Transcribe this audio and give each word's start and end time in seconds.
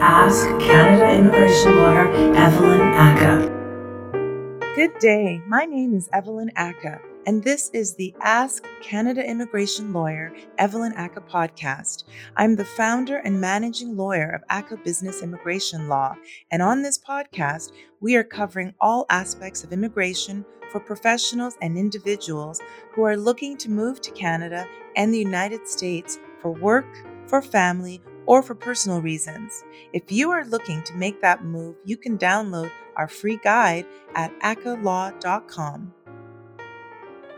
Ask 0.00 0.46
Canada 0.60 1.10
immigration 1.12 1.74
lawyer 1.76 2.06
Evelyn 2.36 2.80
Ackah. 2.80 4.76
Good 4.76 4.96
day. 5.00 5.42
My 5.48 5.64
name 5.64 5.92
is 5.96 6.08
Evelyn 6.12 6.52
Ackah, 6.56 7.00
and 7.26 7.42
this 7.42 7.68
is 7.70 7.96
the 7.96 8.14
Ask 8.20 8.64
Canada 8.80 9.28
Immigration 9.28 9.92
Lawyer 9.92 10.32
Evelyn 10.56 10.92
Ackah 10.92 11.28
podcast. 11.28 12.04
I'm 12.36 12.54
the 12.54 12.64
founder 12.64 13.16
and 13.16 13.40
managing 13.40 13.96
lawyer 13.96 14.30
of 14.30 14.46
Ackah 14.50 14.84
Business 14.84 15.20
Immigration 15.20 15.88
Law, 15.88 16.14
and 16.52 16.62
on 16.62 16.82
this 16.82 16.96
podcast, 16.96 17.72
we 18.00 18.14
are 18.14 18.22
covering 18.22 18.74
all 18.80 19.04
aspects 19.10 19.64
of 19.64 19.72
immigration 19.72 20.44
for 20.70 20.78
professionals 20.78 21.56
and 21.60 21.76
individuals 21.76 22.60
who 22.92 23.02
are 23.02 23.16
looking 23.16 23.56
to 23.56 23.68
move 23.68 24.00
to 24.02 24.12
Canada 24.12 24.64
and 24.94 25.12
the 25.12 25.18
United 25.18 25.66
States 25.66 26.20
for 26.40 26.52
work, 26.52 26.86
for 27.26 27.42
family, 27.42 28.00
or 28.28 28.42
for 28.42 28.54
personal 28.54 29.00
reasons. 29.00 29.64
If 29.94 30.12
you 30.12 30.30
are 30.30 30.44
looking 30.44 30.82
to 30.82 30.94
make 30.94 31.22
that 31.22 31.44
move, 31.44 31.76
you 31.86 31.96
can 31.96 32.18
download 32.18 32.70
our 32.94 33.08
free 33.08 33.40
guide 33.42 33.86
at 34.14 34.38
ackahlaw.com. 34.40 35.94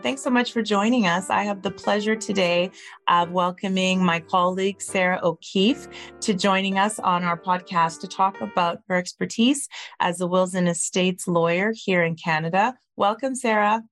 Thanks 0.03 0.23
so 0.23 0.31
much 0.31 0.53
for 0.53 0.63
joining 0.63 1.07
us. 1.07 1.31
I 1.31 1.45
have 1.45 1.63
the 1.63 1.71
pleasure 1.71 2.17
today 2.17 2.73
of 3.07 3.31
welcoming 3.31 4.05
my 4.05 4.19
colleague, 4.19 4.83
Sarah 4.83 5.21
O'Keefe, 5.23 5.87
to 6.23 6.35
joining 6.35 6.77
us 6.77 6.99
on 6.99 7.23
our 7.23 7.39
podcast 7.39 8.01
to 8.01 8.09
talk 8.09 8.41
about 8.41 8.81
her 8.89 8.97
expertise 8.97 9.69
as 10.01 10.21
a 10.21 10.27
wills 10.27 10.55
and 10.55 10.69
estates 10.69 11.29
lawyer 11.29 11.73
here 11.73 12.03
in 12.03 12.17
Canada. 12.17 12.75
Welcome, 12.97 13.37
Sarah. 13.37 13.83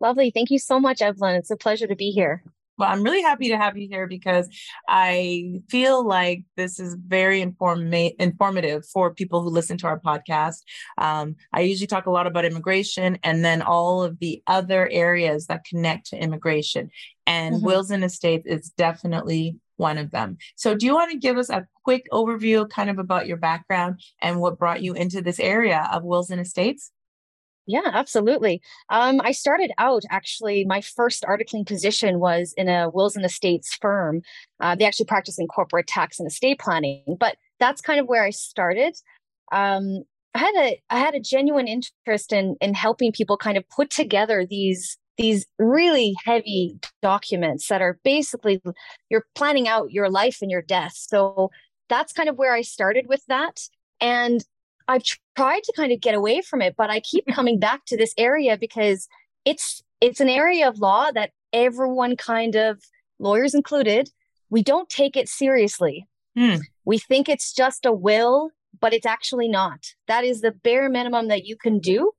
Lovely. 0.00 0.32
Thank 0.32 0.50
you 0.50 0.58
so 0.58 0.80
much, 0.80 1.00
Evelyn. 1.00 1.36
It's 1.36 1.50
a 1.50 1.56
pleasure 1.56 1.86
to 1.86 1.94
be 1.94 2.10
here. 2.10 2.42
Well, 2.78 2.90
I'm 2.90 3.02
really 3.02 3.22
happy 3.22 3.48
to 3.48 3.56
have 3.56 3.76
you 3.76 3.86
here 3.88 4.06
because 4.06 4.48
I 4.88 5.60
feel 5.68 6.06
like 6.06 6.44
this 6.56 6.80
is 6.80 6.96
very 7.06 7.40
inform- 7.40 7.92
informative 7.92 8.86
for 8.86 9.14
people 9.14 9.42
who 9.42 9.50
listen 9.50 9.76
to 9.78 9.86
our 9.86 10.00
podcast. 10.00 10.62
Um, 10.96 11.36
I 11.52 11.60
usually 11.60 11.86
talk 11.86 12.06
a 12.06 12.10
lot 12.10 12.26
about 12.26 12.44
immigration 12.44 13.18
and 13.22 13.44
then 13.44 13.62
all 13.62 14.02
of 14.02 14.18
the 14.20 14.42
other 14.46 14.88
areas 14.90 15.46
that 15.46 15.64
connect 15.64 16.08
to 16.08 16.16
immigration. 16.16 16.90
And 17.26 17.56
mm-hmm. 17.56 17.66
wills 17.66 17.90
and 17.90 18.02
estates 18.02 18.46
is 18.46 18.70
definitely 18.70 19.56
one 19.76 19.98
of 19.98 20.10
them. 20.10 20.38
So, 20.56 20.74
do 20.74 20.86
you 20.86 20.94
want 20.94 21.12
to 21.12 21.18
give 21.18 21.38
us 21.38 21.50
a 21.50 21.66
quick 21.84 22.06
overview, 22.10 22.68
kind 22.68 22.90
of 22.90 22.98
about 22.98 23.26
your 23.26 23.36
background 23.36 24.00
and 24.20 24.40
what 24.40 24.58
brought 24.58 24.82
you 24.82 24.94
into 24.94 25.20
this 25.22 25.38
area 25.38 25.88
of 25.92 26.04
wills 26.04 26.30
and 26.30 26.40
estates? 26.40 26.90
Yeah, 27.66 27.90
absolutely. 27.92 28.60
Um, 28.88 29.20
I 29.22 29.32
started 29.32 29.70
out 29.78 30.02
actually, 30.10 30.64
my 30.64 30.80
first 30.80 31.22
articling 31.22 31.66
position 31.66 32.18
was 32.18 32.52
in 32.56 32.68
a 32.68 32.90
wills 32.90 33.14
and 33.14 33.24
estates 33.24 33.76
firm. 33.80 34.22
Uh, 34.60 34.74
they 34.74 34.84
actually 34.84 35.06
practice 35.06 35.38
in 35.38 35.46
corporate 35.46 35.86
tax 35.86 36.18
and 36.18 36.26
estate 36.26 36.58
planning, 36.58 37.16
but 37.20 37.36
that's 37.60 37.80
kind 37.80 38.00
of 38.00 38.06
where 38.06 38.24
I 38.24 38.30
started. 38.30 38.96
Um, 39.52 40.02
I 40.34 40.38
had 40.38 40.54
a 40.56 40.82
I 40.90 40.98
had 40.98 41.14
a 41.14 41.20
genuine 41.20 41.68
interest 41.68 42.32
in 42.32 42.56
in 42.60 42.74
helping 42.74 43.12
people 43.12 43.36
kind 43.36 43.56
of 43.56 43.68
put 43.68 43.90
together 43.90 44.46
these 44.48 44.98
these 45.18 45.46
really 45.58 46.14
heavy 46.24 46.78
documents 47.02 47.68
that 47.68 47.82
are 47.82 48.00
basically 48.02 48.60
you're 49.10 49.26
planning 49.34 49.68
out 49.68 49.92
your 49.92 50.08
life 50.08 50.38
and 50.40 50.50
your 50.50 50.62
death. 50.62 50.94
So 50.96 51.50
that's 51.88 52.12
kind 52.12 52.28
of 52.28 52.38
where 52.38 52.54
I 52.54 52.62
started 52.62 53.06
with 53.08 53.22
that. 53.28 53.60
And 54.00 54.44
I've 54.88 55.02
tried 55.36 55.62
to 55.64 55.72
kind 55.74 55.92
of 55.92 56.00
get 56.00 56.14
away 56.14 56.42
from 56.42 56.62
it, 56.62 56.74
but 56.76 56.90
I 56.90 57.00
keep 57.00 57.26
coming 57.32 57.58
back 57.58 57.84
to 57.86 57.96
this 57.96 58.14
area 58.16 58.56
because 58.58 59.08
it's 59.44 59.82
it's 60.00 60.20
an 60.20 60.28
area 60.28 60.68
of 60.68 60.78
law 60.78 61.10
that 61.12 61.30
everyone 61.52 62.16
kind 62.16 62.56
of 62.56 62.82
lawyers 63.18 63.54
included, 63.54 64.10
we 64.50 64.62
don't 64.62 64.88
take 64.88 65.16
it 65.16 65.28
seriously. 65.28 66.06
Hmm. 66.36 66.56
We 66.84 66.98
think 66.98 67.28
it's 67.28 67.52
just 67.52 67.86
a 67.86 67.92
will, 67.92 68.50
but 68.80 68.92
it's 68.92 69.06
actually 69.06 69.48
not. 69.48 69.94
That 70.08 70.24
is 70.24 70.40
the 70.40 70.50
bare 70.50 70.88
minimum 70.88 71.28
that 71.28 71.44
you 71.44 71.56
can 71.56 71.78
do. 71.78 72.12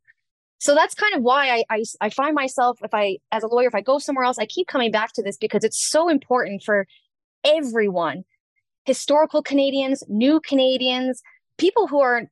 So 0.59 0.75
that's 0.75 0.95
kind 0.95 1.13
of 1.13 1.23
why 1.23 1.49
I, 1.49 1.63
I, 1.69 1.83
I 1.99 2.09
find 2.09 2.33
myself, 2.35 2.79
if 2.81 2.93
I, 2.93 3.17
as 3.33 3.43
a 3.43 3.47
lawyer, 3.47 3.67
if 3.67 3.75
I 3.75 3.81
go 3.81 3.99
somewhere 3.99 4.23
else, 4.23 4.39
I 4.39 4.45
keep 4.45 4.67
coming 4.67 4.91
back 4.91 5.11
to 5.13 5.23
this 5.23 5.35
because 5.35 5.65
it's 5.65 5.89
so 5.89 6.07
important 6.07 6.63
for 6.63 6.87
everyone 7.43 8.23
historical 8.85 9.41
Canadians, 9.41 10.03
new 10.07 10.39
Canadians, 10.41 11.21
people 11.57 11.87
who 11.87 12.01
are 12.01 12.23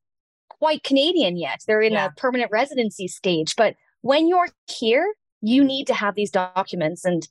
quite 0.62 0.84
Canadian 0.84 1.38
yet. 1.38 1.60
They're 1.66 1.82
in 1.82 1.94
yeah. 1.94 2.06
a 2.06 2.12
permanent 2.12 2.52
residency 2.52 3.08
stage. 3.08 3.56
But 3.56 3.74
when 4.02 4.28
you're 4.28 4.50
here, 4.68 5.12
you 5.42 5.62
mm-hmm. 5.62 5.68
need 5.68 5.88
to 5.88 5.96
have 5.96 6.14
these 6.14 6.30
documents. 6.30 7.04
And 7.04 7.28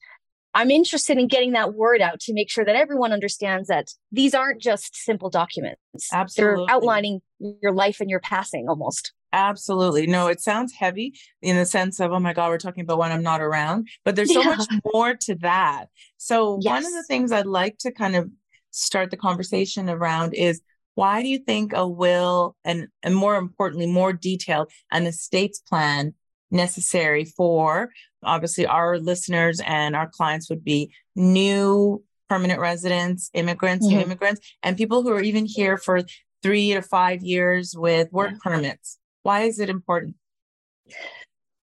I'm 0.52 0.72
interested 0.72 1.16
in 1.16 1.28
getting 1.28 1.52
that 1.52 1.74
word 1.74 2.00
out 2.00 2.18
to 2.22 2.34
make 2.34 2.50
sure 2.50 2.64
that 2.64 2.74
everyone 2.74 3.12
understands 3.12 3.68
that 3.68 3.94
these 4.10 4.34
aren't 4.34 4.60
just 4.60 4.96
simple 4.96 5.30
documents. 5.30 6.08
Absolutely. 6.12 6.66
They're 6.66 6.74
outlining 6.74 7.20
your 7.38 7.72
life 7.72 8.00
and 8.00 8.10
your 8.10 8.18
passing 8.18 8.68
almost. 8.68 9.12
Absolutely. 9.32 10.08
No, 10.08 10.26
it 10.26 10.40
sounds 10.40 10.72
heavy 10.72 11.14
in 11.40 11.56
the 11.56 11.64
sense 11.64 12.00
of, 12.00 12.10
oh 12.10 12.18
my 12.18 12.32
God, 12.32 12.48
we're 12.48 12.58
talking 12.58 12.82
about 12.82 12.98
when 12.98 13.12
I'm 13.12 13.22
not 13.22 13.40
around, 13.40 13.86
but 14.04 14.16
there's 14.16 14.34
so 14.34 14.40
yeah. 14.40 14.56
much 14.56 14.66
more 14.92 15.14
to 15.14 15.36
that. 15.36 15.86
So, 16.16 16.58
yes. 16.60 16.72
one 16.72 16.84
of 16.84 16.92
the 16.94 17.04
things 17.04 17.30
I'd 17.30 17.46
like 17.46 17.78
to 17.78 17.92
kind 17.92 18.16
of 18.16 18.28
start 18.72 19.12
the 19.12 19.16
conversation 19.16 19.88
around 19.88 20.34
is 20.34 20.62
why 21.00 21.22
do 21.22 21.28
you 21.28 21.38
think 21.38 21.72
a 21.72 21.88
will 21.88 22.54
and, 22.62 22.88
and 23.02 23.16
more 23.16 23.36
importantly, 23.36 23.86
more 23.86 24.12
detailed, 24.12 24.70
an 24.92 25.06
estates 25.06 25.58
plan 25.58 26.12
necessary 26.50 27.24
for 27.24 27.88
obviously 28.22 28.66
our 28.66 28.98
listeners 28.98 29.62
and 29.64 29.96
our 29.96 30.10
clients 30.10 30.50
would 30.50 30.62
be 30.62 30.92
new 31.16 32.04
permanent 32.28 32.60
residents, 32.60 33.30
immigrants, 33.32 33.86
mm-hmm. 33.86 33.96
new 33.96 34.02
immigrants, 34.02 34.42
and 34.62 34.76
people 34.76 35.02
who 35.02 35.08
are 35.08 35.22
even 35.22 35.46
here 35.46 35.78
for 35.78 36.02
three 36.42 36.74
to 36.74 36.82
five 36.82 37.22
years 37.22 37.74
with 37.74 38.12
work 38.12 38.32
yeah. 38.32 38.38
permits. 38.42 38.98
Why 39.22 39.44
is 39.44 39.58
it 39.58 39.70
important? 39.70 40.16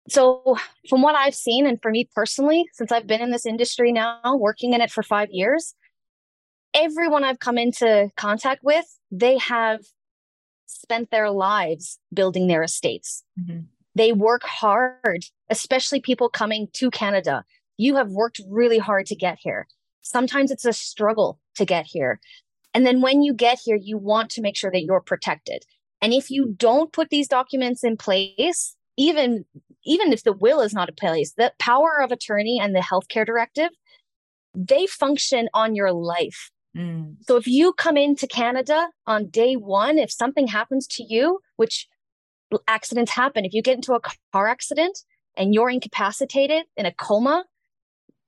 So, 0.09 0.57
from 0.89 1.01
what 1.01 1.15
I've 1.15 1.33
seen, 1.33 1.65
and 1.65 1.81
for 1.81 1.91
me 1.91 2.09
personally, 2.13 2.65
since 2.73 2.91
I've 2.91 3.07
been 3.07 3.21
in 3.21 3.31
this 3.31 3.45
industry 3.45 3.93
now, 3.93 4.19
working 4.35 4.73
in 4.73 4.81
it 4.81 4.91
for 4.91 5.01
five 5.01 5.29
years, 5.31 5.75
everyone 6.73 7.23
I've 7.23 7.39
come 7.39 7.57
into 7.57 8.09
contact 8.15 8.63
with, 8.63 8.85
they 9.11 9.37
have 9.37 9.81
spent 10.65 11.11
their 11.11 11.29
lives 11.29 11.99
building 12.13 12.47
their 12.47 12.63
estates. 12.63 13.23
Mm-hmm. 13.39 13.61
They 13.95 14.11
work 14.11 14.43
hard, 14.43 15.25
especially 15.49 16.01
people 16.01 16.29
coming 16.29 16.67
to 16.73 16.89
Canada. 16.89 17.45
You 17.77 17.95
have 17.95 18.09
worked 18.09 18.41
really 18.49 18.79
hard 18.79 19.05
to 19.07 19.15
get 19.15 19.37
here. 19.39 19.67
Sometimes 20.01 20.51
it's 20.51 20.65
a 20.65 20.73
struggle 20.73 21.39
to 21.55 21.65
get 21.65 21.85
here. 21.85 22.19
And 22.73 22.85
then 22.85 23.01
when 23.01 23.21
you 23.21 23.33
get 23.33 23.59
here, 23.63 23.77
you 23.79 23.97
want 23.97 24.31
to 24.31 24.41
make 24.41 24.57
sure 24.57 24.71
that 24.71 24.83
you're 24.83 25.01
protected. 25.01 25.63
And 26.01 26.11
if 26.11 26.29
you 26.29 26.53
don't 26.57 26.91
put 26.91 27.09
these 27.09 27.27
documents 27.27 27.83
in 27.83 27.97
place, 27.97 28.75
even 28.97 29.45
even 29.85 30.13
if 30.13 30.23
the 30.23 30.33
will 30.33 30.61
is 30.61 30.73
not 30.73 30.89
in 30.89 30.95
place, 30.95 31.33
the 31.33 31.53
power 31.59 32.01
of 32.01 32.11
attorney 32.11 32.59
and 32.61 32.73
the 32.73 32.79
healthcare 32.79 33.25
directive, 33.25 33.69
they 34.55 34.87
function 34.87 35.49
on 35.53 35.75
your 35.75 35.91
life. 35.91 36.51
Mm. 36.75 37.17
So 37.21 37.37
if 37.37 37.47
you 37.47 37.73
come 37.73 37.97
into 37.97 38.27
Canada 38.27 38.89
on 39.05 39.29
day 39.29 39.55
one, 39.55 39.97
if 39.97 40.11
something 40.11 40.47
happens 40.47 40.87
to 40.87 41.03
you, 41.03 41.39
which 41.55 41.87
accidents 42.67 43.11
happen, 43.11 43.45
if 43.45 43.53
you 43.53 43.61
get 43.61 43.75
into 43.75 43.93
a 43.93 44.01
car 44.31 44.47
accident 44.47 44.99
and 45.35 45.53
you're 45.53 45.69
incapacitated 45.69 46.63
in 46.77 46.85
a 46.85 46.91
coma, 46.91 47.45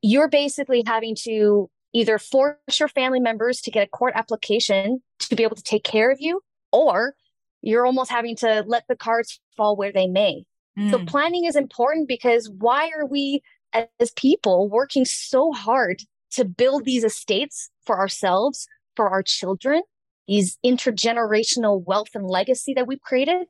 you're 0.01 0.29
basically 0.29 0.83
having 0.85 1.16
to 1.23 1.69
either 1.94 2.19
force 2.19 2.79
your 2.79 2.89
family 2.89 3.19
members 3.19 3.61
to 3.61 3.72
get 3.72 3.88
a 3.88 3.89
court 3.89 4.13
application 4.16 5.01
to 5.19 5.35
be 5.35 5.44
able 5.44 5.56
to 5.56 5.63
take 5.63 5.83
care 5.83 6.12
of 6.12 6.17
you, 6.19 6.41
or 6.72 7.16
you're 7.62 7.85
almost 7.85 8.12
having 8.12 8.35
to 8.35 8.63
let 8.67 8.83
the 8.88 8.95
cards 8.95 9.39
fall 9.56 9.75
where 9.75 9.91
they 9.91 10.06
may. 10.06 10.44
Mm. 10.77 10.91
So 10.91 11.06
planning 11.06 11.45
is 11.45 11.56
important 11.56 12.07
because 12.07 12.50
why 12.50 12.91
are 12.95 13.06
we 13.06 13.41
as 13.73 14.12
people 14.12 14.69
working 14.69 15.06
so 15.06 15.51
hard 15.51 16.01
to 16.31 16.45
build 16.45 16.85
these 16.85 17.03
estates 17.03 17.69
for 17.85 18.00
ourselves, 18.00 18.68
for 18.95 19.09
our 19.09 19.24
children, 19.24 19.81
these 20.27 20.57
intergenerational 20.65 21.83
wealth 21.86 22.09
and 22.15 22.25
legacy 22.25 22.74
that 22.74 22.88
we've 22.88 23.01
created, 23.01 23.48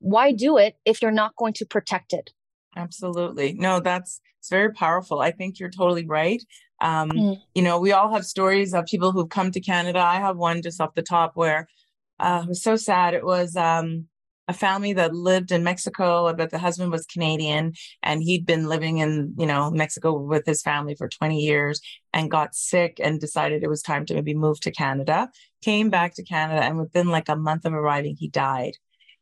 why 0.00 0.32
do 0.32 0.58
it 0.58 0.76
if 0.84 1.00
you're 1.00 1.10
not 1.10 1.36
going 1.36 1.52
to 1.54 1.66
protect 1.66 2.12
it? 2.12 2.30
Absolutely. 2.76 3.54
No, 3.54 3.80
that's 3.80 4.20
it's 4.38 4.50
very 4.50 4.72
powerful. 4.72 5.20
I 5.20 5.32
think 5.32 5.58
you're 5.58 5.70
totally 5.70 6.06
right. 6.06 6.42
Um, 6.80 7.10
mm. 7.10 7.40
You 7.54 7.62
know, 7.62 7.80
we 7.80 7.92
all 7.92 8.12
have 8.12 8.26
stories 8.26 8.74
of 8.74 8.86
people 8.86 9.12
who've 9.12 9.28
come 9.28 9.50
to 9.50 9.60
Canada. 9.60 9.98
I 9.98 10.16
have 10.16 10.36
one 10.36 10.62
just 10.62 10.80
off 10.80 10.94
the 10.94 11.02
top 11.02 11.32
where 11.34 11.68
uh, 12.20 12.42
it 12.44 12.48
was 12.48 12.62
so 12.62 12.76
sad. 12.76 13.14
It 13.14 13.24
was 13.24 13.56
um, 13.56 14.06
a 14.48 14.52
family 14.52 14.92
that 14.92 15.14
lived 15.14 15.50
in 15.50 15.64
Mexico, 15.64 16.32
but 16.34 16.50
the 16.50 16.58
husband 16.58 16.92
was 16.92 17.06
Canadian 17.06 17.74
and 18.02 18.22
he'd 18.22 18.46
been 18.46 18.68
living 18.68 18.98
in, 18.98 19.34
you 19.38 19.46
know, 19.46 19.70
Mexico 19.70 20.16
with 20.16 20.46
his 20.46 20.62
family 20.62 20.94
for 20.94 21.08
20 21.08 21.40
years 21.40 21.80
and 22.12 22.30
got 22.30 22.54
sick 22.54 23.00
and 23.02 23.20
decided 23.20 23.62
it 23.62 23.68
was 23.68 23.82
time 23.82 24.06
to 24.06 24.14
maybe 24.14 24.34
move 24.34 24.60
to 24.60 24.70
Canada. 24.70 25.28
Came 25.62 25.90
back 25.90 26.14
to 26.14 26.22
Canada 26.22 26.62
and 26.62 26.78
within 26.78 27.08
like 27.08 27.28
a 27.28 27.36
month 27.36 27.64
of 27.64 27.72
arriving, 27.72 28.16
he 28.16 28.28
died. 28.28 28.74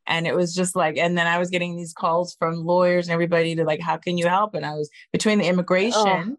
And 0.07 0.27
it 0.27 0.35
was 0.35 0.55
just 0.55 0.77
like, 0.77 0.99
and 0.99 1.17
then 1.17 1.27
I 1.27 1.39
was 1.39 1.49
getting 1.49 1.77
these 1.77 1.95
calls 1.95 2.37
from 2.39 2.57
lawyers 2.57 3.07
and 3.07 3.15
everybody 3.15 3.55
to 3.55 3.65
like, 3.65 3.81
how 3.81 3.97
can 3.97 4.19
you 4.19 4.27
help? 4.29 4.55
And 4.55 4.67
I 4.67 4.75
was 4.75 4.91
between 5.13 5.39
the 5.39 5.47
oh. 5.47 5.51
immigration. 5.51 6.33
Oh 6.33 6.37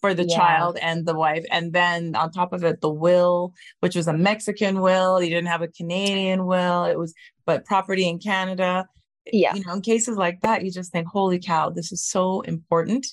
for 0.00 0.14
the 0.14 0.24
Yeah. 0.24 0.36
child 0.36 0.78
and 0.80 1.06
the 1.06 1.14
wife. 1.14 1.44
And 1.50 1.72
then 1.72 2.14
on 2.16 2.30
top 2.30 2.52
of 2.52 2.64
it, 2.64 2.80
the 2.80 2.90
will, 2.90 3.52
which 3.80 3.94
was 3.94 4.08
a 4.08 4.12
Mexican 4.12 4.80
will. 4.80 5.22
You 5.22 5.28
didn't 5.28 5.48
have 5.48 5.62
a 5.62 5.68
Canadian 5.68 6.46
will. 6.46 6.84
It 6.84 6.98
was, 6.98 7.14
but 7.50 7.64
property 7.64 8.08
in 8.08 8.20
Canada. 8.20 8.86
Yeah. 9.32 9.54
You 9.56 9.64
know, 9.64 9.74
in 9.74 9.80
cases 9.80 10.16
like 10.16 10.40
that, 10.42 10.64
you 10.64 10.70
just 10.70 10.92
think, 10.92 11.08
holy 11.08 11.40
cow, 11.40 11.68
this 11.70 11.90
is 11.90 12.04
so 12.04 12.42
important. 12.42 13.08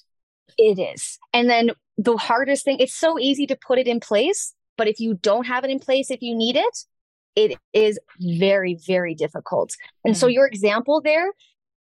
It 0.60 0.78
is. 0.78 1.18
And 1.34 1.50
then 1.50 1.72
the 1.98 2.18
hardest 2.18 2.64
thing, 2.64 2.78
it's 2.80 2.94
so 2.94 3.18
easy 3.18 3.48
to 3.48 3.56
put 3.56 3.80
it 3.80 3.88
in 3.88 4.00
place, 4.00 4.54
but 4.78 4.88
if 4.88 5.00
you 5.00 5.16
don't 5.16 5.48
have 5.48 5.64
it 5.64 5.72
in 5.72 5.80
place, 5.80 6.12
if 6.12 6.22
you 6.22 6.36
need 6.36 6.56
it, 6.56 6.78
it 7.36 7.58
is 7.74 8.00
very, 8.20 8.78
very 8.86 9.16
difficult. 9.16 9.76
And 10.06 10.16
so 10.16 10.28
Mm. 10.28 10.34
your 10.34 10.48
example 10.48 11.02
there, 11.02 11.32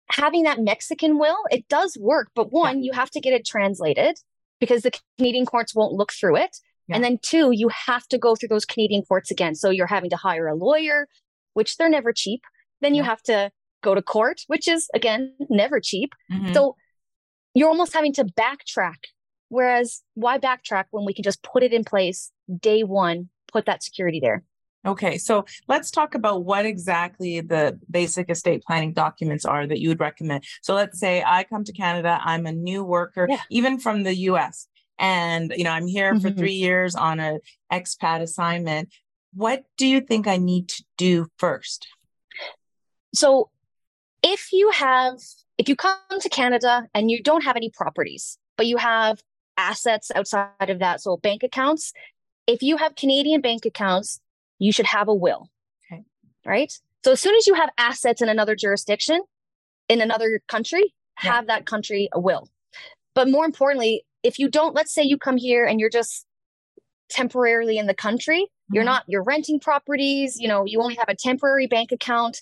having 0.09 0.43
that 0.43 0.59
Mexican 0.59 1.17
will, 1.17 1.37
it 1.49 1.67
does 1.69 1.97
work. 1.97 2.31
But 2.35 2.51
one, 2.51 2.83
you 2.83 2.91
have 2.91 3.11
to 3.11 3.21
get 3.21 3.33
it 3.33 3.45
translated 3.45 4.17
because 4.59 4.81
the 4.83 4.91
Canadian 5.17 5.45
courts 5.45 5.73
won't 5.73 5.93
look 5.93 6.11
through 6.11 6.35
it. 6.35 6.57
And 6.93 7.05
then 7.05 7.19
two, 7.21 7.51
you 7.51 7.69
have 7.69 8.05
to 8.09 8.17
go 8.17 8.35
through 8.35 8.49
those 8.49 8.65
Canadian 8.65 9.03
courts 9.03 9.31
again. 9.31 9.55
So 9.55 9.69
you're 9.69 9.87
having 9.87 10.09
to 10.09 10.17
hire 10.17 10.47
a 10.49 10.55
lawyer, 10.55 11.07
which 11.53 11.77
they're 11.77 11.89
never 11.89 12.13
cheap. 12.13 12.41
Then 12.81 12.95
you 12.95 13.03
Yeah. 13.03 13.09
have 13.09 13.21
to 13.23 13.51
go 13.83 13.95
to 13.95 14.01
court, 14.01 14.41
which 14.47 14.67
is 14.67 14.89
again 14.93 15.35
never 15.49 15.79
cheap. 15.79 16.13
Mhm. 16.31 16.53
So 16.53 16.75
you're 17.53 17.69
almost 17.69 17.93
having 17.93 18.13
to 18.13 18.25
backtrack. 18.25 19.05
Whereas 19.49 20.03
why 20.13 20.37
backtrack 20.37 20.85
when 20.91 21.05
we 21.05 21.13
can 21.13 21.23
just 21.23 21.43
put 21.43 21.63
it 21.63 21.73
in 21.73 21.83
place 21.83 22.31
day 22.59 22.83
one, 22.83 23.29
put 23.51 23.65
that 23.65 23.83
security 23.83 24.19
there? 24.19 24.43
Okay, 24.85 25.17
so 25.17 25.45
let's 25.67 25.91
talk 25.91 26.15
about 26.15 26.43
what 26.43 26.65
exactly 26.65 27.39
the 27.41 27.79
basic 27.91 28.29
estate 28.31 28.63
planning 28.63 28.93
documents 28.93 29.45
are 29.45 29.67
that 29.67 29.79
you 29.79 29.89
would 29.89 29.99
recommend. 29.99 30.43
So 30.63 30.73
let's 30.73 30.99
say 30.99 31.21
I 31.23 31.43
come 31.43 31.63
to 31.65 31.73
Canada, 31.73 32.19
I'm 32.23 32.47
a 32.47 32.51
new 32.51 32.83
worker, 32.83 33.27
Yeah. 33.29 33.41
even 33.51 33.77
from 33.77 34.03
the 34.03 34.15
US, 34.31 34.67
and 34.97 35.53
you 35.55 35.63
know, 35.65 35.71
I'm 35.71 35.85
here 35.85 36.19
for 36.19 36.29
Mhm. 36.31 36.37
3 36.37 36.53
years 36.53 36.95
on 36.95 37.19
a 37.19 37.39
expat 37.71 38.21
assignment. 38.21 38.91
What 39.33 39.63
do 39.77 39.87
you 39.87 40.01
think 40.01 40.27
I 40.27 40.37
need 40.37 40.69
to 40.69 40.83
do 40.97 41.27
first? 41.37 41.87
So 43.13 43.49
if 44.23 44.51
you 44.51 44.71
have, 44.71 45.19
if 45.57 45.67
you 45.69 45.75
come 45.75 45.97
to 46.19 46.29
Canada 46.29 46.87
and 46.93 47.09
you 47.09 47.21
don't 47.21 47.43
have 47.43 47.55
any 47.55 47.69
properties, 47.69 48.37
but 48.57 48.67
you 48.67 48.77
have 48.77 49.21
assets 49.57 50.11
outside 50.13 50.69
of 50.69 50.79
that, 50.79 51.01
so 51.01 51.17
bank 51.17 51.43
accounts, 51.43 51.93
if 52.47 52.61
you 52.61 52.77
have 52.77 52.95
Canadian 52.95 53.41
bank 53.41 53.65
accounts, 53.65 54.19
you 54.59 54.71
should 54.71 54.87
have 54.87 55.07
a 55.07 55.13
will. 55.13 55.49
Okay. 55.91 56.03
Right. 56.45 56.71
So 57.03 57.13
as 57.13 57.19
soon 57.21 57.35
as 57.35 57.47
you 57.47 57.53
have 57.55 57.69
assets 57.77 58.21
in 58.21 58.29
another 58.29 58.55
jurisdiction, 58.55 59.21
in 59.89 60.01
another 60.01 60.41
country, 60.47 60.93
Yeah. 61.23 61.33
have 61.33 61.47
that 61.47 61.65
country 61.65 62.09
a 62.13 62.19
will. 62.19 62.49
But 63.13 63.29
more 63.29 63.45
importantly, 63.45 64.05
if 64.23 64.39
you 64.39 64.49
don't, 64.49 64.75
let's 64.75 64.93
say 64.93 65.03
you 65.03 65.17
come 65.17 65.37
here 65.37 65.65
and 65.65 65.79
you're 65.79 65.89
just 65.89 66.25
temporarily 67.09 67.77
in 67.77 67.87
the 67.87 67.93
country, 67.93 68.47
you're 68.71 68.83
Mhm. 68.83 68.87
not, 68.87 69.03
you're 69.07 69.23
renting 69.23 69.59
properties, 69.59 70.37
you 70.39 70.47
know, 70.47 70.65
you 70.65 70.81
only 70.81 70.95
have 70.95 71.09
a 71.09 71.15
temporary 71.15 71.67
bank 71.67 71.91
account, 71.91 72.41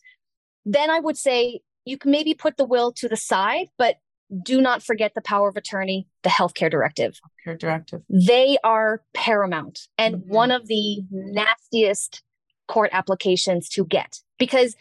then 0.65 0.89
I 0.89 0.99
would 0.99 1.17
say 1.17 1.61
you 1.85 1.97
can 1.97 2.11
maybe 2.11 2.33
put 2.33 2.57
the 2.57 2.65
will 2.65 2.91
to 2.93 3.07
the 3.07 3.17
side, 3.17 3.67
but 3.77 3.97
do 4.43 4.61
not 4.61 4.83
forget 4.83 5.13
the 5.15 5.21
power 5.21 5.49
of 5.49 5.55
attorney, 5.57 6.07
the 6.21 6.29
healthcare 6.29 6.69
directive. 6.69 7.19
Care 7.43 7.55
directive. 7.57 8.01
They 8.09 8.57
are 8.63 9.01
paramount 9.15 9.87
and 9.97 10.17
Mhm. 10.17 10.27
one 10.27 10.51
of 10.51 10.67
the 10.67 11.01
nastiest 11.11 12.21
court 12.67 12.89
applications 12.93 13.67
to 13.69 13.85
get 13.85 14.19
because 14.37 14.75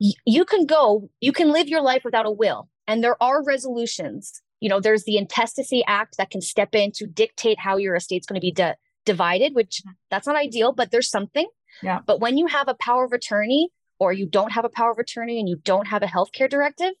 y- 0.00 0.12
you 0.24 0.44
can 0.44 0.64
go, 0.64 1.10
you 1.20 1.32
can 1.32 1.52
live 1.52 1.68
your 1.68 1.82
life 1.82 2.02
without 2.04 2.24
a 2.26 2.30
will, 2.30 2.68
and 2.86 3.04
there 3.04 3.22
are 3.22 3.42
resolutions. 3.44 4.40
You 4.60 4.70
know, 4.70 4.80
there's 4.80 5.04
the 5.04 5.18
Intestacy 5.18 5.82
Act 5.86 6.16
that 6.16 6.30
can 6.30 6.40
step 6.40 6.74
in 6.74 6.90
to 6.92 7.06
dictate 7.06 7.58
how 7.58 7.76
your 7.76 7.94
estate's 7.94 8.26
going 8.26 8.40
to 8.40 8.44
be 8.44 8.52
di- 8.52 8.76
divided, 9.04 9.54
which 9.54 9.82
that's 10.10 10.26
not 10.26 10.36
ideal, 10.36 10.72
but 10.72 10.90
there's 10.90 11.10
something. 11.10 11.48
Yeah. 11.82 12.00
But 12.06 12.20
when 12.20 12.38
you 12.38 12.46
have 12.46 12.68
a 12.68 12.74
power 12.74 13.04
of 13.04 13.12
attorney 13.12 13.70
or 13.98 14.12
you 14.12 14.26
don't 14.26 14.52
have 14.52 14.64
a 14.64 14.68
power 14.68 14.90
of 14.90 14.98
attorney 14.98 15.38
and 15.38 15.48
you 15.48 15.56
don't 15.56 15.88
have 15.88 16.02
a 16.02 16.06
healthcare 16.06 16.48
directive, 16.48 16.92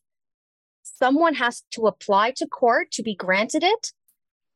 someone 0.82 1.34
has 1.34 1.62
to 1.72 1.86
apply 1.86 2.32
to 2.32 2.46
court 2.46 2.90
to 2.92 3.02
be 3.02 3.14
granted 3.14 3.62
it. 3.62 3.92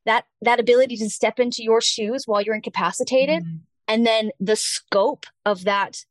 That 0.05 0.27
that 0.41 0.61
ability 0.61 0.97
to 0.99 1.11
step 1.11 1.39
into 1.39 1.63
your 1.63 1.81
shoes 1.81 2.25
while 2.27 2.41
you're 2.41 2.55
incapacitated, 2.55 3.43
Mhm. 3.45 3.61
and 3.87 4.07
then 4.07 4.31
the 4.41 4.57
scope 4.57 5.27
of 5.45 5.65
that 5.65 6.05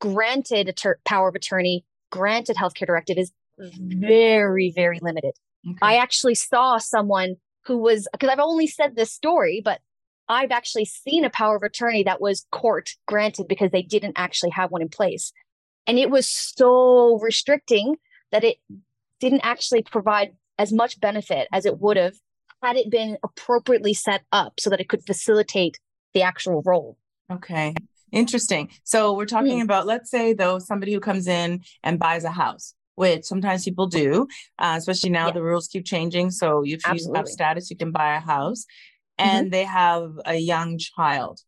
granted 0.00 0.68
atter- 0.68 1.00
power 1.04 1.28
of 1.28 1.34
attorney, 1.34 1.84
granted 2.10 2.56
healthcare 2.56 2.86
directive 2.86 3.18
is 3.18 3.32
very, 3.58 4.70
very 4.70 4.98
limited. 5.00 5.34
Okay. 5.68 5.78
I 5.82 5.96
actually 5.96 6.36
saw 6.36 6.78
someone 6.78 7.36
who 7.64 7.76
was 7.78 8.08
because 8.12 8.28
I've 8.28 8.38
only 8.38 8.66
said 8.66 8.96
this 8.96 9.12
story, 9.12 9.60
but 9.64 9.80
I've 10.28 10.50
actually 10.50 10.84
seen 10.84 11.24
a 11.24 11.30
power 11.30 11.56
of 11.56 11.62
attorney 11.62 12.02
that 12.04 12.20
was 12.20 12.46
court 12.50 12.90
granted 13.06 13.48
because 13.48 13.70
they 13.70 13.82
didn't 13.82 14.14
actually 14.16 14.50
have 14.50 14.70
one 14.70 14.82
in 14.82 14.88
place. 14.88 15.32
And 15.86 15.98
it 15.98 16.10
was 16.10 16.28
so 16.28 17.18
restricting 17.20 17.96
that 18.30 18.44
it 18.44 18.58
didn't 19.20 19.40
actually 19.42 19.82
provide 19.82 20.32
as 20.58 20.72
much 20.72 21.00
benefit 21.00 21.48
as 21.52 21.64
it 21.64 21.80
would 21.80 21.96
have 21.96 22.16
had 22.62 22.76
it 22.76 22.90
been 22.90 23.16
appropriately 23.22 23.94
set 23.94 24.22
up 24.32 24.60
so 24.60 24.68
that 24.68 24.80
it 24.80 24.88
could 24.88 25.06
facilitate 25.06 25.78
the 26.12 26.22
actual 26.22 26.62
role. 26.66 26.98
Okay. 27.32 27.74
Interesting. 28.10 28.70
So 28.84 29.14
we're 29.14 29.26
talking 29.26 29.60
about, 29.60 29.86
let's 29.86 30.10
say 30.10 30.32
though, 30.32 30.58
somebody 30.58 30.92
who 30.92 31.00
comes 31.00 31.26
in 31.26 31.62
and 31.82 31.98
buys 31.98 32.24
a 32.24 32.30
house, 32.30 32.74
which 32.94 33.24
sometimes 33.24 33.64
people 33.64 33.86
do, 33.86 34.26
uh, 34.58 34.74
especially 34.78 35.10
now 35.10 35.26
Yeah. 35.26 35.34
the 35.34 35.42
rules 35.42 35.68
keep 35.68 35.84
changing. 35.84 36.30
So 36.30 36.62
if 36.64 36.80
you 36.86 37.12
have 37.14 37.28
status, 37.28 37.70
you 37.70 37.76
can 37.76 37.92
buy 37.92 38.16
a 38.16 38.20
house 38.20 38.64
and 39.18 39.52
they 39.52 39.64
have 39.64 40.12
a 40.24 40.36
young 40.36 40.78
child. 40.78 41.40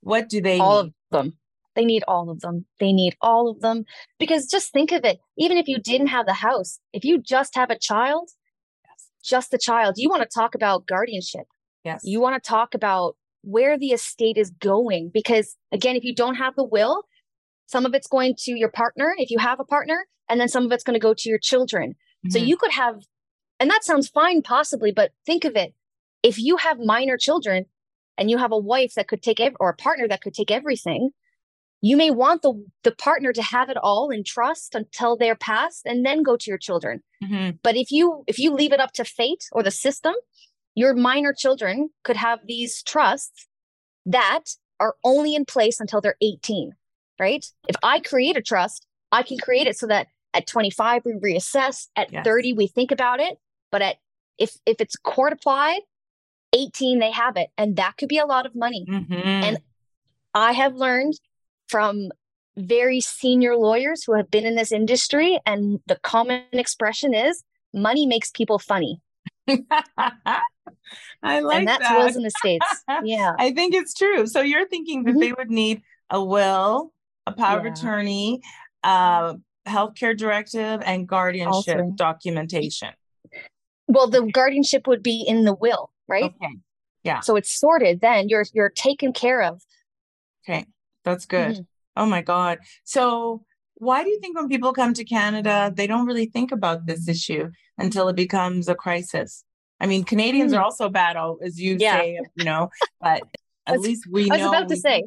What 0.00 0.28
do 0.28 0.40
they 0.40 0.58
all 0.58 0.82
need? 0.84 0.88
of 0.88 0.94
them. 1.10 1.38
They 1.74 1.84
need 1.84 2.04
all 2.06 2.28
of 2.28 2.40
them. 2.40 2.66
They 2.80 2.92
need 2.92 3.16
all 3.20 3.48
of 3.48 3.60
them 3.60 3.84
because 4.18 4.46
just 4.46 4.72
think 4.72 4.92
of 4.92 5.04
it. 5.04 5.18
Even 5.38 5.56
if 5.56 5.68
you 5.68 5.78
didn't 5.78 6.08
have 6.08 6.26
the 6.26 6.34
house, 6.34 6.78
if 6.92 7.04
you 7.04 7.18
just 7.18 7.54
have 7.54 7.70
a 7.70 7.78
child, 7.78 8.28
just 9.24 9.54
a 9.54 9.58
child, 9.58 9.94
you 9.96 10.10
want 10.10 10.22
to 10.22 10.28
talk 10.28 10.54
about 10.54 10.86
guardianship. 10.86 11.46
Yes. 11.84 12.02
You 12.04 12.20
want 12.20 12.42
to 12.42 12.46
talk 12.46 12.74
about 12.74 13.16
where 13.42 13.78
the 13.78 13.88
estate 13.88 14.36
is 14.36 14.50
going 14.50 15.10
because 15.12 15.56
again, 15.72 15.96
if 15.96 16.04
you 16.04 16.14
don't 16.14 16.34
have 16.36 16.54
the 16.56 16.64
will, 16.64 17.04
some 17.66 17.86
of 17.86 17.94
it's 17.94 18.06
going 18.06 18.34
to 18.40 18.52
your 18.52 18.70
partner 18.70 19.14
if 19.16 19.30
you 19.30 19.38
have 19.38 19.58
a 19.58 19.64
partner, 19.64 20.06
and 20.28 20.40
then 20.40 20.48
some 20.48 20.64
of 20.66 20.72
it's 20.72 20.84
going 20.84 20.94
to 20.94 21.00
go 21.00 21.14
to 21.14 21.28
your 21.28 21.38
children. 21.38 21.94
So 22.30 22.38
Mhm. 22.38 22.46
you 22.46 22.56
could 22.56 22.72
have, 22.72 23.02
and 23.58 23.70
that 23.70 23.82
sounds 23.82 24.08
fine 24.08 24.42
possibly, 24.42 24.92
but 24.92 25.12
think 25.24 25.44
of 25.44 25.56
it. 25.56 25.74
If 26.22 26.38
you 26.38 26.56
have 26.56 26.78
minor 26.78 27.16
children 27.16 27.66
and 28.16 28.30
you 28.30 28.38
have 28.38 28.52
a 28.52 28.58
wife 28.58 28.94
that 28.94 29.08
could 29.08 29.22
take 29.22 29.40
ev- 29.40 29.56
or 29.60 29.70
a 29.70 29.76
partner 29.76 30.06
that 30.08 30.20
could 30.22 30.34
take 30.34 30.50
everything, 30.50 31.10
you 31.80 31.96
may 31.96 32.10
want 32.10 32.42
the 32.42 32.64
the 32.84 32.92
partner 32.92 33.32
to 33.32 33.42
have 33.42 33.68
it 33.68 33.76
all 33.76 34.10
in 34.10 34.22
trust 34.24 34.74
until 34.74 35.16
they're 35.16 35.34
passed 35.36 35.84
and 35.84 36.06
then 36.06 36.22
go 36.22 36.36
to 36.36 36.50
your 36.50 36.58
children. 36.58 37.02
Mhm. 37.22 37.58
But 37.62 37.76
if 37.76 37.90
you 37.90 38.22
if 38.26 38.38
you 38.38 38.52
leave 38.52 38.72
it 38.72 38.80
up 38.80 38.92
to 38.92 39.04
fate 39.04 39.44
or 39.52 39.62
the 39.62 39.70
system, 39.72 40.14
your 40.74 40.94
minor 40.94 41.32
children 41.32 41.90
could 42.04 42.16
have 42.16 42.40
these 42.46 42.82
trusts 42.82 43.48
that 44.06 44.44
are 44.78 44.94
only 45.04 45.34
in 45.34 45.44
place 45.44 45.80
until 45.80 46.00
they're 46.00 46.16
18, 46.20 46.72
right? 47.18 47.44
If 47.68 47.76
I 47.82 48.00
create 48.00 48.36
a 48.36 48.42
trust, 48.42 48.86
I 49.10 49.22
can 49.22 49.38
create 49.38 49.66
it 49.66 49.76
so 49.76 49.86
that 49.88 50.08
at 50.34 50.46
25 50.46 51.04
we 51.04 51.12
reassess, 51.12 51.88
at 51.94 52.12
Yes. 52.12 52.24
30 52.24 52.52
we 52.52 52.66
think 52.66 52.90
about 52.90 53.20
it, 53.20 53.38
but 53.70 53.82
at 53.82 53.96
if 54.38 54.56
if 54.66 54.80
it's 54.80 54.96
court 54.96 55.32
applied, 55.32 55.82
18 56.52 56.98
they 56.98 57.10
have 57.10 57.36
it 57.36 57.48
and 57.56 57.76
that 57.76 57.96
could 57.96 58.08
be 58.08 58.18
a 58.18 58.26
lot 58.26 58.46
of 58.46 58.54
money. 58.54 58.84
Mhm. 58.88 59.56
I 60.34 60.52
have 60.52 60.74
learned 60.74 61.14
from 61.68 62.10
very 62.56 63.00
senior 63.00 63.56
lawyers 63.56 64.04
who 64.04 64.14
have 64.14 64.30
been 64.30 64.44
in 64.44 64.56
this 64.56 64.72
industry 64.72 65.38
and 65.46 65.80
the 65.86 65.96
common 65.96 66.42
expression 66.52 67.14
is 67.14 67.42
money 67.74 68.06
makes 68.06 68.30
people 68.30 68.58
funny. 68.58 69.00
I 71.22 71.40
like 71.40 71.50
that. 71.50 71.58
and 71.58 71.68
that's 71.68 71.88
that. 71.88 71.98
wills 71.98 72.16
and 72.16 72.26
estates. 72.26 72.66
Yeah. 73.04 73.32
I 73.38 73.52
think 73.52 73.74
it's 73.74 73.94
true. 73.94 74.26
So 74.26 74.40
you're 74.40 74.66
thinking 74.68 75.04
that 75.04 75.14
Mhm. 75.14 75.20
they 75.20 75.32
would 75.32 75.50
need 75.50 75.82
a 76.10 76.22
will, 76.22 76.92
a 77.26 77.32
power 77.32 77.58
of 77.60 77.64
attorney, 77.66 78.40
uh, 78.82 79.34
healthcare 79.66 80.16
directive, 80.16 80.82
and 80.84 81.06
guardianship 81.08 81.78
three. 81.78 81.92
documentation. 81.94 82.90
Well, 83.88 84.08
the 84.08 84.22
guardianship 84.22 84.86
would 84.86 85.02
be 85.02 85.24
in 85.26 85.44
the 85.44 85.54
will, 85.54 85.90
right? 86.12 86.24
Okay. 86.24 86.54
Yeah. 87.02 87.20
So 87.20 87.36
it's 87.36 87.58
sorted 87.58 88.00
then. 88.00 88.28
You're 88.28 88.44
you're 88.52 88.70
taken 88.70 89.12
care 89.12 89.42
of. 89.42 89.62
Okay. 90.44 90.66
That's 91.04 91.26
good. 91.26 91.56
Mhm. 91.56 91.66
Oh 91.96 92.06
my 92.06 92.22
God. 92.22 92.58
So 92.84 93.44
why 93.74 94.04
do 94.04 94.10
you 94.10 94.20
think 94.20 94.36
when 94.36 94.48
people 94.48 94.72
come 94.72 94.94
to 94.94 95.04
Canada, 95.04 95.72
they 95.74 95.86
don't 95.86 96.06
really 96.06 96.26
think 96.26 96.52
about 96.52 96.86
this 96.86 97.08
issue 97.08 97.50
until 97.78 98.08
it 98.08 98.16
becomes 98.16 98.68
a 98.68 98.74
crisis? 98.74 99.44
I 99.80 99.86
mean, 99.86 100.04
Canadians 100.04 100.52
are 100.52 100.58
Hmm. 100.58 100.64
also 100.64 100.88
bad, 100.88 101.16
as 101.44 101.60
you 101.60 101.78
Yeah. 101.78 101.96
say, 101.96 102.20
you 102.36 102.44
know, 102.44 102.68
but 103.00 103.22
at 103.66 103.80
least 103.80 104.06
we 104.10 104.30
I 104.30 104.36
was 104.36 104.46
about 104.46 104.68
to 104.68 104.76
say. 104.76 105.02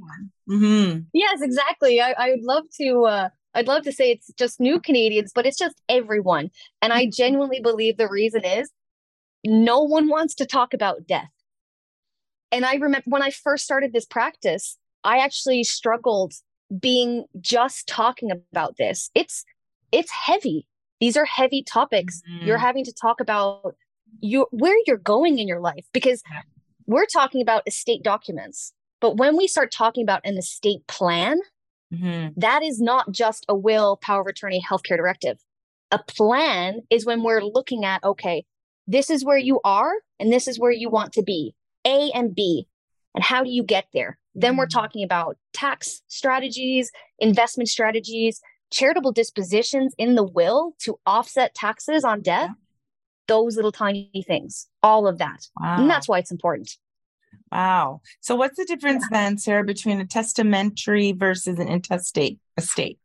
hmm 0.48 1.00
Yes, 1.14 1.42
exactly. 1.42 2.02
I, 2.02 2.12
I 2.18 2.32
would 2.32 2.44
love 2.44 2.66
to 2.82 3.06
uh 3.06 3.30
I'd 3.54 3.68
love 3.68 3.84
to 3.84 3.94
say 3.94 4.12
it's 4.12 4.32
just 4.38 4.60
new 4.60 4.82
Canadians, 4.82 5.32
but 5.34 5.46
it's 5.46 5.58
just 5.58 5.80
everyone. 5.88 6.52
And 6.82 6.92
I 6.92 7.06
genuinely 7.10 7.62
believe 7.62 7.96
the 7.96 8.10
reason 8.10 8.44
is 8.44 8.70
no 9.46 9.82
one 9.82 10.10
wants 10.10 10.36
to 10.36 10.46
talk 10.46 10.74
about 10.74 11.08
death. 11.08 11.30
And 12.52 12.66
I 12.66 12.76
remember 12.76 13.04
when 13.06 13.22
I 13.22 13.32
first 13.32 13.64
started 13.64 13.94
this 13.94 14.06
practice, 14.06 14.78
I 15.04 15.20
actually 15.20 15.64
struggled 15.64 16.34
being 16.80 17.26
just 17.40 17.88
talking 17.88 18.32
about 18.32 18.78
this. 18.78 19.12
It's 19.14 19.46
it's 19.92 20.12
heavy. 20.12 20.68
These 21.00 21.18
are 21.18 21.26
heavy 21.26 21.64
topics. 21.64 22.22
Mm-hmm. 22.30 22.48
You're 22.48 22.58
having 22.58 22.84
to 22.86 22.94
talk 22.94 23.20
about 23.20 23.76
you 24.22 24.48
where 24.52 24.76
you're 24.88 24.98
going 24.98 25.40
in 25.40 25.48
your 25.48 25.60
life 25.60 25.86
because 25.94 26.24
we're 26.88 27.06
talking 27.06 27.42
about 27.42 27.64
estate 27.68 28.04
documents. 28.04 28.74
But 29.02 29.18
when 29.18 29.38
we 29.38 29.48
start 29.48 29.72
talking 29.72 30.04
about 30.04 30.22
an 30.24 30.38
estate 30.38 30.88
plan, 30.88 31.40
mm-hmm. 31.94 32.30
that 32.38 32.64
is 32.64 32.80
not 32.80 33.12
just 33.12 33.46
a 33.50 33.56
will, 33.56 33.98
power 33.98 34.22
of 34.22 34.28
attorney, 34.28 34.64
healthcare 34.68 34.98
directive. 34.98 35.38
A 35.92 36.00
plan 36.00 36.82
is 36.90 37.06
when 37.06 37.22
we're 37.24 37.44
looking 37.44 37.86
at, 37.86 38.04
okay, 38.04 38.46
this 38.88 39.10
is 39.10 39.26
where 39.26 39.38
you 39.38 39.60
are 39.64 39.94
and 40.20 40.32
this 40.32 40.48
is 40.48 40.60
where 40.60 40.72
you 40.72 40.90
want 40.90 41.14
to 41.14 41.24
be, 41.24 41.56
A 41.86 42.12
and 42.14 42.36
B. 42.36 42.68
And 43.14 43.24
how 43.24 43.44
do 43.44 43.50
you 43.50 43.64
get 43.64 43.86
there? 43.94 44.18
Then 44.34 44.58
we're 44.58 44.66
mm-hmm. 44.66 44.80
talking 44.80 45.04
about 45.04 45.38
tax 45.54 46.02
strategies, 46.08 46.92
investment 47.20 47.70
strategies, 47.70 48.42
charitable 48.72 49.14
dispositions 49.14 49.94
in 49.98 50.16
the 50.16 50.24
will 50.24 50.76
to 50.80 51.00
offset 51.06 51.56
taxes 51.56 52.04
on 52.04 52.22
debt. 52.22 52.50
Those 53.28 53.56
little 53.56 53.72
tiny 53.72 54.24
things, 54.28 54.68
all 54.84 55.08
of 55.08 55.18
that. 55.18 55.48
Wow. 55.60 55.78
And 55.80 55.90
that's 55.90 56.08
why 56.08 56.20
it's 56.20 56.32
important. 56.32 56.78
Wow. 57.52 58.02
So 58.20 58.36
what's 58.36 58.58
the 58.58 58.66
difference 58.66 59.04
yeah. 59.10 59.18
then, 59.18 59.38
Sarah, 59.40 59.64
between 59.64 60.00
a 60.00 60.06
testamentary 60.06 61.12
versus 61.12 61.58
an 61.58 61.68
intestate 61.68 62.40
estate? 62.58 63.00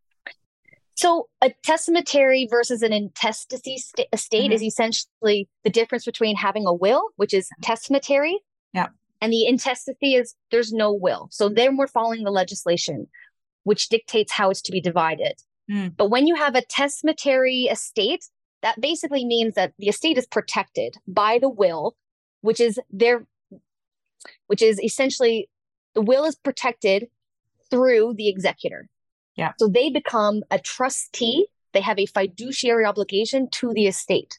So 1.01 1.29
a 1.41 1.51
testamentary 1.65 2.47
versus 2.51 2.83
an 2.83 2.93
intestacy 2.93 3.79
st- 3.79 4.09
estate 4.13 4.45
mm-hmm. 4.45 4.53
is 4.53 4.63
essentially 4.63 5.49
the 5.65 5.71
difference 5.71 6.05
between 6.05 6.37
having 6.37 6.67
a 6.67 6.75
will, 6.75 7.09
which 7.17 7.33
is 7.33 7.49
testamentary, 7.63 8.39
yeah. 8.75 8.89
and 9.23 9.33
the 9.33 9.47
intestacy 9.47 10.15
is 10.15 10.35
there's 10.51 10.75
no 10.75 10.93
will. 10.93 11.29
So 11.31 11.49
then 11.49 11.79
we're 11.79 11.87
following 11.87 12.25
the 12.25 12.31
legislation, 12.31 13.07
which 13.65 13.89
dictates 13.89 14.31
how 14.33 14.51
it's 14.51 14.61
to 14.63 14.73
be 14.73 14.81
divided. 14.83 15.41
Mm. 15.71 15.97
But 15.97 16.11
when 16.11 16.27
you 16.27 16.35
have 16.35 16.55
a 16.55 16.61
testamentary 16.61 17.63
estate, 17.63 18.27
that 18.61 18.79
basically 18.79 19.25
means 19.25 19.55
that 19.55 19.73
the 19.79 19.89
estate 19.89 20.19
is 20.19 20.27
protected 20.27 20.97
by 21.09 21.39
the 21.39 21.49
will, 21.49 21.97
which 22.43 22.61
is 22.61 22.79
their 22.91 23.27
which 24.49 24.61
is 24.61 24.79
essentially 24.83 25.49
the 25.95 26.03
will 26.03 26.25
is 26.25 26.37
protected 26.37 27.07
through 27.71 28.13
the 28.19 28.29
executor. 28.29 28.87
Yeah. 29.37 29.53
So 29.59 29.69
they 29.69 29.91
become 29.91 30.43
a 30.51 30.59
trustee. 30.59 31.47
They 31.73 31.81
have 31.81 31.99
a 31.99 32.07
fiduciary 32.07 32.85
obligation 32.85 33.49
to 33.53 33.73
the 33.73 33.87
estate. 33.87 34.39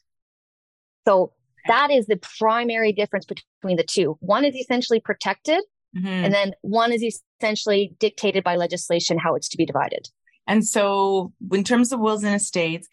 So 1.06 1.32
that 1.66 1.90
is 1.90 2.06
the 2.06 2.16
primary 2.38 2.92
difference 2.92 3.26
between 3.26 3.76
the 3.76 3.84
two. 3.84 4.16
One 4.20 4.44
is 4.44 4.54
essentially 4.54 5.00
protected, 5.00 5.60
mm-hmm. 5.96 6.06
and 6.06 6.32
then 6.32 6.52
one 6.62 6.92
is 6.92 7.20
essentially 7.40 7.94
dictated 7.98 8.44
by 8.44 8.56
legislation 8.56 9.18
how 9.18 9.34
it's 9.34 9.48
to 9.50 9.56
be 9.56 9.66
divided. 9.66 10.08
And 10.46 10.66
so, 10.66 11.32
in 11.52 11.62
terms 11.62 11.92
of 11.92 12.00
wills 12.00 12.24
and 12.24 12.34
estates, 12.34 12.88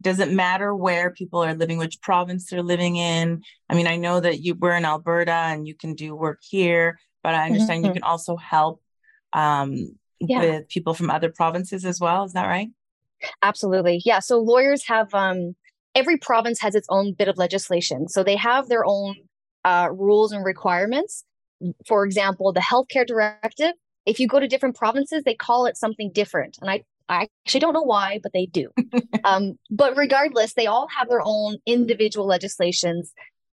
does 0.00 0.20
it 0.20 0.32
matter 0.32 0.74
where 0.74 1.10
people 1.10 1.42
are 1.44 1.54
living, 1.54 1.78
which 1.78 2.00
province 2.00 2.50
they're 2.50 2.62
living 2.62 2.96
in? 2.96 3.42
I 3.68 3.74
mean, 3.74 3.86
I 3.86 3.96
know 3.96 4.20
that 4.20 4.40
you 4.40 4.54
were 4.54 4.74
in 4.74 4.84
Alberta 4.84 5.32
and 5.32 5.66
you 5.66 5.74
can 5.74 5.94
do 5.94 6.14
work 6.14 6.40
here, 6.42 6.98
but 7.22 7.34
I 7.34 7.46
understand 7.46 7.80
mm-hmm. 7.80 7.88
you 7.88 7.92
can 7.94 8.02
also 8.02 8.36
help 8.36 8.82
um, 9.32 9.96
yeah. 10.28 10.40
with 10.40 10.68
people 10.68 10.94
from 10.94 11.10
other 11.10 11.30
provinces 11.30 11.84
as 11.84 12.00
well. 12.00 12.24
Is 12.24 12.32
that 12.32 12.46
right? 12.46 12.68
Absolutely. 13.42 14.02
Yeah. 14.04 14.18
So 14.18 14.38
lawyers 14.38 14.86
have 14.86 15.12
um, 15.14 15.54
every 15.94 16.16
province 16.16 16.60
has 16.60 16.74
its 16.74 16.86
own 16.90 17.14
bit 17.14 17.28
of 17.28 17.38
legislation. 17.38 18.08
So 18.08 18.22
they 18.22 18.36
have 18.36 18.68
their 18.68 18.84
own 18.84 19.14
uh, 19.64 19.88
rules 19.92 20.32
and 20.32 20.44
requirements. 20.44 21.24
For 21.86 22.04
example, 22.04 22.52
the 22.52 22.60
healthcare 22.60 23.06
directive. 23.06 23.72
If 24.06 24.20
you 24.20 24.28
go 24.28 24.38
to 24.38 24.46
different 24.46 24.76
provinces, 24.76 25.22
they 25.24 25.34
call 25.34 25.66
it 25.66 25.76
something 25.76 26.10
different. 26.12 26.58
And 26.60 26.70
I 26.70 26.84
I 27.08 27.28
actually 27.46 27.60
don't 27.60 27.74
know 27.74 27.82
why, 27.82 28.20
but 28.22 28.32
they 28.32 28.46
do. 28.46 28.70
um, 29.24 29.58
but 29.70 29.96
regardless, 29.96 30.54
they 30.54 30.66
all 30.66 30.88
have 30.96 31.08
their 31.08 31.22
own 31.22 31.58
individual 31.66 32.26
legislations. 32.26 33.12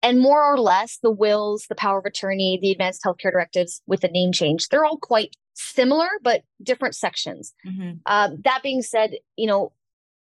And 0.06 0.20
more 0.20 0.46
or 0.46 0.60
less, 0.60 1.00
the 1.02 1.10
wills, 1.10 1.66
the 1.68 1.74
power 1.74 1.98
of 1.98 2.06
attorney, 2.06 2.60
the 2.62 2.72
advanced 2.72 3.02
healthcare 3.04 3.32
directives 3.32 3.82
with 3.88 4.02
the 4.02 4.08
name 4.08 4.32
change, 4.32 4.70
they're 4.70 4.86
all 4.86 5.00
quite 5.00 5.36
similar, 5.56 6.08
but 6.22 6.44
different 6.62 6.94
sections. 6.94 7.56
Mm-hmm. 7.66 7.94
Um, 8.06 8.38
that 8.44 8.62
being 8.62 8.84
said, 8.84 9.16
you 9.36 9.48
know, 9.48 9.72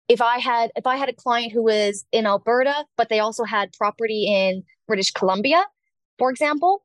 if 0.08 0.22
I 0.22 0.38
had 0.38 0.72
if 0.78 0.88
I 0.88 0.96
had 0.96 1.10
a 1.10 1.14
client 1.14 1.52
who 1.52 1.64
was 1.64 2.06
in 2.14 2.26
Alberta, 2.26 2.86
but 2.96 3.10
they 3.10 3.20
also 3.20 3.44
had 3.44 3.74
property 3.74 4.26
in 4.34 4.64
British 4.88 5.12
Columbia, 5.12 5.66
for 6.18 6.30
example, 6.30 6.84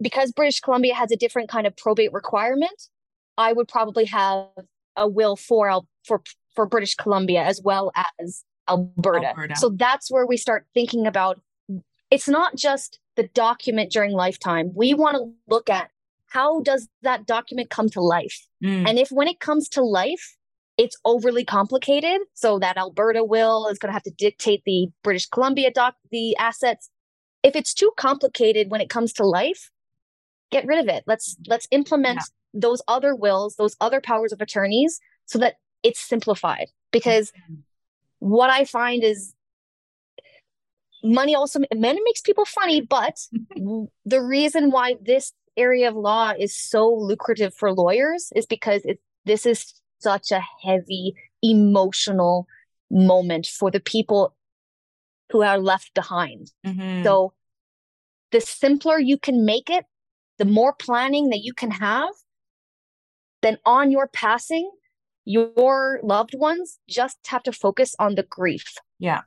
because 0.00 0.32
British 0.32 0.60
Columbia 0.60 0.94
has 0.94 1.12
a 1.12 1.16
different 1.16 1.50
kind 1.50 1.66
of 1.66 1.76
probate 1.76 2.14
requirement, 2.14 2.88
I 3.36 3.52
would 3.52 3.68
probably 3.68 4.06
have 4.06 4.46
a 4.96 5.06
will 5.06 5.36
for 5.36 5.82
for 6.06 6.22
for 6.54 6.64
British 6.64 6.94
Columbia 6.94 7.42
as 7.42 7.60
well 7.62 7.92
as 8.18 8.42
Alberta. 8.70 9.28
Alberta. 9.28 9.56
So 9.56 9.68
that's 9.68 10.10
where 10.10 10.26
we 10.26 10.38
start 10.38 10.66
thinking 10.72 11.06
about 11.06 11.42
it's 12.10 12.28
not 12.28 12.56
just 12.56 12.98
the 13.16 13.28
document 13.28 13.90
during 13.90 14.12
lifetime. 14.12 14.72
We 14.74 14.94
want 14.94 15.16
to 15.16 15.32
look 15.48 15.70
at 15.70 15.90
how 16.28 16.60
does 16.60 16.88
that 17.02 17.26
document 17.26 17.70
come 17.70 17.88
to 17.90 18.00
life? 18.00 18.46
Mm. 18.62 18.88
And 18.88 18.98
if 18.98 19.10
when 19.10 19.28
it 19.28 19.40
comes 19.40 19.68
to 19.70 19.82
life, 19.82 20.36
it's 20.76 20.96
overly 21.04 21.44
complicated, 21.44 22.20
so 22.34 22.58
that 22.58 22.76
Alberta 22.76 23.22
will 23.22 23.68
is 23.68 23.78
going 23.78 23.90
to 23.90 23.94
have 23.94 24.02
to 24.02 24.10
dictate 24.10 24.62
the 24.66 24.88
British 25.04 25.26
Columbia 25.26 25.70
doc 25.70 25.94
the 26.10 26.36
assets. 26.36 26.90
If 27.44 27.54
it's 27.54 27.74
too 27.74 27.92
complicated 27.96 28.70
when 28.70 28.80
it 28.80 28.90
comes 28.90 29.12
to 29.14 29.24
life, 29.24 29.70
get 30.50 30.66
rid 30.66 30.80
of 30.80 30.88
it. 30.88 31.04
Let's 31.06 31.36
let's 31.46 31.68
implement 31.70 32.16
yeah 32.16 32.22
those 32.54 32.80
other 32.88 33.14
wills, 33.14 33.56
those 33.56 33.76
other 33.80 34.00
powers 34.00 34.32
of 34.32 34.40
attorneys, 34.40 35.00
so 35.26 35.38
that 35.40 35.56
it's 35.82 36.00
simplified. 36.00 36.68
Because 36.92 37.32
mm-hmm. 37.32 37.60
what 38.20 38.48
I 38.48 38.64
find 38.64 39.02
is 39.02 39.34
money 41.04 41.34
also 41.34 41.60
money 41.74 42.00
makes 42.04 42.20
people 42.20 42.44
funny, 42.44 42.80
but 42.80 43.20
the 44.04 44.20
reason 44.20 44.70
why 44.70 44.96
this 45.00 45.32
area 45.56 45.88
of 45.88 45.94
law 45.94 46.32
is 46.36 46.56
so 46.56 46.92
lucrative 46.92 47.54
for 47.54 47.72
lawyers 47.72 48.32
is 48.34 48.46
because 48.46 48.82
it, 48.84 48.98
this 49.24 49.46
is 49.46 49.74
such 49.98 50.32
a 50.32 50.42
heavy 50.62 51.14
emotional 51.42 52.46
moment 52.90 53.46
for 53.46 53.70
the 53.70 53.80
people 53.80 54.34
who 55.30 55.42
are 55.42 55.58
left 55.58 55.94
behind. 55.94 56.50
Mm-hmm. 56.66 57.04
So 57.04 57.32
the 58.32 58.40
simpler 58.40 58.98
you 58.98 59.18
can 59.18 59.44
make 59.44 59.70
it, 59.70 59.84
the 60.38 60.44
more 60.44 60.72
planning 60.72 61.30
that 61.30 61.40
you 61.40 61.52
can 61.52 61.70
have, 61.70 62.10
then 63.42 63.58
on 63.64 63.90
your 63.90 64.08
passing, 64.08 64.70
your 65.24 66.00
loved 66.02 66.34
ones 66.36 66.78
just 66.88 67.18
have 67.26 67.42
to 67.44 67.52
focus 67.52 67.94
on 67.98 68.14
the 68.14 68.22
grief. 68.22 68.74
Yeah. 68.98 69.22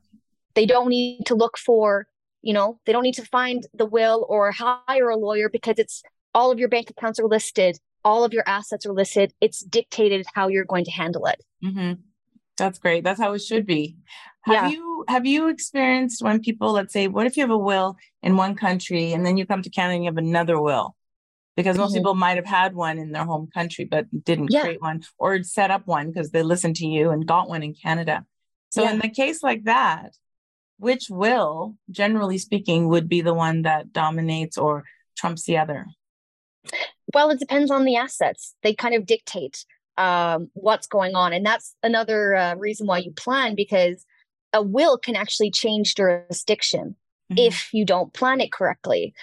They 0.57 0.65
don't 0.65 0.89
need 0.89 1.27
to 1.27 1.35
look 1.35 1.55
for, 1.55 2.07
you 2.41 2.51
know, 2.51 2.79
they 2.87 2.91
don't 2.91 3.03
need 3.03 3.13
to 3.13 3.25
find 3.25 3.63
the 3.75 3.85
will 3.85 4.25
or 4.27 4.51
hire 4.51 5.09
a 5.09 5.15
lawyer 5.15 5.49
because 5.49 5.77
it's 5.77 6.01
all 6.33 6.49
of 6.51 6.57
your 6.57 6.67
bank 6.67 6.89
accounts 6.89 7.19
are 7.19 7.27
listed, 7.27 7.77
all 8.03 8.23
of 8.23 8.33
your 8.33 8.43
assets 8.47 8.83
are 8.87 8.91
listed. 8.91 9.33
It's 9.39 9.59
dictated 9.59 10.25
how 10.33 10.47
you're 10.47 10.65
going 10.65 10.85
to 10.85 10.91
handle 10.91 11.27
it. 11.27 11.43
Mm-hmm. 11.63 12.01
That's 12.57 12.79
great. 12.79 13.03
That's 13.03 13.19
how 13.19 13.33
it 13.33 13.43
should 13.43 13.67
be. 13.67 13.97
Have 14.45 14.55
yeah. 14.55 14.69
you 14.69 15.05
have 15.07 15.27
you 15.27 15.49
experienced 15.49 16.23
when 16.23 16.39
people, 16.39 16.71
let's 16.71 16.91
say, 16.91 17.07
what 17.07 17.27
if 17.27 17.37
you 17.37 17.43
have 17.43 17.51
a 17.51 17.57
will 17.57 17.95
in 18.23 18.35
one 18.35 18.55
country 18.55 19.13
and 19.13 19.23
then 19.23 19.37
you 19.37 19.45
come 19.45 19.61
to 19.61 19.69
Canada 19.69 19.93
and 19.93 20.03
you 20.05 20.09
have 20.09 20.17
another 20.17 20.59
will? 20.59 20.95
because 21.57 21.75
most 21.75 21.89
mm-hmm. 21.89 21.97
people 21.97 22.13
might 22.13 22.37
have 22.37 22.45
had 22.45 22.75
one 22.75 22.99
in 22.99 23.11
their 23.11 23.25
home 23.25 23.49
country 23.53 23.83
but 23.83 24.05
didn't 24.23 24.51
yeah. 24.51 24.61
create 24.61 24.81
one 24.81 25.03
or 25.17 25.41
set 25.41 25.71
up 25.71 25.85
one 25.87 26.07
because 26.11 26.29
they 26.29 26.43
listened 26.43 26.75
to 26.77 26.85
you 26.85 27.09
and 27.09 27.25
got 27.27 27.49
one 27.49 27.63
in 27.63 27.73
Canada. 27.73 28.23
So 28.69 28.83
yeah. 28.83 28.91
in 28.91 28.99
the 28.99 29.09
case 29.09 29.41
like 29.41 29.63
that, 29.63 30.13
which 30.77 31.09
will, 31.09 31.75
generally 31.89 32.37
speaking, 32.37 32.87
would 32.87 33.09
be 33.09 33.21
the 33.21 33.33
one 33.33 33.63
that 33.63 33.91
dominates 33.91 34.57
or 34.57 34.83
trumps 35.17 35.43
the 35.43 35.57
other? 35.57 35.85
Well, 37.13 37.29
it 37.29 37.39
depends 37.39 37.71
on 37.71 37.85
the 37.85 37.95
assets. 37.95 38.55
They 38.63 38.73
kind 38.73 38.95
of 38.95 39.05
dictate 39.05 39.65
um, 39.97 40.49
what's 40.53 40.87
going 40.87 41.15
on, 41.15 41.33
and 41.33 41.45
that's 41.45 41.75
another 41.83 42.35
uh, 42.35 42.55
reason 42.55 42.87
why 42.87 42.99
you 42.99 43.11
plan 43.11 43.55
because 43.55 44.05
a 44.53 44.61
will 44.61 44.97
can 44.97 45.15
actually 45.15 45.51
change 45.51 45.95
jurisdiction 45.95 46.95
mm-hmm. 47.31 47.37
if 47.37 47.69
you 47.73 47.85
don't 47.85 48.13
plan 48.13 48.41
it 48.41 48.51
correctly. 48.51 49.13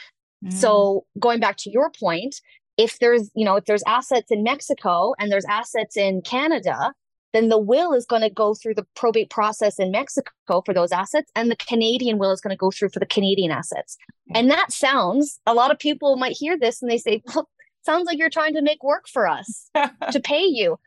So 0.51 1.07
mm. 1.17 1.21
going 1.21 1.41
back 1.41 1.57
to 1.59 1.71
your 1.71 1.91
point, 1.91 2.37
if 2.77 2.99
there's, 2.99 3.31
you 3.35 3.45
know, 3.45 3.57
if 3.57 3.65
there's 3.65 3.83
assets 3.87 4.31
in 4.31 4.43
Mexico 4.43 5.15
and 5.19 5.33
there's 5.33 5.47
assets 5.47 5.97
in 5.97 6.21
Canada, 6.21 6.93
then 7.35 7.49
the 7.49 7.59
will 7.59 7.93
is 7.93 8.07
going 8.07 8.23
to 8.23 8.31
go 8.31 8.55
through 8.55 8.75
the 8.75 8.87
probate 8.95 9.29
process 9.29 9.81
in 9.81 9.91
Mexico 9.91 10.63
for 10.65 10.73
those 10.73 10.93
assets, 10.93 11.31
and 11.35 11.51
the 11.51 11.57
Canadian 11.57 12.17
will 12.17 12.31
is 12.31 12.41
going 12.41 12.53
to 12.53 12.57
go 12.57 12.71
through 12.71 12.91
for 12.91 13.01
the 13.01 13.07
Canadian 13.07 13.51
assets. 13.51 13.99
Hmm. 14.31 14.37
And 14.37 14.51
that 14.51 14.73
sounds, 14.73 15.41
a 15.45 15.53
lot 15.53 15.73
of 15.73 15.79
people 15.79 16.17
might 16.17 16.37
hear 16.39 16.57
this 16.57 16.81
and 16.81 16.91
they 16.91 16.97
say, 16.97 17.23
well, 17.35 17.49
sounds 17.83 18.07
like 18.07 18.19
you're 18.19 18.31
trying 18.31 18.55
to 18.55 18.63
make 18.63 18.83
work 18.85 19.07
for 19.13 19.27
us 19.27 19.69
to 20.13 20.21
pay 20.21 20.45
you. 20.45 20.79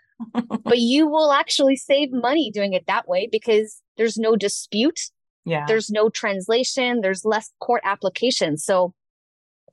but 0.63 0.80
you 0.80 1.06
will 1.06 1.32
actually 1.32 1.75
save 1.75 2.12
money 2.12 2.50
doing 2.50 2.74
it 2.74 2.88
that 2.88 3.08
way 3.08 3.27
because 3.32 3.82
there's 3.98 4.18
no 4.18 4.36
dispute. 4.36 5.00
Yeah. 5.46 5.66
There's 5.68 5.89
no 5.89 6.10
translation. 6.10 7.01
There's 7.01 7.24
less 7.24 7.51
court 7.60 7.82
application. 7.84 8.58
So 8.58 8.94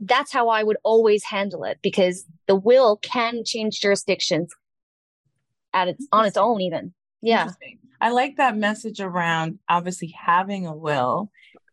that's 0.00 0.33
how 0.33 0.49
I 0.49 0.64
would 0.64 0.76
always 0.83 1.25
handle 1.25 1.64
it 1.64 1.78
because 1.83 2.26
the 2.47 2.57
will 2.57 2.97
can 2.97 3.43
change 3.45 3.81
jurisdictions 3.81 4.52
at 5.75 5.88
its 5.88 6.07
on 6.12 6.25
its 6.25 6.38
own 6.38 6.62
even. 6.62 6.95
Yeah. 7.21 7.50
I 8.00 8.11
like 8.11 8.37
that 8.37 8.57
message 8.57 9.00
around 9.00 9.59
obviously 9.69 10.14
having 10.16 10.66
a 10.66 10.75
will 10.75 11.31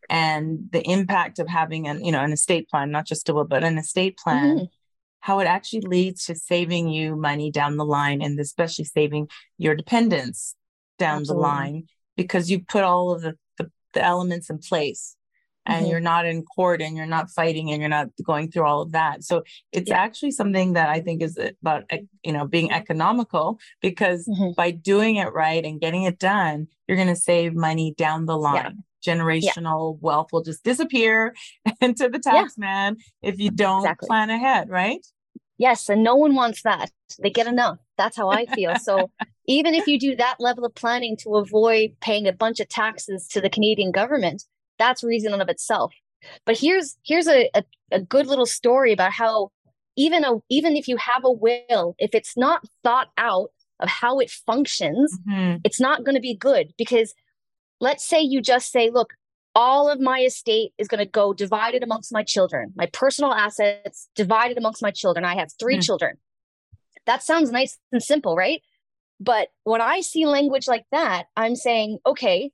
and 0.08 0.68
the 0.72 0.82
impact 0.82 1.38
of 1.38 1.48
having 1.48 1.88
an, 1.88 2.04
you 2.04 2.12
know, 2.12 2.22
an 2.22 2.32
estate 2.32 2.68
plan, 2.68 2.90
not 2.90 3.06
just 3.06 3.28
a 3.28 3.34
will, 3.34 3.44
but 3.44 3.64
an 3.64 3.78
estate 3.78 4.18
plan, 4.18 4.56
mm-hmm. 4.56 4.64
how 5.20 5.40
it 5.40 5.46
actually 5.46 5.82
leads 5.82 6.26
to 6.26 6.34
saving 6.34 6.88
you 6.88 7.16
money 7.16 7.50
down 7.50 7.76
the 7.76 7.84
line 7.84 8.22
and 8.22 8.38
especially 8.40 8.84
saving 8.84 9.28
your 9.58 9.74
dependents 9.74 10.54
down 10.98 11.20
Absolutely. 11.20 11.34
the 11.34 11.48
line 11.48 11.84
because 12.16 12.50
you 12.50 12.60
put 12.60 12.82
all 12.82 13.12
of 13.12 13.22
the, 13.22 13.36
the, 13.58 13.70
the 13.94 14.02
elements 14.02 14.50
in 14.50 14.58
place 14.58 15.16
and 15.66 15.82
mm-hmm. 15.82 15.90
you're 15.90 16.00
not 16.00 16.26
in 16.26 16.42
court 16.42 16.82
and 16.82 16.96
you're 16.96 17.06
not 17.06 17.30
fighting 17.30 17.70
and 17.70 17.80
you're 17.80 17.88
not 17.88 18.08
going 18.24 18.50
through 18.50 18.64
all 18.64 18.82
of 18.82 18.92
that 18.92 19.22
so 19.22 19.42
it's 19.72 19.90
yeah. 19.90 19.98
actually 19.98 20.30
something 20.30 20.72
that 20.72 20.88
i 20.88 21.00
think 21.00 21.22
is 21.22 21.38
about 21.38 21.84
you 22.22 22.32
know 22.32 22.46
being 22.46 22.70
economical 22.72 23.58
because 23.80 24.26
mm-hmm. 24.26 24.52
by 24.56 24.70
doing 24.70 25.16
it 25.16 25.32
right 25.32 25.64
and 25.64 25.80
getting 25.80 26.04
it 26.04 26.18
done 26.18 26.66
you're 26.86 26.96
going 26.96 27.08
to 27.08 27.16
save 27.16 27.54
money 27.54 27.94
down 27.96 28.26
the 28.26 28.36
line 28.36 28.82
yeah. 29.04 29.14
generational 29.14 29.94
yeah. 29.94 29.98
wealth 30.00 30.28
will 30.32 30.42
just 30.42 30.64
disappear 30.64 31.34
into 31.80 32.08
the 32.08 32.18
tax 32.18 32.58
man 32.58 32.96
if 33.22 33.38
you 33.38 33.50
don't 33.50 33.80
exactly. 33.80 34.06
plan 34.06 34.30
ahead 34.30 34.68
right 34.68 35.06
yes 35.58 35.88
and 35.88 36.02
no 36.02 36.16
one 36.16 36.34
wants 36.34 36.62
that 36.62 36.90
they 37.22 37.30
get 37.30 37.46
enough 37.46 37.78
that's 37.96 38.16
how 38.16 38.30
i 38.30 38.46
feel 38.46 38.74
so 38.76 39.10
even 39.46 39.74
if 39.74 39.86
you 39.86 39.98
do 39.98 40.14
that 40.16 40.36
level 40.38 40.64
of 40.64 40.74
planning 40.74 41.16
to 41.16 41.34
avoid 41.34 41.90
paying 42.00 42.26
a 42.26 42.32
bunch 42.32 42.58
of 42.58 42.68
taxes 42.68 43.28
to 43.28 43.40
the 43.40 43.50
canadian 43.50 43.92
government 43.92 44.44
that's 44.82 45.04
reason 45.04 45.40
of 45.40 45.48
itself. 45.48 45.92
But 46.44 46.58
here's 46.58 46.96
here's 47.04 47.28
a, 47.28 47.48
a, 47.54 47.62
a 47.92 48.00
good 48.00 48.26
little 48.26 48.46
story 48.46 48.92
about 48.92 49.12
how 49.12 49.50
even 49.96 50.24
a 50.24 50.38
even 50.48 50.76
if 50.76 50.88
you 50.88 50.96
have 50.96 51.24
a 51.24 51.30
will, 51.30 51.94
if 51.98 52.14
it's 52.14 52.36
not 52.36 52.64
thought 52.82 53.08
out 53.16 53.50
of 53.78 53.88
how 53.88 54.18
it 54.18 54.30
functions, 54.30 55.16
mm-hmm. 55.28 55.58
it's 55.64 55.80
not 55.80 56.04
going 56.04 56.14
to 56.16 56.20
be 56.20 56.34
good 56.34 56.72
because 56.76 57.14
let's 57.80 58.04
say 58.04 58.20
you 58.20 58.40
just 58.40 58.70
say, 58.72 58.90
look, 58.90 59.14
all 59.54 59.88
of 59.88 60.00
my 60.00 60.20
estate 60.20 60.72
is 60.78 60.88
going 60.88 61.04
to 61.04 61.10
go 61.10 61.32
divided 61.32 61.82
amongst 61.82 62.12
my 62.12 62.22
children, 62.22 62.72
my 62.74 62.86
personal 62.86 63.32
assets 63.32 64.08
divided 64.14 64.58
amongst 64.58 64.82
my 64.82 64.90
children. 64.90 65.24
I 65.24 65.36
have 65.36 65.50
3 65.58 65.74
mm-hmm. 65.74 65.80
children. 65.80 66.16
That 67.06 67.22
sounds 67.22 67.50
nice 67.50 67.78
and 67.90 68.02
simple, 68.02 68.36
right? 68.36 68.62
But 69.20 69.48
when 69.64 69.80
I 69.80 70.00
see 70.00 70.26
language 70.26 70.66
like 70.68 70.86
that, 70.90 71.24
I'm 71.36 71.56
saying, 71.56 71.98
okay, 72.06 72.50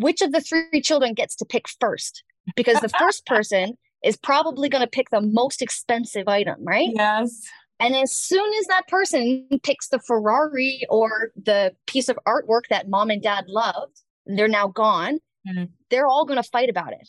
which 0.00 0.20
of 0.22 0.32
the 0.32 0.40
three 0.40 0.80
children 0.82 1.14
gets 1.14 1.34
to 1.36 1.44
pick 1.44 1.66
first? 1.80 2.22
Because 2.56 2.80
the 2.80 2.88
first 2.88 3.26
person 3.26 3.76
is 4.04 4.16
probably 4.16 4.68
going 4.68 4.82
to 4.82 4.90
pick 4.90 5.10
the 5.10 5.20
most 5.20 5.62
expensive 5.62 6.26
item, 6.26 6.56
right? 6.60 6.88
Yes. 6.92 7.46
And 7.78 7.94
as 7.94 8.14
soon 8.14 8.52
as 8.60 8.66
that 8.66 8.88
person 8.88 9.48
picks 9.62 9.88
the 9.88 9.98
Ferrari 10.00 10.82
or 10.90 11.30
the 11.34 11.74
piece 11.86 12.08
of 12.08 12.18
artwork 12.26 12.62
that 12.68 12.88
mom 12.88 13.10
and 13.10 13.22
dad 13.22 13.44
loved, 13.48 14.02
they're 14.26 14.48
now 14.48 14.68
gone. 14.68 15.18
Mm-hmm. 15.48 15.64
They're 15.88 16.06
all 16.06 16.26
going 16.26 16.42
to 16.42 16.48
fight 16.48 16.68
about 16.68 16.92
it, 16.92 17.08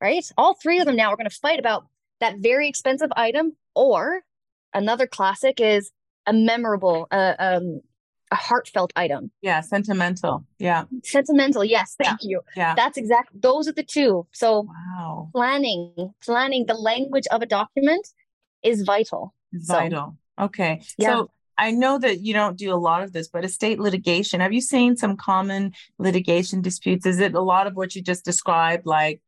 right? 0.00 0.24
All 0.36 0.54
three 0.54 0.80
of 0.80 0.86
them 0.86 0.96
now 0.96 1.12
are 1.12 1.16
going 1.16 1.28
to 1.30 1.36
fight 1.36 1.60
about 1.60 1.86
that 2.18 2.36
very 2.38 2.68
expensive 2.68 3.10
item. 3.16 3.56
Or 3.76 4.22
another 4.74 5.06
classic 5.06 5.60
is 5.60 5.92
a 6.26 6.32
memorable, 6.32 7.06
uh, 7.12 7.34
um, 7.38 7.80
a 8.30 8.36
heartfelt 8.36 8.92
item. 8.96 9.30
Yeah, 9.42 9.60
sentimental. 9.60 10.44
Yeah. 10.58 10.84
Sentimental. 11.02 11.64
Yes, 11.64 11.96
thank 12.02 12.20
yeah. 12.22 12.28
you. 12.28 12.40
Yeah. 12.56 12.74
That's 12.74 12.96
exactly 12.96 13.40
those 13.42 13.68
are 13.68 13.72
the 13.72 13.82
two. 13.82 14.26
So 14.32 14.68
wow. 14.68 15.30
planning, 15.34 16.12
planning 16.22 16.66
the 16.66 16.74
language 16.74 17.26
of 17.30 17.42
a 17.42 17.46
document 17.46 18.06
is 18.62 18.82
vital. 18.82 19.34
So, 19.60 19.74
vital. 19.74 20.16
Okay. 20.40 20.82
Yeah. 20.96 21.08
So 21.08 21.30
I 21.58 21.72
know 21.72 21.98
that 21.98 22.20
you 22.20 22.32
don't 22.32 22.56
do 22.56 22.72
a 22.72 22.76
lot 22.76 23.02
of 23.02 23.12
this, 23.12 23.28
but 23.28 23.44
estate 23.44 23.80
litigation, 23.80 24.40
have 24.40 24.52
you 24.52 24.60
seen 24.60 24.96
some 24.96 25.16
common 25.16 25.72
litigation 25.98 26.62
disputes? 26.62 27.06
Is 27.06 27.20
it 27.20 27.34
a 27.34 27.42
lot 27.42 27.66
of 27.66 27.74
what 27.74 27.94
you 27.94 28.02
just 28.02 28.24
described, 28.24 28.86
like 28.86 29.20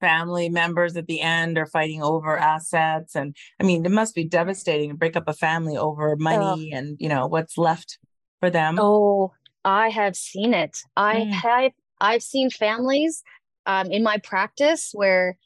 family 0.00 0.48
members 0.48 0.96
at 0.96 1.06
the 1.06 1.20
end 1.20 1.58
are 1.58 1.66
fighting 1.66 2.02
over 2.02 2.36
assets? 2.36 3.14
And 3.14 3.36
I 3.60 3.64
mean, 3.64 3.84
it 3.84 3.92
must 3.92 4.14
be 4.14 4.24
devastating 4.24 4.90
to 4.90 4.96
break 4.96 5.16
up 5.16 5.28
a 5.28 5.34
family 5.34 5.76
over 5.76 6.16
money 6.16 6.72
and, 6.72 6.96
you 6.98 7.08
know, 7.08 7.26
what's 7.26 7.56
left 7.58 7.98
for 8.42 8.50
them? 8.50 8.76
Oh, 8.80 9.32
I 9.64 9.90
have 9.90 10.16
seen 10.16 10.52
it. 10.52 10.78
I 10.96 11.20
mm. 11.20 11.30
have 11.30 11.72
I've 12.00 12.22
seen 12.22 12.50
families 12.50 13.22
um, 13.66 13.92
in 13.92 14.02
my 14.02 14.18
practice 14.18 14.90
where 14.92 15.38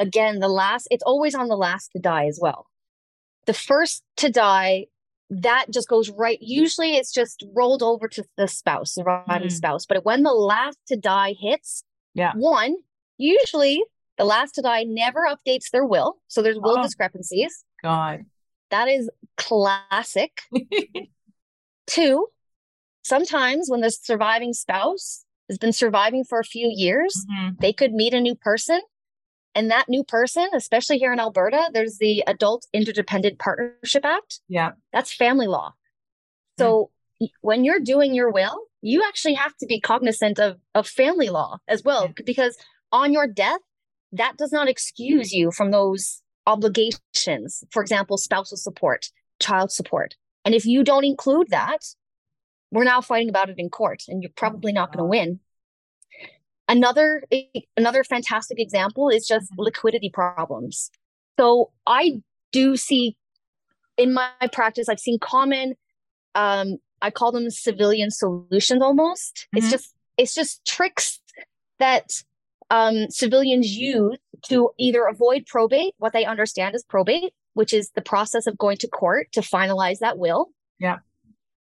again 0.00 0.38
the 0.38 0.48
last 0.48 0.88
it's 0.90 1.02
always 1.02 1.34
on 1.34 1.48
the 1.48 1.56
last 1.56 1.90
to 1.92 1.98
die 1.98 2.24
as 2.24 2.38
well. 2.40 2.66
The 3.44 3.52
first 3.52 4.02
to 4.16 4.30
die 4.30 4.86
that 5.30 5.66
just 5.70 5.88
goes 5.88 6.08
right 6.08 6.38
usually 6.40 6.96
it's 6.96 7.12
just 7.12 7.44
rolled 7.54 7.82
over 7.82 8.08
to 8.08 8.24
the 8.38 8.48
spouse 8.48 8.94
surviving 8.94 9.48
mm. 9.48 9.52
spouse 9.52 9.84
but 9.84 10.02
when 10.02 10.22
the 10.22 10.32
last 10.32 10.78
to 10.86 10.96
die 10.96 11.34
hits 11.38 11.84
yeah 12.14 12.32
one 12.34 12.74
usually 13.18 13.84
the 14.16 14.24
last 14.24 14.54
to 14.54 14.62
die 14.62 14.84
never 14.84 15.28
updates 15.28 15.68
their 15.70 15.84
will 15.84 16.16
so 16.28 16.40
there's 16.40 16.58
will 16.58 16.78
oh, 16.78 16.82
discrepancies 16.82 17.62
god 17.82 18.24
that 18.70 18.88
is 18.88 19.10
classic 19.36 20.40
two 21.86 22.26
sometimes 23.02 23.68
when 23.68 23.80
the 23.80 23.90
surviving 23.90 24.52
spouse 24.52 25.24
has 25.48 25.58
been 25.58 25.72
surviving 25.72 26.24
for 26.24 26.40
a 26.40 26.44
few 26.44 26.70
years, 26.74 27.24
mm-hmm. 27.30 27.54
they 27.60 27.72
could 27.72 27.92
meet 27.92 28.14
a 28.14 28.20
new 28.20 28.34
person. 28.34 28.80
And 29.54 29.70
that 29.70 29.88
new 29.88 30.04
person, 30.04 30.48
especially 30.54 30.98
here 30.98 31.12
in 31.12 31.18
Alberta, 31.18 31.70
there's 31.72 31.98
the 31.98 32.22
Adult 32.26 32.66
Interdependent 32.72 33.38
Partnership 33.38 34.04
Act. 34.04 34.40
Yeah. 34.48 34.72
That's 34.92 35.12
family 35.12 35.46
law. 35.46 35.74
So 36.58 36.90
mm-hmm. 37.20 37.26
when 37.40 37.64
you're 37.64 37.80
doing 37.80 38.14
your 38.14 38.30
will, 38.30 38.66
you 38.82 39.02
actually 39.02 39.34
have 39.34 39.56
to 39.56 39.66
be 39.66 39.80
cognizant 39.80 40.38
of, 40.38 40.58
of 40.74 40.86
family 40.86 41.28
law 41.28 41.58
as 41.66 41.82
well, 41.82 42.06
yeah. 42.06 42.22
because 42.24 42.56
on 42.92 43.12
your 43.12 43.26
death, 43.26 43.60
that 44.12 44.36
does 44.36 44.52
not 44.52 44.68
excuse 44.68 45.32
you 45.32 45.50
from 45.50 45.70
those 45.70 46.22
obligations. 46.46 47.64
For 47.70 47.82
example, 47.82 48.16
spousal 48.16 48.56
support, 48.56 49.10
child 49.40 49.72
support. 49.72 50.14
And 50.44 50.54
if 50.54 50.64
you 50.64 50.84
don't 50.84 51.04
include 51.04 51.48
that, 51.50 51.84
we're 52.70 52.84
now 52.84 53.00
fighting 53.00 53.28
about 53.28 53.48
it 53.48 53.58
in 53.58 53.70
court 53.70 54.04
and 54.08 54.22
you're 54.22 54.32
probably 54.36 54.72
not 54.72 54.92
going 54.92 55.02
to 55.02 55.08
win. 55.08 55.40
Another 56.68 57.22
another 57.76 58.04
fantastic 58.04 58.60
example 58.60 59.08
is 59.08 59.26
just 59.26 59.50
mm-hmm. 59.52 59.62
liquidity 59.62 60.10
problems. 60.10 60.90
So 61.38 61.70
i 61.86 62.20
do 62.52 62.76
see 62.76 63.16
in 63.96 64.14
my 64.14 64.30
practice 64.52 64.88
i've 64.88 64.98
seen 65.00 65.18
common 65.18 65.74
um 66.34 66.78
i 67.02 67.10
call 67.10 67.30
them 67.32 67.50
civilian 67.50 68.10
solutions 68.10 68.82
almost. 68.82 69.46
Mm-hmm. 69.46 69.58
it's 69.58 69.70
just 69.70 69.94
it's 70.16 70.34
just 70.34 70.64
tricks 70.66 71.20
that 71.78 72.22
um 72.70 73.08
civilians 73.08 73.70
use 73.70 74.18
to 74.48 74.70
either 74.78 75.06
avoid 75.06 75.46
probate 75.46 75.94
what 75.98 76.12
they 76.12 76.24
understand 76.24 76.74
as 76.74 76.84
probate 76.84 77.32
which 77.54 77.72
is 77.72 77.90
the 77.94 78.02
process 78.02 78.46
of 78.46 78.58
going 78.58 78.76
to 78.76 78.88
court 78.88 79.28
to 79.32 79.40
finalize 79.40 79.98
that 80.00 80.18
will. 80.18 80.50
Yeah 80.78 80.98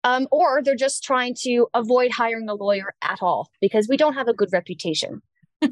um, 0.04 0.28
or 0.32 0.62
they're 0.62 0.76
just 0.76 1.04
trying 1.04 1.36
to 1.42 1.68
avoid 1.74 2.12
hiring 2.12 2.50
a 2.50 2.54
lawyer 2.54 2.94
at 3.02 3.22
all 3.22 3.50
because 3.62 3.88
we 3.88 3.98
don't 3.98 4.14
have 4.14 4.28
a 4.28 4.34
good 4.34 4.50
reputation. 4.52 5.22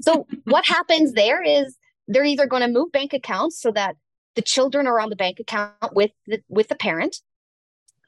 So 0.02 0.26
what 0.46 0.66
happens 0.66 1.14
there 1.14 1.44
is 1.44 1.78
they're 2.08 2.26
either 2.26 2.46
going 2.46 2.62
to 2.62 2.68
move 2.68 2.92
bank 2.92 3.14
accounts 3.14 3.60
so 3.62 3.72
that 3.72 3.96
the 4.36 4.42
children 4.42 4.88
are 4.88 5.00
on 5.00 5.10
the 5.10 5.16
bank 5.16 5.40
account 5.40 5.74
with 5.94 6.12
the, 6.26 6.42
with 6.48 6.70
the 6.70 6.76
parent, 6.76 7.18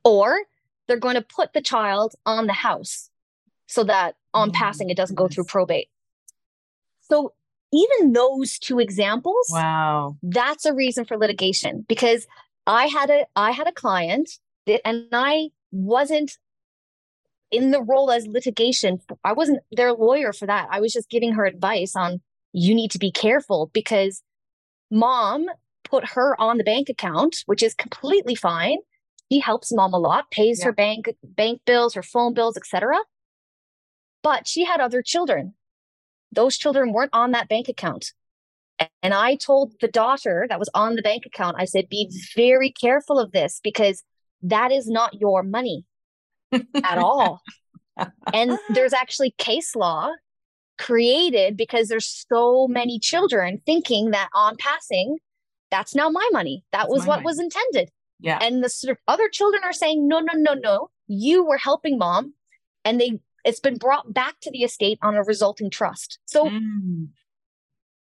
or 0.03 0.39
they're 0.87 0.97
going 0.97 1.15
to 1.15 1.21
put 1.21 1.53
the 1.53 1.61
child 1.61 2.13
on 2.25 2.47
the 2.47 2.53
house 2.53 3.09
so 3.67 3.83
that 3.83 4.15
on 4.33 4.49
oh, 4.49 4.51
passing 4.53 4.89
it 4.89 4.97
doesn't 4.97 5.15
go 5.15 5.27
through 5.27 5.45
probate. 5.45 5.89
So 7.01 7.33
even 7.73 8.13
those 8.13 8.57
two 8.59 8.79
examples, 8.79 9.47
wow, 9.49 10.17
that's 10.21 10.65
a 10.65 10.73
reason 10.73 11.05
for 11.05 11.17
litigation 11.17 11.85
because 11.87 12.27
I 12.67 12.85
had 12.85 13.09
a 13.09 13.25
I 13.35 13.51
had 13.51 13.67
a 13.67 13.71
client 13.71 14.29
that, 14.67 14.85
and 14.87 15.07
I 15.11 15.49
wasn't 15.73 16.37
in 17.51 17.71
the 17.71 17.81
role 17.81 18.11
as 18.11 18.27
litigation. 18.27 18.99
I 19.23 19.33
wasn't 19.33 19.59
their 19.71 19.93
lawyer 19.93 20.33
for 20.33 20.45
that. 20.45 20.67
I 20.71 20.79
was 20.79 20.93
just 20.93 21.09
giving 21.09 21.33
her 21.33 21.45
advice 21.45 21.95
on 21.95 22.21
you 22.51 22.75
need 22.75 22.91
to 22.91 22.99
be 22.99 23.11
careful 23.11 23.69
because 23.73 24.21
mom 24.91 25.47
put 25.83 26.09
her 26.09 26.39
on 26.39 26.57
the 26.57 26.63
bank 26.63 26.89
account, 26.89 27.43
which 27.45 27.63
is 27.63 27.73
completely 27.73 28.35
fine. 28.35 28.77
He 29.29 29.39
helps 29.39 29.73
mom 29.73 29.93
a 29.93 29.99
lot, 29.99 30.29
pays 30.31 30.59
yeah. 30.59 30.65
her 30.65 30.71
bank 30.73 31.09
bank 31.23 31.61
bills, 31.65 31.95
her 31.95 32.03
phone 32.03 32.33
bills, 32.33 32.55
etc. 32.55 32.97
But 34.21 34.47
she 34.47 34.63
had 34.63 34.79
other 34.79 35.01
children. 35.01 35.55
Those 36.31 36.57
children 36.57 36.93
weren't 36.93 37.13
on 37.13 37.31
that 37.31 37.49
bank 37.49 37.67
account. 37.67 38.13
And 39.01 39.13
I 39.13 39.35
told 39.35 39.73
the 39.81 39.87
daughter 39.87 40.45
that 40.49 40.59
was 40.59 40.69
on 40.73 40.95
the 40.95 41.01
bank 41.01 41.25
account, 41.25 41.57
I 41.59 41.65
said, 41.65 41.89
be 41.89 42.11
very 42.35 42.71
careful 42.71 43.19
of 43.19 43.31
this 43.31 43.59
because 43.63 44.03
that 44.43 44.71
is 44.71 44.87
not 44.87 45.19
your 45.19 45.43
money 45.43 45.85
at 46.51 46.97
all. 46.97 47.41
and 48.33 48.57
there's 48.73 48.93
actually 48.93 49.31
case 49.37 49.75
law 49.75 50.11
created 50.77 51.55
because 51.55 51.87
there's 51.87 52.25
so 52.29 52.67
many 52.67 52.99
children 52.99 53.61
thinking 53.65 54.11
that 54.11 54.29
on 54.33 54.55
passing 54.57 55.17
that's 55.71 55.95
now 55.95 56.09
my 56.09 56.27
money. 56.31 56.63
That 56.71 56.81
That's 56.83 56.91
was 56.91 57.05
what 57.05 57.17
money. 57.17 57.25
was 57.25 57.39
intended. 57.39 57.89
Yeah. 58.19 58.37
And 58.41 58.63
the 58.63 58.69
sort 58.69 58.91
of 58.91 58.97
other 59.07 59.27
children 59.29 59.63
are 59.63 59.73
saying, 59.73 60.07
no, 60.07 60.19
no, 60.19 60.33
no, 60.37 60.53
no. 60.53 60.89
You 61.07 61.43
were 61.45 61.57
helping 61.57 61.97
mom. 61.97 62.33
And 62.85 62.99
they 63.01 63.19
it's 63.43 63.59
been 63.59 63.77
brought 63.77 64.13
back 64.13 64.35
to 64.41 64.51
the 64.51 64.59
estate 64.63 64.99
on 65.01 65.15
a 65.15 65.23
resulting 65.23 65.69
trust. 65.69 66.19
So 66.25 66.49
Mm. 66.49 67.07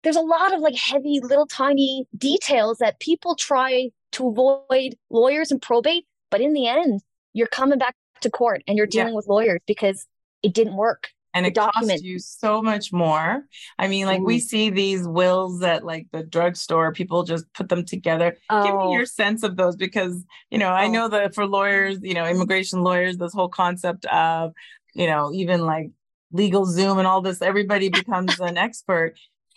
there's 0.03 0.15
a 0.15 0.21
lot 0.21 0.53
of 0.53 0.61
like 0.61 0.75
heavy 0.75 1.19
little 1.21 1.47
tiny 1.47 2.05
details 2.17 2.77
that 2.77 2.99
people 2.99 3.35
try 3.35 3.89
to 4.13 4.27
avoid 4.27 4.95
lawyers 5.09 5.51
and 5.51 5.61
probate, 5.61 6.05
but 6.33 6.41
in 6.41 6.53
the 6.53 6.67
end, 6.67 6.99
you're 7.33 7.45
coming 7.45 7.77
back 7.77 7.95
to 8.21 8.29
court 8.31 8.63
and 8.67 8.75
you're 8.75 8.87
Yeah. 8.89 9.03
dealing 9.03 9.13
with 9.13 9.27
lawyers 9.27 9.61
because 9.67 10.07
it 10.41 10.55
didn't 10.55 10.75
work. 10.75 11.09
and 11.35 11.45
the 11.45 11.49
it 11.49 11.55
costs 11.55 12.03
you 12.03 12.19
so 12.19 12.61
much 12.61 12.93
more. 12.93 13.47
I 13.79 13.87
mean, 13.87 14.05
like 14.05 14.21
we 14.21 14.37
mm. 14.37 14.41
see 14.41 14.69
these 14.69 15.07
wills 15.07 15.63
at 15.63 15.83
like 15.83 16.05
the 16.11 16.21
drugstore, 16.23 16.91
people 16.91 17.23
just 17.23 17.51
put 17.53 17.69
them 17.69 17.85
together. 17.85 18.37
Give 18.51 18.65
me 18.65 18.69
oh. 18.71 18.93
your 18.93 19.07
sense 19.07 19.41
of 19.41 19.55
those 19.57 19.75
because, 19.75 20.23
you 20.51 20.59
know, 20.59 20.69
I 20.69 20.85
Oh. 20.85 20.91
know 20.91 21.09
that 21.09 21.33
for 21.33 21.47
lawyers, 21.47 21.97
you 22.03 22.13
know, 22.13 22.25
immigration 22.27 22.83
lawyers, 22.83 23.17
this 23.17 23.33
whole 23.33 23.49
concept 23.49 24.05
of, 24.05 24.53
you 24.93 25.07
know, 25.07 25.31
even 25.33 25.65
like 25.65 25.89
LegalZoom 26.35 26.99
and 26.99 27.07
all 27.07 27.21
this, 27.21 27.41
everybody 27.41 27.89
becomes 28.01 28.39
an 28.39 28.57
expert. 28.57 29.15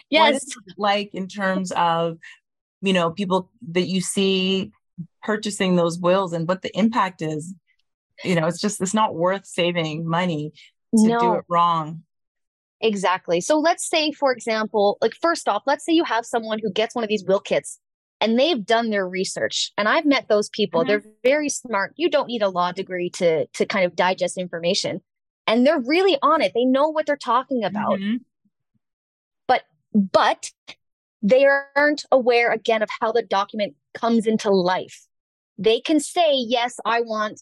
Yes. 0.09 0.45
is 0.45 0.57
it 0.67 0.75
like 0.79 1.11
in 1.13 1.27
terms 1.29 1.73
of, 1.73 2.17
you 2.81 2.95
know, 2.95 3.11
people 3.11 3.51
that 3.73 3.87
you 3.87 4.01
see 4.01 4.73
purchasing 5.23 5.77
those 5.77 5.99
wills 5.99 6.33
and 6.33 6.47
what 6.49 6.63
the 6.63 6.77
impact 6.77 7.23
is? 7.23 7.55
You 8.25 8.35
know, 8.35 8.47
it's 8.47 8.61
just, 8.61 8.81
it's 8.81 8.95
not 8.95 9.15
worth 9.15 9.47
saving 9.47 10.09
money 10.09 10.53
to 10.97 11.19
do 11.21 11.35
it 11.35 11.45
wrong. 11.49 12.03
exactly. 12.81 13.41
So 13.41 13.59
let's 13.59 13.89
say, 13.89 14.13
for 14.13 14.33
example, 14.33 14.97
like 15.01 15.15
first 15.21 15.49
off, 15.49 15.63
let's 15.67 15.85
say 15.85 15.93
you 15.93 16.05
have 16.05 16.25
someone 16.25 16.59
who 16.63 16.73
gets 16.73 16.95
one 16.95 17.05
of 17.05 17.09
these 17.09 17.25
will 17.25 17.41
kits 17.41 17.79
and 18.21 18.39
they've 18.39 18.65
done 18.65 18.89
their 18.91 19.07
research. 19.07 19.73
And 19.77 19.89
I've 19.89 20.07
met 20.07 20.29
those 20.29 20.49
people. 20.49 20.83
Mhm. 20.83 20.87
They're 20.87 21.05
very 21.23 21.49
smart. 21.51 21.93
You 21.97 22.09
don't 22.09 22.29
need 22.29 22.41
a 22.43 22.49
law 22.49 22.73
degree 22.73 23.11
to 23.11 23.47
to 23.47 23.67
kind 23.67 23.85
of 23.85 23.95
digest 23.95 24.39
information. 24.39 25.03
And 25.47 25.67
they're 25.67 25.81
really 25.81 26.17
on 26.23 26.41
it. 26.41 26.53
They 26.55 26.65
know 26.65 26.89
what 26.89 27.05
they're 27.07 27.17
talking 27.17 27.63
about. 27.65 27.99
Mhm. 27.99 28.21
but 30.13 30.51
they 31.23 31.47
aren't 31.47 32.05
aware 32.13 32.53
again 32.53 32.83
of 32.83 32.89
how 33.01 33.13
the 33.13 33.23
document 33.23 33.75
comes 33.97 34.27
into 34.27 34.51
life. 34.51 35.07
They 35.59 35.81
can 35.81 35.99
say, 36.01 36.33
Yes, 36.35 36.77
I 36.85 37.01
want 37.01 37.41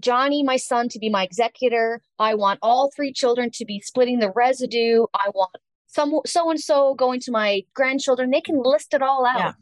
Johnny, 0.00 0.42
my 0.42 0.56
son, 0.56 0.88
to 0.88 0.98
be 0.98 1.08
my 1.10 1.22
executor. 1.22 2.00
I 2.18 2.34
want 2.34 2.58
all 2.62 2.90
three 2.94 3.12
children 3.12 3.50
to 3.54 3.64
be 3.64 3.80
splitting 3.80 4.18
the 4.18 4.32
residue. 4.34 5.06
I 5.14 5.28
want 5.34 5.50
some 5.86 6.20
so 6.26 6.50
and 6.50 6.58
so 6.60 6.94
going 6.94 7.20
to 7.20 7.30
my 7.30 7.62
grandchildren. 7.74 8.30
They 8.30 8.40
can 8.40 8.60
list 8.62 8.94
it 8.94 9.02
all 9.02 9.26
out. 9.26 9.38
Yeah. 9.38 9.52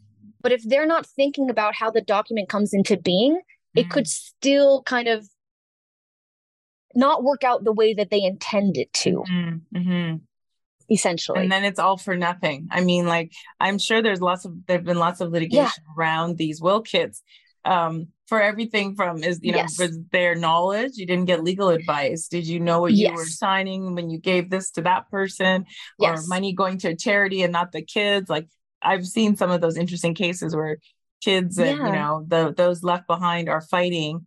But 0.43 0.53
if 0.53 0.63
they're 0.67 0.87
not 0.87 1.05
thinking 1.07 1.51
about 1.51 1.75
how 1.75 1.91
the 1.91 2.01
document 2.01 2.49
comes 2.49 2.73
into 2.73 2.97
being, 2.97 3.41
it 3.75 3.87
Mm. 3.87 3.91
could 3.91 4.07
still 4.09 4.83
kind 4.85 5.09
of 5.09 5.29
not 6.95 7.23
work 7.23 7.45
out 7.45 7.65
the 7.65 7.73
way 7.73 7.95
that 7.95 8.11
they 8.11 8.23
intended 8.23 8.89
to, 8.93 9.23
Mhm. 9.77 10.21
Essentially. 10.91 11.41
And 11.41 11.53
then 11.53 11.65
it's 11.65 11.79
all 11.79 11.97
for 11.97 12.17
nothing. 12.17 12.69
I 12.71 12.81
mean, 12.83 13.07
like 13.07 13.33
I'm 13.61 13.79
sure 13.79 14.03
there's 14.03 14.21
lots 14.21 14.45
of 14.45 14.55
there've 14.67 14.85
been 14.85 14.99
lots 14.99 15.21
of 15.21 15.31
litigation 15.31 15.85
around 15.97 16.37
these 16.37 16.61
will 16.61 16.81
kits. 16.83 17.23
Um, 17.65 18.09
for 18.27 18.41
everything 18.41 18.95
from 18.95 19.23
is 19.23 19.41
you 19.43 19.53
know, 19.53 19.59
Yes. 19.59 19.79
was 19.79 19.99
there 20.13 20.35
knowledge? 20.35 20.93
You 20.97 21.07
didn't 21.07 21.27
get 21.27 21.45
legal 21.45 21.69
advice. 21.69 22.29
Did 22.29 22.47
you 22.47 22.59
know 22.61 22.81
what 22.81 22.93
you 22.93 23.13
were 23.15 23.25
signing 23.27 23.95
when 23.95 24.09
you 24.09 24.19
gave 24.19 24.51
this 24.51 24.71
to 24.73 24.83
that 24.83 25.11
person? 25.11 25.67
Or 25.99 26.17
money 26.29 26.53
going 26.53 26.79
to 26.79 26.89
a 26.89 26.97
charity 26.97 27.43
and 27.43 27.53
not 27.53 27.73
the 27.73 27.83
kids? 27.83 28.31
Like 28.31 28.47
I've 28.83 29.07
seen 29.07 29.37
some 29.37 29.51
of 29.51 29.61
those 29.61 29.77
interesting 29.77 30.15
cases 30.15 30.55
where 30.57 30.79
kids 31.23 31.59
and 31.59 31.77
you 31.77 31.93
know 31.93 32.25
the 32.27 32.55
those 32.57 32.83
left 32.83 33.07
behind 33.07 33.49
are 33.49 33.61
fighting 33.61 34.27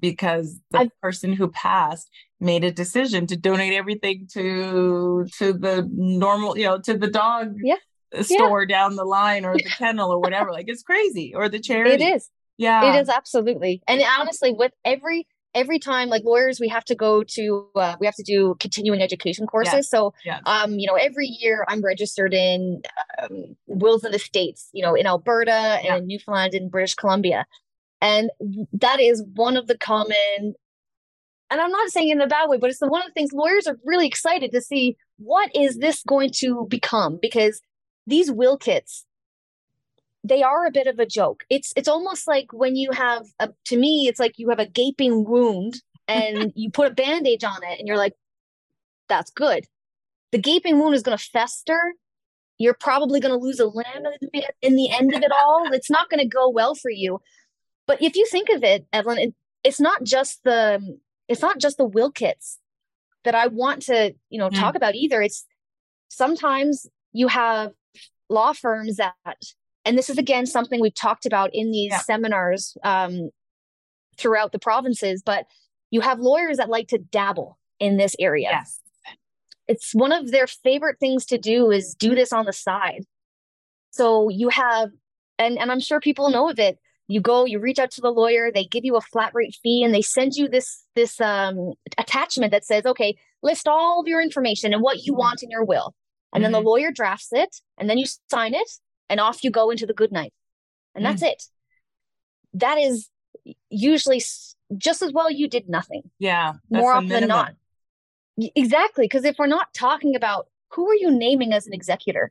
because 0.00 0.60
the 0.70 0.78
I've- 0.78 0.90
person 1.02 1.32
who 1.32 1.48
passed 1.48 2.08
made 2.40 2.64
a 2.64 2.70
decision 2.70 3.26
to 3.26 3.36
donate 3.36 3.72
everything 3.72 4.28
to 4.34 5.26
to 5.38 5.52
the 5.52 5.88
normal 5.92 6.56
you 6.56 6.64
know 6.64 6.78
to 6.80 6.96
the 6.96 7.08
dog 7.10 7.54
Yeah. 7.62 7.76
store 8.22 8.64
down 8.66 8.96
the 8.96 9.04
line 9.04 9.44
or 9.44 9.54
the 9.56 9.64
kennel 9.64 10.10
or 10.12 10.20
whatever 10.20 10.52
like 10.52 10.66
it's 10.68 10.82
crazy 10.82 11.34
or 11.34 11.48
the 11.48 11.58
charity 11.58 11.94
It 12.04 12.14
is. 12.16 12.30
yeah 12.56 12.94
It 12.94 13.00
is 13.02 13.08
absolutely. 13.08 13.82
And 13.88 14.02
honestly, 14.18 14.52
with 14.52 14.72
every 14.84 15.26
every 15.54 15.78
time 15.78 16.08
like 16.10 16.22
lawyers, 16.24 16.60
we 16.60 16.68
have 16.68 16.84
to 16.84 16.94
go 16.94 17.24
to 17.24 17.66
uh, 17.74 17.96
we 17.98 18.06
have 18.06 18.14
to 18.14 18.22
do 18.22 18.54
continuing 18.60 19.00
education 19.00 19.46
courses. 19.46 19.72
Yes. 19.74 19.90
So 19.90 20.12
Yes. 20.24 20.42
um, 20.46 20.78
you 20.78 20.86
know, 20.86 20.94
every 20.94 21.26
year 21.26 21.64
I'm 21.68 21.80
registered 21.82 22.34
in 22.34 22.82
um, 23.20 23.56
wills 23.66 24.04
and 24.04 24.14
estates, 24.14 24.68
you 24.72 24.82
know, 24.84 24.94
in 24.94 25.06
Alberta 25.06 25.80
Yeah. 25.82 25.96
and 25.96 26.06
Newfoundland 26.06 26.54
and 26.54 26.70
British 26.70 26.94
Columbia. 26.94 27.46
And 28.00 28.30
that 28.72 29.00
is 29.00 29.24
one 29.34 29.56
of 29.56 29.66
the 29.66 29.76
common 29.76 30.54
and 31.50 31.62
I'm 31.62 31.70
not 31.70 31.88
saying 31.88 32.10
in 32.10 32.20
a 32.20 32.26
bad 32.26 32.50
way, 32.50 32.58
but 32.58 32.68
it's 32.68 32.78
the 32.78 32.88
one 32.88 33.00
of 33.00 33.06
the 33.06 33.14
things 33.14 33.32
lawyers 33.32 33.66
are 33.66 33.78
really 33.82 34.06
excited 34.06 34.52
to 34.52 34.60
see 34.60 34.98
what 35.16 35.50
is 35.56 35.78
this 35.78 36.02
going 36.02 36.30
to 36.36 36.66
become 36.68 37.18
because 37.22 37.62
these 38.06 38.30
will 38.30 38.58
kits 38.58 39.06
they 40.24 40.42
are 40.42 40.66
a 40.66 40.70
bit 40.70 40.86
of 40.86 40.98
a 40.98 41.06
joke. 41.06 41.44
It's 41.48 41.72
it's 41.76 41.88
almost 41.88 42.26
like 42.26 42.52
when 42.52 42.76
you 42.76 42.90
have 42.92 43.26
a 43.38 43.50
to 43.66 43.76
me 43.76 44.08
it's 44.08 44.20
like 44.20 44.38
you 44.38 44.48
have 44.50 44.58
a 44.58 44.66
gaping 44.66 45.24
wound 45.24 45.80
and 46.08 46.52
you 46.54 46.70
put 46.70 46.90
a 46.90 46.94
bandage 46.94 47.44
on 47.44 47.62
it 47.62 47.78
and 47.78 47.86
you're 47.86 47.96
like 47.96 48.14
that's 49.08 49.30
good. 49.30 49.64
The 50.32 50.38
gaping 50.38 50.78
wound 50.78 50.94
is 50.94 51.02
going 51.02 51.16
to 51.16 51.24
fester. 51.24 51.94
You're 52.58 52.74
probably 52.74 53.20
going 53.20 53.32
to 53.32 53.42
lose 53.42 53.60
a 53.60 53.66
limb 53.66 54.04
in 54.60 54.74
the 54.74 54.90
end 54.90 55.14
of 55.14 55.22
it 55.22 55.32
all. 55.32 55.72
It's 55.72 55.90
not 55.90 56.10
going 56.10 56.20
to 56.20 56.28
go 56.28 56.50
well 56.50 56.74
for 56.74 56.90
you. 56.90 57.20
But 57.88 58.00
if 58.02 58.14
you 58.14 58.24
think 58.30 58.50
of 58.50 58.62
it, 58.62 58.86
Evelyn, 58.92 59.18
it, 59.18 59.34
it's 59.64 59.80
not 59.80 60.04
just 60.04 60.44
the 60.44 60.98
it's 61.26 61.42
not 61.42 61.58
just 61.58 61.76
the 61.78 61.84
will 61.84 62.12
kits 62.12 62.58
that 63.24 63.34
I 63.34 63.48
want 63.48 63.82
to, 63.82 64.14
you 64.30 64.38
know, 64.38 64.48
Mm. 64.50 64.58
talk 64.60 64.74
about 64.76 64.94
either. 64.94 65.20
It's 65.20 65.44
sometimes 66.08 66.86
you 67.12 67.26
have 67.28 67.72
law 68.28 68.52
firms 68.52 68.96
that 68.96 69.14
and 69.84 69.96
this 69.98 70.08
is 70.10 70.18
again 70.18 70.46
something 70.46 70.80
we've 70.80 70.94
talked 70.94 71.26
about 71.26 71.50
in 71.52 71.70
these 71.72 71.90
Yeah. 71.92 71.98
seminars 72.00 72.76
um, 72.84 73.30
throughout 74.18 74.52
the 74.52 74.58
provinces, 74.58 75.22
but 75.24 75.46
you 75.90 76.00
have 76.02 76.20
lawyers 76.20 76.58
that 76.58 76.68
like 76.68 76.88
to 76.88 76.98
dabble 76.98 77.58
in 77.80 77.96
this 77.96 78.14
area 78.18 78.48
yes 78.50 78.80
it's 79.68 79.94
one 79.94 80.10
of 80.12 80.30
their 80.32 80.46
favorite 80.46 80.98
things 80.98 81.24
to 81.26 81.38
do 81.38 81.70
is 81.70 81.94
do 81.94 82.14
this 82.14 82.32
on 82.32 82.44
the 82.44 82.52
side 82.52 83.04
so 83.90 84.28
you 84.28 84.48
have 84.48 84.90
and 85.38 85.56
and 85.58 85.70
i'm 85.70 85.78
sure 85.80 86.00
people 86.00 86.28
know 86.28 86.50
of 86.50 86.58
it 86.58 86.78
you 87.08 87.20
go 87.20 87.44
you 87.44 87.58
reach 87.58 87.78
out 87.78 87.90
to 87.90 88.00
the 88.00 88.10
lawyer 88.10 88.52
they 88.52 88.64
give 88.64 88.84
you 88.84 88.96
a 88.96 89.00
flat 89.00 89.32
rate 89.34 89.56
fee 89.62 89.82
and 89.82 89.92
they 89.94 90.02
send 90.02 90.34
you 90.34 90.48
this 90.48 90.84
this 90.94 91.20
um 91.20 91.72
attachment 91.96 92.52
that 92.52 92.64
says 92.64 92.84
okay 92.86 93.16
list 93.42 93.66
all 93.66 94.00
of 94.00 94.06
your 94.06 94.20
information 94.22 94.72
and 94.72 94.82
what 94.82 95.04
you 95.04 95.12
Mhm. 95.14 95.18
want 95.18 95.42
in 95.42 95.50
your 95.50 95.64
will 95.64 95.94
and 96.32 96.44
then 96.44 96.52
the 96.52 96.60
Mhm. 96.60 96.64
lawyer 96.64 96.90
drafts 96.92 97.32
it 97.32 97.60
and 97.76 97.88
then 97.88 97.98
you 97.98 98.06
sign 98.30 98.54
it 98.54 98.70
and 99.08 99.18
off 99.20 99.42
you 99.42 99.50
go 99.50 99.70
into 99.70 99.86
the 99.86 99.94
good 99.94 100.12
night 100.12 100.32
and 100.94 101.04
that's 101.04 101.22
it 101.22 101.42
that 102.54 102.78
is 102.78 103.08
usually 103.70 104.20
just 104.76 105.02
as 105.02 105.12
well 105.12 105.30
you 105.30 105.48
did 105.48 105.68
nothing 105.68 106.10
yeah 106.18 106.54
that's 106.70 106.82
more 106.82 106.92
often 106.92 107.08
than 107.08 107.28
not. 107.28 107.54
Exactly. 108.54 109.04
Because 109.04 109.24
if 109.24 109.36
we're 109.36 109.46
not 109.48 109.74
talking 109.74 110.14
about 110.14 110.46
who 110.68 110.88
are 110.88 110.94
you 110.94 111.10
naming 111.10 111.52
as 111.52 111.66
an 111.66 111.72
executor, 111.72 112.30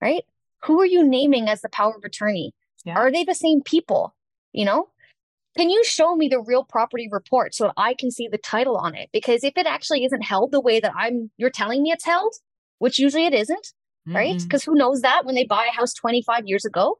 right? 0.00 0.24
Who 0.62 0.80
are 0.80 0.86
you 0.86 1.04
naming 1.06 1.46
as 1.48 1.60
the 1.60 1.68
power 1.68 1.94
of 1.94 2.04
attorney? 2.04 2.54
Yeah. 2.86 2.96
Are 2.96 3.10
they 3.12 3.24
the 3.24 3.34
same 3.34 3.60
people? 3.62 4.14
You 4.52 4.64
know? 4.64 4.88
Can 5.56 5.70
you 5.70 5.82
show 5.84 6.14
me 6.14 6.28
the 6.28 6.40
real 6.40 6.64
property 6.64 7.08
report 7.10 7.54
so 7.54 7.72
I 7.76 7.94
can 7.94 8.10
see 8.10 8.28
the 8.28 8.36
title 8.38 8.76
on 8.76 8.94
it? 8.94 9.08
Because 9.12 9.42
if 9.42 9.54
it 9.56 9.66
actually 9.66 10.04
isn't 10.04 10.22
held 10.22 10.52
the 10.52 10.60
way 10.60 10.80
that 10.80 10.92
I'm 10.96 11.30
you're 11.38 11.50
telling 11.50 11.82
me 11.82 11.90
it's 11.92 12.04
held, 12.04 12.34
which 12.78 12.98
usually 12.98 13.24
it 13.26 13.34
isn't, 13.34 13.72
right? 14.06 14.36
Mhm. 14.36 14.42
Because 14.44 14.64
who 14.64 14.74
knows 14.74 15.00
that 15.00 15.24
when 15.24 15.34
they 15.34 15.44
buy 15.44 15.66
a 15.68 15.74
house 15.74 15.94
25 15.94 16.46
years 16.46 16.64
ago? 16.64 16.98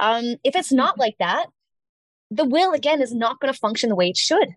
Um, 0.00 0.36
if 0.42 0.56
it's 0.56 0.72
not 0.72 0.98
like 0.98 1.16
that, 1.18 1.46
the 2.30 2.44
will 2.46 2.72
again 2.72 3.00
is 3.02 3.14
not 3.14 3.40
going 3.40 3.52
to 3.52 3.58
function 3.58 3.88
the 3.90 3.94
way 3.96 4.08
it 4.08 4.16
should. 4.16 4.48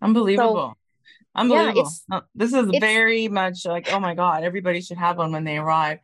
unbelievable 0.00 0.76
unbelievable 1.34 1.80
it's- 1.82 2.04
No, 2.08 2.22
this 2.34 2.52
is 2.52 2.68
very 2.80 3.28
much 3.28 3.64
like 3.64 3.92
oh 3.92 4.00
my 4.00 4.14
god 4.14 4.42
everybody 4.44 4.80
should 4.80 4.98
have 4.98 5.16
one 5.18 5.32
when 5.32 5.44
they 5.44 5.56
arrive 5.58 5.98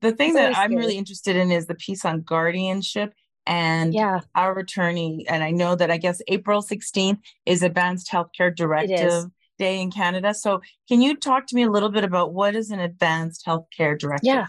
the 0.00 0.12
thing 0.12 0.34
that 0.34 0.56
i'm 0.56 0.70
scary. 0.70 0.76
really 0.76 0.96
interested 0.98 1.36
in 1.36 1.50
is 1.50 1.66
the 1.66 1.74
piece 1.74 2.04
on 2.04 2.22
guardianship 2.22 3.12
and 3.46 3.94
Yeah. 3.94 4.20
our 4.34 4.58
attorney, 4.58 5.24
and 5.28 5.42
I 5.42 5.50
know 5.50 5.74
that 5.74 5.90
I 5.90 5.96
guess 5.96 6.20
April 6.28 6.60
16th 6.62 7.18
is 7.46 7.62
Advanced 7.62 8.08
Healthcare 8.10 8.54
Directive 8.54 9.24
Day 9.58 9.80
in 9.80 9.90
Canada. 9.90 10.34
So 10.34 10.60
can 10.88 11.00
you 11.00 11.16
talk 11.16 11.46
to 11.48 11.56
me 11.56 11.62
a 11.64 11.70
little 11.70 11.88
bit 11.88 12.04
about 12.04 12.32
what 12.34 12.54
is 12.54 12.70
an 12.70 12.80
Advanced 12.80 13.44
Healthcare 13.46 13.98
Directive? 13.98 14.26
Yeah. 14.26 14.46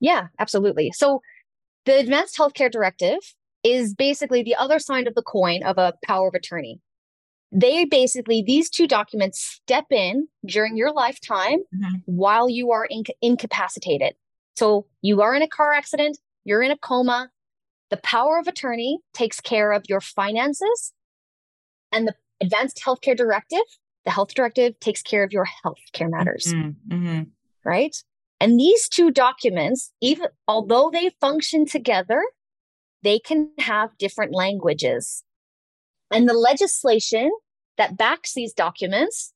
Yeah, 0.00 0.28
absolutely. 0.38 0.92
So 0.92 1.20
the 1.84 1.98
Advanced 2.00 2.36
Healthcare 2.38 2.70
Directive 2.72 3.18
is 3.62 3.94
basically 3.94 4.42
the 4.42 4.54
other 4.56 4.78
side 4.78 5.06
of 5.06 5.14
the 5.14 5.22
coin 5.22 5.62
of 5.62 5.76
a 5.78 5.92
power 6.04 6.28
of 6.28 6.34
attorney. 6.34 6.80
They 7.52 7.84
basically, 7.84 8.42
these 8.42 8.70
two 8.70 8.88
documents 8.88 9.40
step 9.40 9.86
in 9.90 10.26
during 10.44 10.76
your 10.76 10.92
lifetime 10.92 11.60
Mhm. 11.74 12.02
while 12.06 12.48
you 12.48 12.72
are 12.72 12.88
inc- 12.90 13.10
incapacitated. 13.20 14.14
So 14.56 14.86
you 15.02 15.20
are 15.22 15.34
in 15.34 15.42
a 15.42 15.48
car 15.48 15.72
accident, 15.72 16.18
you're 16.44 16.62
in 16.62 16.70
a 16.70 16.78
coma, 16.78 17.30
the 17.90 17.98
power 17.98 18.38
of 18.38 18.48
attorney 18.48 18.98
takes 19.14 19.40
care 19.40 19.72
of 19.72 19.84
your 19.88 20.00
finances, 20.00 20.92
and 21.92 22.08
the 22.08 22.14
advanced 22.40 22.80
healthcare 22.84 23.16
directive, 23.16 23.62
the 24.04 24.10
health 24.10 24.34
directive 24.34 24.78
takes 24.80 25.02
care 25.02 25.22
of 25.22 25.32
your 25.32 25.46
healthcare 25.64 26.10
matters. 26.10 26.46
Mm-hmm. 26.54 26.92
Mm-hmm. 26.94 27.22
Right. 27.64 27.96
And 28.40 28.58
these 28.58 28.88
two 28.88 29.10
documents, 29.10 29.92
even 30.00 30.26
although 30.46 30.90
they 30.90 31.10
function 31.20 31.66
together, 31.66 32.22
they 33.02 33.18
can 33.18 33.50
have 33.58 33.96
different 33.98 34.34
languages. 34.34 35.22
And 36.10 36.28
the 36.28 36.34
legislation 36.34 37.30
that 37.78 37.96
backs 37.96 38.34
these 38.34 38.52
documents 38.52 39.32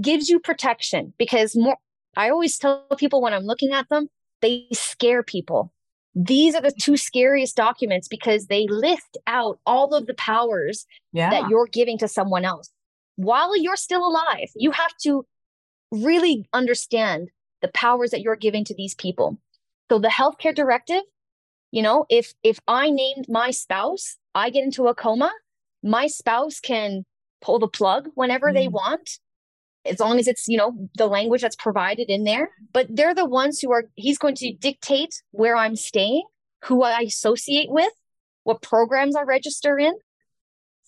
gives 0.00 0.28
you 0.28 0.38
protection 0.38 1.14
because 1.18 1.56
more 1.56 1.76
I 2.16 2.30
always 2.30 2.58
tell 2.58 2.84
people 2.96 3.22
when 3.22 3.32
I'm 3.32 3.44
looking 3.44 3.72
at 3.72 3.88
them, 3.88 4.08
they 4.42 4.66
scare 4.72 5.22
people. 5.22 5.72
These 6.14 6.54
are 6.54 6.60
the 6.62 6.72
two 6.72 6.96
scariest 6.96 7.56
documents 7.56 8.08
because 8.08 8.46
they 8.46 8.66
list 8.68 9.16
out 9.26 9.60
all 9.64 9.94
of 9.94 10.06
the 10.06 10.14
powers 10.14 10.86
Yeah. 11.12 11.30
that 11.30 11.48
you're 11.48 11.66
giving 11.68 11.98
to 11.98 12.08
someone 12.08 12.44
else. 12.44 12.70
While 13.16 13.56
you're 13.56 13.76
still 13.76 14.04
alive, 14.06 14.50
you 14.56 14.70
have 14.72 14.96
to 15.04 15.24
really 15.92 16.46
understand 16.52 17.30
the 17.62 17.68
powers 17.68 18.10
that 18.10 18.22
you're 18.22 18.36
giving 18.36 18.64
to 18.64 18.74
these 18.74 18.94
people. 18.94 19.38
So 19.90 19.98
the 19.98 20.08
healthcare 20.08 20.54
directive, 20.54 21.02
you 21.70 21.82
know, 21.82 22.06
if 22.08 22.32
if 22.42 22.58
I 22.66 22.90
named 22.90 23.26
my 23.28 23.50
spouse, 23.50 24.16
I 24.34 24.50
get 24.50 24.64
into 24.64 24.86
a 24.88 24.94
coma, 24.94 25.32
my 25.82 26.06
spouse 26.06 26.60
can 26.60 27.04
pull 27.40 27.58
the 27.58 27.68
plug 27.68 28.08
whenever 28.14 28.52
they 28.52 28.66
Mm. 28.66 28.72
want 28.72 29.18
as 29.84 29.98
long 29.98 30.18
as 30.18 30.28
it's 30.28 30.46
you 30.48 30.56
know 30.56 30.88
the 30.96 31.06
language 31.06 31.42
that's 31.42 31.56
provided 31.56 32.08
in 32.10 32.24
there 32.24 32.50
but 32.72 32.86
they're 32.90 33.14
the 33.14 33.24
ones 33.24 33.60
who 33.60 33.72
are 33.72 33.84
he's 33.94 34.18
going 34.18 34.34
to 34.34 34.52
dictate 34.52 35.22
where 35.30 35.56
i'm 35.56 35.76
staying 35.76 36.22
who 36.64 36.82
i 36.82 37.00
associate 37.00 37.70
with 37.70 37.92
what 38.44 38.62
programs 38.62 39.16
i 39.16 39.22
register 39.22 39.78
in 39.78 39.94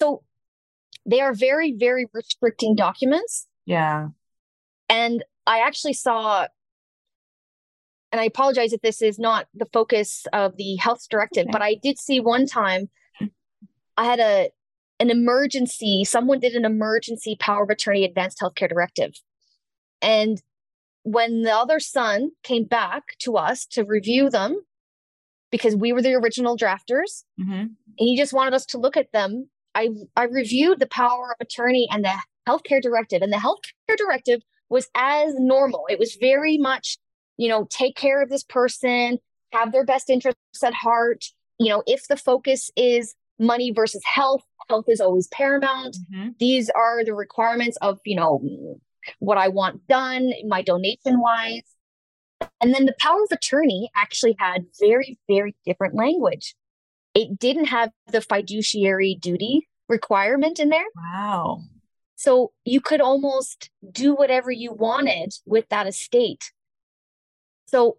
so 0.00 0.22
they 1.06 1.20
are 1.20 1.32
very 1.32 1.72
very 1.72 2.06
restricting 2.12 2.74
documents 2.74 3.46
yeah. 3.64 4.08
and 4.88 5.24
i 5.46 5.60
actually 5.60 5.94
saw 5.94 6.46
and 8.10 8.20
i 8.20 8.24
apologize 8.24 8.72
if 8.72 8.80
this 8.82 9.00
is 9.00 9.18
not 9.18 9.46
the 9.54 9.66
focus 9.72 10.26
of 10.32 10.56
the 10.56 10.76
health 10.76 11.06
directive 11.10 11.44
Okay. 11.44 11.52
but 11.52 11.62
i 11.62 11.74
did 11.82 11.98
see 11.98 12.20
one 12.20 12.46
time 12.46 12.90
i 13.96 14.04
had 14.04 14.20
a 14.20 14.50
an 15.02 15.10
emergency 15.10 15.94
someone 16.04 16.40
did 16.44 16.54
an 16.60 16.64
emergency 16.64 17.36
power 17.46 17.64
of 17.64 17.70
attorney 17.70 18.04
advanced 18.04 18.38
healthcare 18.40 18.68
directive 18.68 19.12
and 20.00 20.42
when 21.04 21.42
the 21.42 21.54
other 21.62 21.80
son 21.80 22.30
came 22.42 22.64
back 22.64 23.02
to 23.18 23.36
us 23.36 23.66
to 23.66 23.82
review 23.84 24.30
them 24.30 24.52
because 25.50 25.74
we 25.76 25.92
were 25.92 26.02
the 26.02 26.14
original 26.14 26.56
drafters 26.56 27.24
Mm-hmm. 27.40 27.52
and 27.52 28.06
he 28.08 28.16
just 28.16 28.32
wanted 28.32 28.54
us 28.54 28.66
to 28.66 28.78
look 28.78 28.96
at 28.96 29.12
them. 29.12 29.48
I 29.74 29.88
I 30.16 30.24
reviewed 30.24 30.78
the 30.80 30.86
power 30.86 31.26
of 31.32 31.46
attorney 31.46 31.88
and 31.90 32.04
the 32.04 32.14
healthcare 32.48 32.82
directive, 32.82 33.22
and 33.22 33.32
the 33.32 33.44
healthcare 33.46 33.96
directive 33.96 34.40
was 34.68 34.86
as 34.94 35.34
normal. 35.38 35.84
It 35.90 35.98
was 35.98 36.16
very 36.20 36.56
much, 36.58 36.98
you 37.36 37.48
know, 37.48 37.66
take 37.70 37.96
care 37.96 38.22
of 38.22 38.28
this 38.28 38.44
person, 38.44 39.18
have 39.52 39.72
their 39.72 39.84
best 39.84 40.08
interests 40.08 40.62
at 40.64 40.74
heart. 40.74 41.24
You 41.58 41.70
know, 41.70 41.82
if 41.86 42.06
the 42.08 42.16
focus 42.16 42.70
is 42.76 43.14
money 43.38 43.72
versus 43.72 44.02
health, 44.04 44.44
health 44.68 44.86
is 44.88 45.00
always 45.00 45.28
paramount. 45.28 45.96
Mm-hmm. 46.12 46.30
These 46.38 46.70
are 46.70 47.04
the 47.04 47.14
requirements 47.14 47.76
of, 47.82 47.98
you 48.04 48.16
know, 48.16 48.78
what 49.18 49.38
I 49.38 49.48
want 49.48 49.86
done, 49.88 50.32
my 50.46 50.62
donation 50.62 51.20
wise. 51.20 51.62
And 52.60 52.74
then 52.74 52.86
the 52.86 52.94
power 52.98 53.22
of 53.22 53.32
attorney 53.32 53.90
actually 53.94 54.36
had 54.38 54.66
very, 54.80 55.18
very 55.28 55.54
different 55.64 55.94
language. 55.94 56.54
It 57.14 57.38
didn't 57.38 57.66
have 57.66 57.90
the 58.08 58.20
fiduciary 58.20 59.16
duty 59.20 59.68
requirement 59.88 60.58
in 60.58 60.70
there. 60.70 60.84
Wow. 60.96 61.62
So 62.16 62.52
you 62.64 62.80
could 62.80 63.00
almost 63.00 63.70
do 63.90 64.14
whatever 64.14 64.50
you 64.50 64.72
wanted 64.72 65.34
with 65.44 65.68
that 65.70 65.86
estate. 65.86 66.52
So 67.66 67.98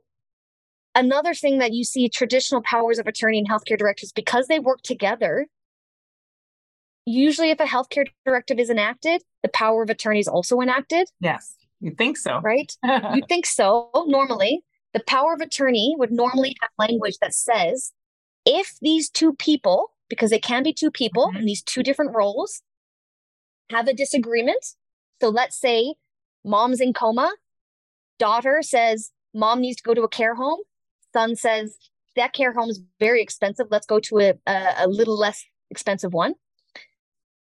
another 0.95 1.33
thing 1.33 1.57
that 1.57 1.73
you 1.73 1.83
see 1.83 2.07
traditional 2.07 2.61
powers 2.61 2.99
of 2.99 3.07
attorney 3.07 3.39
and 3.39 3.49
healthcare 3.49 3.77
directives, 3.77 4.11
because 4.13 4.47
they 4.47 4.59
work 4.59 4.81
together, 4.81 5.47
usually 7.05 7.49
if 7.51 7.59
a 7.59 7.65
healthcare 7.65 8.05
directive 8.25 8.59
is 8.59 8.69
enacted, 8.69 9.21
the 9.41 9.49
power 9.49 9.83
of 9.83 9.89
attorney 9.89 10.19
is 10.19 10.27
also 10.27 10.59
enacted, 10.61 11.07
Yes. 11.19 11.55
You 11.79 11.91
think 11.91 12.17
so? 12.17 12.39
right? 12.41 12.71
you 13.13 13.21
think 13.29 13.45
so 13.45 13.89
normally 14.07 14.63
the 14.93 15.01
power 15.05 15.33
of 15.33 15.41
attorney 15.41 15.95
would 15.97 16.11
normally 16.11 16.55
have 16.61 16.69
language 16.77 17.17
that 17.19 17.33
says 17.33 17.91
if 18.45 18.77
these 18.81 19.09
two 19.09 19.33
people 19.33 19.91
because 20.09 20.29
they 20.29 20.39
can 20.39 20.63
be 20.63 20.71
two 20.73 20.91
people 20.91 21.31
Mhm. 21.33 21.39
in 21.39 21.45
these 21.45 21.61
two 21.63 21.83
different 21.83 22.15
roles 22.15 22.61
have 23.71 23.87
a 23.87 23.93
disagreement 23.93 24.63
so 25.21 25.29
let's 25.29 25.57
say 25.59 25.95
mom's 26.45 26.79
in 26.79 26.93
coma 26.93 27.33
daughter 28.19 28.61
says 28.61 29.11
mom 29.33 29.61
needs 29.61 29.77
to 29.77 29.83
go 29.83 29.93
to 29.93 30.03
a 30.03 30.09
care 30.09 30.35
home 30.35 30.59
son 31.13 31.35
says 31.35 31.77
that 32.15 32.33
care 32.33 32.53
home 32.53 32.69
is 32.69 32.81
very 32.99 33.21
expensive 33.21 33.67
let's 33.71 33.87
go 33.87 33.99
to 33.99 34.19
a, 34.19 34.33
a, 34.47 34.73
a 34.79 34.87
little 34.87 35.17
less 35.17 35.43
expensive 35.69 36.13
one 36.13 36.35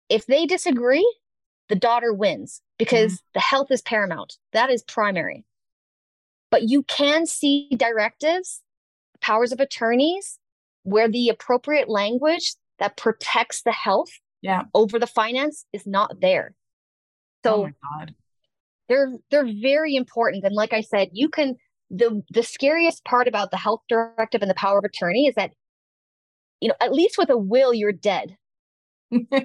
if 0.09 0.27
they 0.27 0.47
disagree 0.47 1.07
the 1.69 1.75
daughter 1.75 2.13
wins 2.13 2.63
because 2.79 3.15
mm-hmm. 3.15 3.31
the 3.35 3.41
health 3.41 3.71
is 3.71 3.83
paramount. 3.83 4.37
That 4.53 4.71
is 4.71 4.83
primary. 4.83 5.45
But 6.51 6.63
you 6.65 6.85
can 6.85 7.27
see 7.27 7.69
directives, 7.77 8.63
powers 9.21 9.53
of 9.53 9.59
attorneys, 9.61 10.39
where 10.85 11.09
the 11.09 11.29
appropriate 11.29 11.89
language 11.89 12.55
that 12.79 12.97
protects 12.97 13.63
the 13.63 13.73
health 13.73 14.11
Yeah. 14.43 14.65
over 14.75 14.99
the 14.99 15.07
finance 15.09 15.67
is 15.73 15.87
not 15.87 16.21
there. 16.21 16.55
oh 17.45 17.51
So 17.51 17.63
my 17.65 17.73
God. 17.99 18.15
they're 18.89 19.13
they're 19.31 19.49
very 19.61 19.97
important. 19.97 20.45
And 20.45 20.55
like 20.55 20.73
I 20.73 20.83
said, 20.83 21.09
you 21.13 21.29
can 21.29 21.57
the 21.91 22.23
the 22.31 22.43
scariest 22.45 23.05
part 23.05 23.27
about 23.27 23.51
the 23.51 23.57
health 23.57 23.81
directive 23.89 24.43
and 24.43 24.51
the 24.51 24.55
power 24.55 24.79
of 24.79 24.85
attorney 24.85 25.27
is 25.27 25.35
that 25.35 25.51
you 26.61 26.69
know, 26.69 26.75
at 26.81 26.93
least 26.93 27.19
with 27.19 27.29
a 27.29 27.37
will, 27.37 27.75
you're 27.75 27.93
dead. 27.93 28.37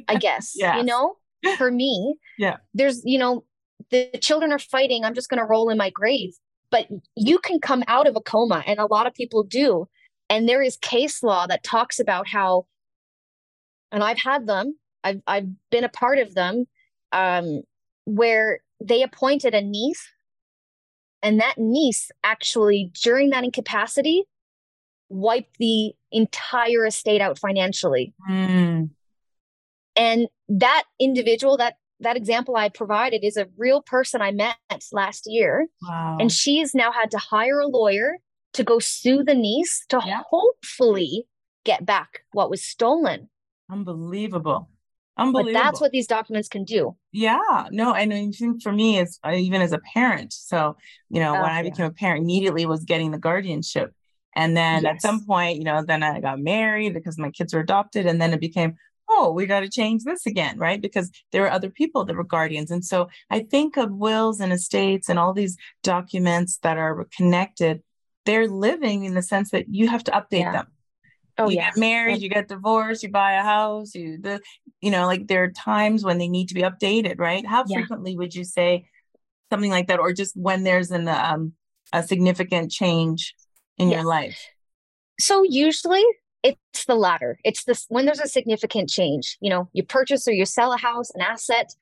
I 0.08 0.15
guess. 0.19 0.54
You 0.78 0.84
know, 0.84 1.15
for 1.58 1.71
me, 1.71 2.15
Yeah. 2.38 2.58
there's, 2.74 3.02
you 3.06 3.17
know, 3.19 3.43
the 3.89 4.10
children 4.21 4.52
are 4.52 4.60
fighting. 4.60 5.04
I'm 5.04 5.13
just 5.13 5.30
going 5.30 5.39
to 5.39 5.45
roll 5.45 5.69
in 5.69 5.78
my 5.78 5.89
grave. 5.89 6.34
But 6.69 6.88
you 7.15 7.39
can 7.39 7.60
come 7.60 7.84
out 7.88 8.08
of 8.08 8.15
a 8.15 8.21
coma, 8.21 8.63
and 8.65 8.80
a 8.80 8.86
lot 8.86 9.06
of 9.08 9.13
people 9.13 9.43
do. 9.43 9.88
And 10.30 10.47
there 10.47 10.62
is 10.62 10.78
case 10.78 11.21
law 11.21 11.45
that 11.47 11.63
talks 11.63 12.00
about 12.00 12.28
how, 12.28 12.65
and 13.91 14.02
I've 14.04 14.19
had 14.19 14.47
them, 14.47 14.78
I've, 15.04 15.21
I've 15.28 15.47
been 15.69 15.84
a 15.84 15.89
part 15.89 16.19
of 16.19 16.34
them, 16.34 16.65
um, 17.12 17.63
where 18.06 18.60
they 18.82 19.04
appointed 19.04 19.54
a 19.54 19.62
niece. 19.62 20.08
And 21.21 21.39
that 21.41 21.56
niece 21.58 22.10
actually, 22.24 22.91
during 23.04 23.32
that 23.32 23.43
incapacity, 23.43 24.24
wiped 25.10 25.58
the 25.60 25.91
entire 26.13 26.86
estate 26.86 27.19
out 27.19 27.38
financially 27.38 28.13
Mm. 28.30 28.91
And 29.95 30.27
that 30.49 30.84
individual 30.99 31.58
that 31.58 31.75
that 31.99 32.17
example 32.17 32.56
i 32.56 32.69
provided 32.69 33.23
is 33.23 33.38
a 33.38 33.47
real 33.58 33.82
person 33.82 34.21
i 34.21 34.32
met 34.32 34.56
last 34.91 35.23
year 35.27 35.67
Wow. 35.82 36.17
and 36.19 36.32
she's 36.32 36.73
now 36.75 36.91
had 36.91 37.12
to 37.12 37.17
hire 37.17 37.60
a 37.60 37.67
lawyer 37.67 38.17
to 38.54 38.63
go 38.63 38.80
sue 38.80 39.23
the 39.23 39.36
niece 39.36 39.86
to 39.89 39.99
Yeah. 40.06 40.21
hopefully 40.30 41.25
get 41.65 41.86
back 41.86 42.23
what 42.32 42.49
was 42.49 42.63
stolen 42.63 43.30
Unbelievable. 43.69 44.69
but 45.15 45.23
Unbelievable. 45.23 45.54
that's 45.54 45.80
what 45.82 45.91
these 45.91 46.08
documents 46.08 46.47
can 46.49 46.63
do 46.63 46.95
Yeah, 47.12 47.67
no, 47.71 47.93
and 47.93 48.13
I 48.13 48.30
think 48.32 48.62
for 48.63 48.71
me, 48.71 48.99
uh, 48.99 49.32
even 49.34 49.62
as 49.62 49.71
a 49.73 49.80
parent. 49.93 50.34
So, 50.34 50.75
you 51.10 51.19
know, 51.19 51.36
Oh, 51.38 51.41
when 51.41 51.51
I 51.51 51.62
yeah. 51.62 51.69
became 51.69 51.86
a 51.86 51.91
parent, 51.91 52.23
immediately 52.23 52.65
was 52.65 52.84
getting 52.86 53.12
the 53.12 53.17
guardianship. 53.19 53.93
And 54.36 54.56
then 54.56 54.86
at 54.86 55.01
some 55.01 55.25
point, 55.25 55.58
you 55.58 55.65
know, 55.65 55.84
then 55.86 56.04
I 56.04 56.21
got 56.21 56.39
married 56.39 56.93
because 56.93 57.17
my 57.17 57.30
kids 57.32 57.54
were 57.54 57.60
adopted. 57.60 58.06
And 58.06 58.21
then 58.21 58.32
it 58.34 58.39
became, 58.39 58.75
oh, 59.13 59.32
we 59.36 59.45
got 59.45 59.60
to 59.62 59.69
change 59.69 60.04
this 60.04 60.26
again, 60.26 60.58
right? 60.58 60.82
Because 60.82 61.12
there 61.32 61.41
were 61.41 61.52
other 61.52 61.69
people 61.69 62.06
that 62.06 62.15
were 62.15 62.24
guardians. 62.24 62.71
And 62.71 62.84
so 62.84 63.10
I 63.30 63.39
think 63.41 63.78
of 63.78 63.91
wills 63.91 64.39
and 64.39 64.54
estates 64.54 65.10
and 65.10 65.19
all 65.19 65.34
these 65.34 65.58
documents 65.84 66.58
that 66.63 66.78
are 66.78 67.06
connected, 67.17 67.84
they're 68.26 68.47
living 68.47 69.04
in 69.06 69.13
the 69.13 69.21
sense 69.21 69.52
that 69.52 69.65
you 69.69 69.88
have 69.89 70.04
to 70.06 70.12
update 70.12 70.41
Yeah. 70.47 70.52
them 70.54 70.67
oh 71.38 71.50
you 71.50 71.56
yeah 71.58 71.69
get 71.71 71.78
married, 71.78 72.13
And- 72.13 72.21
you 72.21 72.30
get 72.30 72.47
divorced, 72.47 73.04
you 73.04 73.10
buy 73.10 73.34
a 73.34 73.43
house, 73.43 73.93
you 73.95 74.17
the 74.19 74.39
you 74.82 74.91
know, 74.91 75.06
like 75.06 75.28
there 75.28 75.43
are 75.43 75.52
times 75.52 76.04
when 76.04 76.17
they 76.17 76.28
need 76.28 76.47
to 76.50 76.54
be 76.56 76.62
updated, 76.63 77.19
right? 77.19 77.45
How 77.45 77.63
Yeah. 77.67 77.78
frequently 77.78 78.15
would 78.17 78.34
you 78.34 78.43
say 78.43 78.88
something 79.52 79.71
like 79.71 79.88
that, 79.88 80.00
or 80.00 80.13
just 80.13 80.36
when 80.38 80.63
there's 80.63 80.91
an 80.91 81.08
um 81.08 81.54
a 81.93 82.02
significant 82.04 82.71
change 82.71 83.36
in 83.78 83.89
Yeah. 83.89 83.97
your 83.97 84.06
life? 84.06 84.39
so 85.19 85.43
usually 85.43 86.04
it's 86.43 86.86
the 86.86 86.95
latter 86.95 87.38
it's 87.43 87.63
this 87.65 87.86
when 87.89 88.06
there's 88.06 88.19
a 88.19 88.27
significant 88.27 88.89
change 88.89 89.38
you 89.41 89.49
know 89.49 89.69
you 89.73 89.84
purchase 89.84 90.27
or 90.27 90.32
you 90.32 90.45
sell 90.45 90.73
a 90.73 90.77
house 90.77 91.12
an 91.13 91.21
asset 91.21 91.73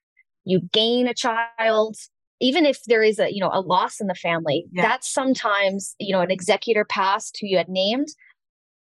you 0.46 0.62
gain 0.74 1.08
a 1.08 1.14
child 1.14 1.96
even 2.42 2.66
if 2.66 2.84
there 2.86 3.04
is 3.04 3.20
a 3.20 3.34
you 3.34 3.40
know 3.40 3.50
a 3.54 3.62
loss 3.62 4.00
in 4.00 4.08
the 4.08 4.16
family 4.16 4.66
Yeah. 4.72 4.84
that's 4.84 5.10
sometimes 5.10 5.96
you 6.00 6.14
know 6.14 6.22
an 6.22 6.32
executor 6.32 6.86
passed 6.86 7.38
who 7.40 7.48
you 7.48 7.58
had 7.58 7.70
named 7.70 8.08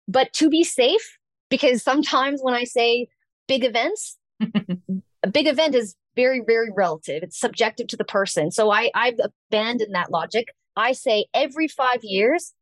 but 0.08 0.32
to 0.34 0.48
be 0.48 0.64
safe 0.64 1.18
because 1.52 1.82
sometimes 1.82 2.40
when 2.42 2.54
I 2.54 2.64
say 2.64 3.08
big 3.46 3.62
events, 3.62 4.16
a 4.40 5.28
big 5.30 5.46
event 5.46 5.74
is 5.74 5.94
very, 6.16 6.40
very 6.44 6.70
relative. 6.74 7.22
It's 7.22 7.38
subjective 7.38 7.86
to 7.88 7.96
the 7.96 8.04
person. 8.04 8.50
So 8.50 8.70
I, 8.70 8.90
I've 8.94 9.20
abandoned 9.22 9.94
that 9.94 10.10
logic. 10.10 10.48
I 10.76 10.92
say 10.92 11.26
every 11.34 11.68
five 11.68 12.00
years, 12.02 12.54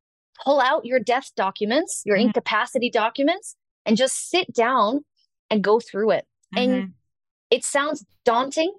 pull 0.45 0.61
out 0.61 0.85
your 0.85 1.01
death 1.01 1.31
documents, 1.37 2.03
your 2.05 2.17
mm-hmm. 2.17 2.29
incapacity 2.29 2.91
documents, 2.91 3.57
and 3.87 3.97
just 3.97 4.31
sit 4.31 4.53
down 4.55 5.05
and 5.51 5.65
go 5.65 5.81
through 5.81 6.13
it. 6.13 6.27
Mm-hmm. 6.55 6.73
And 6.73 6.93
it 7.51 7.65
sounds 7.65 8.05
daunting, 8.25 8.73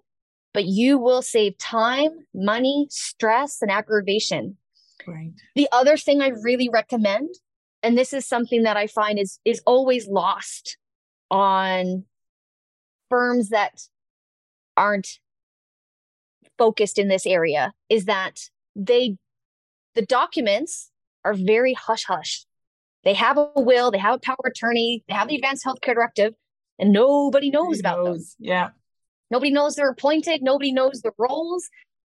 but 0.53 0.65
you 0.65 0.97
will 0.97 1.21
save 1.21 1.57
time, 1.57 2.11
money, 2.33 2.87
stress, 2.89 3.61
and 3.61 3.71
aggravation. 3.71 4.57
Right. 5.07 5.31
The 5.55 5.67
other 5.71 5.97
thing 5.97 6.21
I 6.21 6.29
really 6.29 6.69
recommend, 6.69 7.29
and 7.83 7.97
this 7.97 8.13
is 8.13 8.27
something 8.27 8.63
that 8.63 8.77
I 8.77 8.87
find 8.87 9.17
is 9.17 9.39
is 9.45 9.61
always 9.65 10.07
lost 10.07 10.77
on 11.29 12.05
firms 13.09 13.49
that 13.49 13.81
aren't 14.77 15.19
focused 16.57 16.99
in 16.99 17.07
this 17.07 17.25
area, 17.25 17.73
is 17.89 18.05
that 18.05 18.41
they 18.75 19.17
the 19.95 20.05
documents 20.05 20.90
are 21.23 21.33
very 21.33 21.73
hush 21.73 22.05
hush. 22.05 22.45
They 23.03 23.13
have 23.13 23.37
a 23.37 23.51
will, 23.55 23.91
they 23.91 23.97
have 23.97 24.15
a 24.15 24.19
power 24.19 24.37
attorney, 24.45 25.03
they 25.07 25.13
have 25.13 25.27
the 25.27 25.35
advanced 25.35 25.65
healthcare 25.65 25.95
directive, 25.95 26.33
and 26.77 26.91
nobody 26.91 27.49
knows 27.49 27.79
about 27.79 28.03
knows. 28.03 28.35
them. 28.39 28.47
Yeah. 28.47 28.69
Nobody 29.31 29.51
knows 29.51 29.75
they're 29.75 29.89
appointed. 29.89 30.43
Nobody 30.43 30.71
knows 30.73 31.01
the 31.01 31.11
roles. 31.17 31.69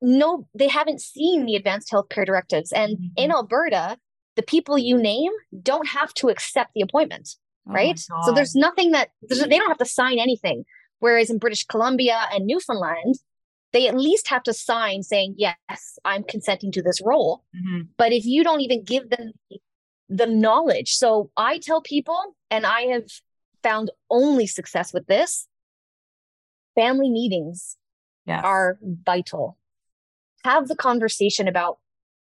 No, 0.01 0.49
they 0.55 0.69
haven't 0.69 1.01
seen 1.01 1.45
the 1.45 1.55
advanced 1.55 1.93
healthcare 1.93 2.27
directives. 2.27 2.73
And 2.73 2.97
mm-hmm. 2.97 3.07
in 3.17 3.31
Alberta, 3.31 3.99
the 4.35 4.43
people 4.43 4.79
you 4.79 4.97
name 4.97 5.31
don't 5.63 5.87
have 5.89 6.15
to 6.15 6.29
accept 6.29 6.71
the 6.75 6.81
appointment, 6.81 7.37
oh 7.69 7.73
right? 7.73 7.99
So 7.99 8.33
there's 8.33 8.55
nothing 8.55 8.93
that 8.93 9.11
they 9.29 9.59
don't 9.59 9.69
have 9.69 9.79
to 9.79 9.85
sign 9.85 10.19
anything. 10.19 10.65
Whereas 11.01 11.31
in 11.31 11.39
British 11.39 11.67
Columbia 11.67 12.27
and 12.33 12.47
Newfoundland, 12.47 13.17
they 13.73 13.89
at 13.89 13.97
least 13.97 14.29
have 14.29 14.43
to 14.45 14.53
sign 14.53 15.03
saying, 15.03 15.35
yes, 15.39 15.99
I'm 16.05 16.25
consenting 16.25 16.73
to 16.73 16.83
this 16.83 17.01
role. 17.05 17.45
Mm-hmm. 17.57 17.83
But 17.97 18.13
if 18.13 18.25
you 18.25 18.45
don't 18.45 18.61
even 18.61 18.85
give 18.85 19.11
them 19.11 19.33
the 20.09 20.27
knowledge, 20.27 20.93
so 20.93 21.31
I 21.37 21.59
tell 21.59 21.81
people, 21.81 22.37
and 22.51 22.67
I 22.67 22.83
have 22.83 23.09
found 23.63 23.91
only 24.11 24.47
success 24.47 24.93
with 24.93 25.07
this 25.07 25.49
family 26.75 27.11
meetings 27.11 27.77
yes. 28.27 28.43
are 28.45 28.79
vital. 28.83 29.59
Have 30.45 30.69
the 30.69 30.77
conversation 30.77 31.49
about 31.49 31.79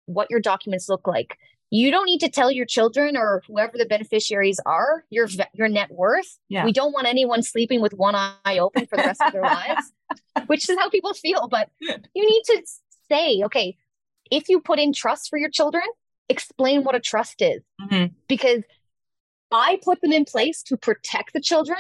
what 0.07 0.31
your 0.31 0.41
documents 0.41 0.89
look 0.89 1.07
like. 1.07 1.39
You 1.71 1.91
don't 1.91 2.07
need 2.07 2.21
to 2.21 2.31
tell 2.31 2.51
your 2.51 2.65
children 2.65 3.17
or 3.17 3.43
whoever 3.47 3.77
the 3.77 3.85
beneficiaries 3.85 4.59
are 4.65 5.05
your 5.11 5.29
your 5.53 5.69
net 5.69 5.91
worth. 5.91 6.39
Yeah. 6.49 6.65
We 6.65 6.73
don't 6.73 6.93
want 6.93 7.07
anyone 7.07 7.43
sleeping 7.43 7.81
with 7.81 7.93
one 7.93 8.15
eye 8.15 8.59
open 8.59 8.87
for 8.87 8.97
the 8.97 9.03
rest 9.03 9.21
of 9.23 9.33
their 9.33 9.43
lives, 9.67 9.93
which 10.47 10.69
is 10.69 10.79
how 10.79 10.89
people 10.89 11.13
feel. 11.13 11.49
But 11.49 11.71
you 11.81 12.01
need 12.15 12.43
to 12.47 12.63
say, 13.11 13.43
okay, 13.45 13.77
if 14.31 14.49
you 14.49 14.61
put 14.61 14.79
in 14.79 14.93
trust 14.93 15.29
for 15.29 15.39
your 15.39 15.51
children, 15.51 15.85
explain 16.29 16.85
what 16.85 16.95
a 16.95 17.01
trust 17.01 17.43
is, 17.43 17.63
mm-hmm. 17.81 18.15
because 18.29 18.63
I 19.51 19.79
put 19.83 20.01
them 20.01 20.13
in 20.13 20.25
place 20.25 20.63
to 20.65 20.77
protect 20.77 21.33
the 21.33 21.41
children. 21.41 21.79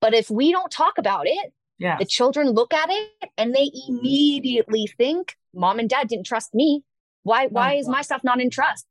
But 0.00 0.14
if 0.14 0.30
we 0.30 0.50
don't 0.52 0.70
talk 0.70 0.98
about 0.98 1.26
it, 1.26 1.52
yeah. 1.82 1.98
The 1.98 2.04
children 2.04 2.50
look 2.50 2.72
at 2.72 2.88
it 2.90 3.30
and 3.36 3.52
they 3.52 3.68
immediately 3.88 4.88
think, 4.96 5.36
mom 5.52 5.80
and 5.80 5.90
dad 5.90 6.06
didn't 6.06 6.26
trust 6.26 6.54
me. 6.54 6.84
Why 7.24 7.48
why 7.48 7.74
is 7.74 7.88
my 7.88 8.02
stuff 8.02 8.22
not 8.22 8.40
in 8.40 8.50
trust? 8.50 8.86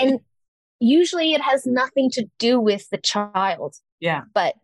And 0.00 0.20
usually 0.80 1.32
it 1.32 1.40
has 1.40 1.66
nothing 1.66 2.10
to 2.12 2.26
do 2.38 2.60
with 2.60 2.88
the 2.90 2.98
child. 2.98 3.76
Yeah. 4.00 4.22
But 4.34 4.54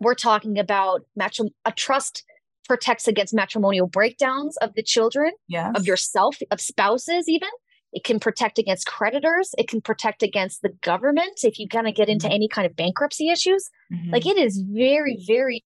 we're 0.00 0.14
talking 0.14 0.58
about 0.58 1.02
matrim- 1.18 1.52
a 1.64 1.72
trust 1.72 2.24
protects 2.68 3.08
against 3.08 3.34
matrimonial 3.34 3.86
breakdowns 3.86 4.56
of 4.58 4.74
the 4.74 4.82
children, 4.82 5.32
yes. 5.48 5.72
of 5.74 5.86
yourself, 5.86 6.38
of 6.50 6.60
spouses, 6.60 7.28
even. 7.28 7.48
It 7.92 8.04
can 8.04 8.18
protect 8.18 8.58
against 8.58 8.86
creditors. 8.86 9.54
It 9.58 9.68
can 9.68 9.82
protect 9.82 10.22
against 10.22 10.62
the 10.62 10.70
government 10.80 11.40
if 11.42 11.58
you 11.58 11.68
kind 11.68 11.86
of 11.86 11.94
get 11.94 12.08
into 12.08 12.26
mm-hmm. 12.26 12.34
any 12.34 12.48
kind 12.48 12.66
of 12.66 12.74
bankruptcy 12.74 13.28
issues. 13.28 13.68
Mm-hmm. 13.92 14.10
Like 14.10 14.24
it 14.24 14.38
is 14.38 14.64
very, 14.66 15.22
very 15.26 15.62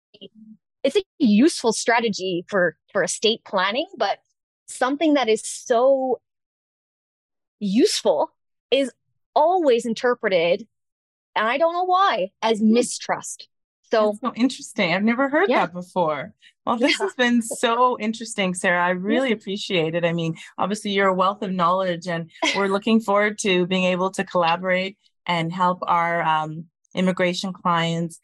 it's 0.83 0.97
a 0.97 1.03
useful 1.19 1.73
strategy 1.73 2.45
for 2.49 2.77
for 2.93 3.03
estate 3.03 3.45
planning, 3.45 3.87
but 3.99 4.19
something 4.67 5.15
that 5.15 5.29
is 5.29 5.43
so 5.45 6.21
useful 7.59 8.31
is 8.71 8.91
always 9.35 9.87
interpreted, 9.87 10.67
and 11.35 11.47
I 11.47 11.59
don't 11.59 11.73
know 11.73 11.85
why, 11.85 12.31
as 12.43 12.61
hmm. 12.61 12.73
mistrust. 12.73 13.49
So, 13.91 14.19
so 14.21 14.33
interesting. 14.35 14.93
I've 14.93 15.05
never 15.05 15.29
heard 15.29 15.49
yeah. 15.49 15.67
that 15.67 15.73
before. 15.73 16.35
Well, 16.65 16.77
this 16.77 16.99
yeah. 16.99 17.07
has 17.07 17.15
been 17.15 17.41
so 17.41 17.97
interesting, 18.01 18.53
Sarah. 18.53 18.85
I 18.85 18.91
really 18.91 19.29
yeah. 19.29 19.37
appreciate 19.37 19.95
it. 19.95 20.05
I 20.05 20.13
mean, 20.13 20.37
obviously, 20.59 20.91
you're 20.91 21.07
a 21.07 21.15
wealth 21.15 21.43
of 21.43 21.53
knowledge, 21.53 22.09
and 22.09 22.31
we're 22.57 22.67
looking 22.67 23.01
forward 23.01 23.39
to 23.41 23.67
being 23.67 23.85
able 23.85 24.11
to 24.13 24.25
collaborate 24.25 24.99
and 25.27 25.53
help 25.53 25.79
our 25.83 26.23
um, 26.23 26.65
immigration 26.95 27.53
clients 27.53 28.19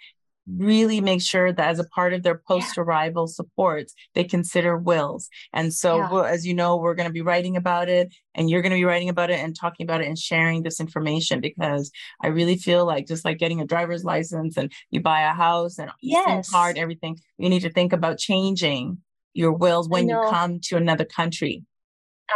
really 0.48 1.00
make 1.00 1.22
sure 1.22 1.52
that 1.52 1.68
as 1.68 1.78
a 1.78 1.85
part 1.85 2.12
of 2.12 2.22
their 2.22 2.40
post 2.48 2.76
arrival 2.76 3.26
yeah. 3.28 3.35
supports, 3.35 3.94
they 4.14 4.24
consider 4.24 4.76
wills. 4.76 5.28
And 5.52 5.72
so, 5.72 5.98
yeah. 5.98 6.24
as 6.24 6.46
you 6.46 6.55
know, 6.55 6.76
we're 6.76 6.94
going 6.94 7.09
to 7.09 7.12
be 7.12 7.22
writing 7.22 7.57
about 7.57 7.88
it 7.88 8.12
and 8.35 8.50
you're 8.50 8.62
going 8.62 8.70
to 8.70 8.76
be 8.76 8.85
writing 8.85 9.09
about 9.09 9.31
it 9.31 9.38
and 9.38 9.57
talking 9.59 9.85
about 9.85 10.00
it 10.00 10.09
and 10.09 10.18
sharing 10.18 10.62
this 10.62 10.81
information 10.81 11.40
because 11.40 11.90
I 12.22 12.28
really 12.28 12.57
feel 12.57 12.87
like 12.87 13.07
just 13.07 13.24
like 13.24 13.38
getting 13.38 13.61
a 13.61 13.66
driver's 13.66 14.05
license 14.05 14.57
and 14.57 14.72
you 14.90 15.00
buy 15.00 15.22
a 15.22 15.33
house 15.33 15.78
and 15.78 15.90
yes. 16.00 16.50
card, 16.50 16.78
everything, 16.78 17.18
you 17.38 17.48
need 17.48 17.61
to 17.61 17.70
think 17.70 17.92
about 17.92 18.18
changing 18.18 18.98
your 19.35 19.52
wills 19.52 19.88
when 19.88 20.09
you 20.09 20.20
come 20.28 20.61
to 20.61 20.76
another 20.76 21.05
country 21.05 21.62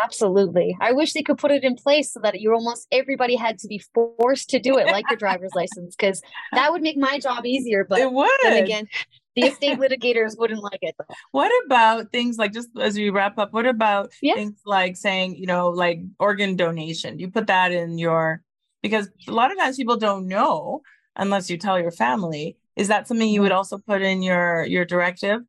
Absolutely. 0.03 0.77
I 0.81 0.93
wish 0.93 1.13
they 1.13 1.23
could 1.23 1.39
put 1.39 1.51
it 1.51 1.65
in 1.65 1.75
place 1.75 2.13
so 2.13 2.21
that 2.23 2.41
you 2.41 2.53
almost 2.53 2.87
everybody 2.93 3.37
had 3.37 3.59
to 3.61 3.69
be 3.69 3.83
forced 3.95 4.51
to 4.51 4.59
do 4.59 4.77
it, 4.77 4.87
like 4.87 5.09
your 5.09 5.17
driver's 5.17 5.55
license, 5.55 5.97
because 5.97 6.21
that 6.53 6.73
would 6.73 6.83
make 6.83 6.97
my 6.97 7.19
job 7.19 7.47
easier. 7.47 7.85
But 7.89 8.01
it 8.01 8.13
would. 8.13 8.31
Then 8.43 8.63
again, 8.63 8.89
the 9.35 9.43
estate 9.43 9.79
litigators 9.79 10.39
wouldn't 10.39 10.63
like 10.63 10.81
it. 10.83 10.95
Though. 10.99 11.15
What 11.31 11.53
about 11.65 12.11
things 12.13 12.37
like 12.37 12.53
just 12.53 12.69
as 12.81 12.97
we 12.97 13.11
wrap 13.11 13.39
up? 13.39 13.53
What 13.53 13.67
about 13.67 14.13
yeah. 14.21 14.35
things 14.35 14.61
like 14.65 14.97
saying, 14.97 15.37
you 15.37 15.47
know, 15.47 15.69
like 15.69 16.01
organ 16.19 16.57
donation? 16.57 17.19
You 17.19 17.31
put 17.31 17.47
that 17.47 17.73
in 17.73 17.99
your 17.99 18.43
because 18.83 19.09
a 19.29 19.33
lot 19.33 19.51
of 19.51 19.59
times 19.59 19.77
people 19.77 19.97
don't 19.97 20.29
know 20.29 20.83
unless 21.17 21.49
you 21.49 21.59
tell 21.59 21.81
your 21.81 21.91
family. 21.91 22.57
Is 22.77 22.89
that 22.89 23.09
something 23.09 23.29
you 23.29 23.41
would 23.41 23.51
mm-hmm. 23.51 23.57
also 23.57 23.79
put 23.79 24.03
in 24.03 24.23
your 24.23 24.65
your 24.65 24.85
directive? 24.85 25.41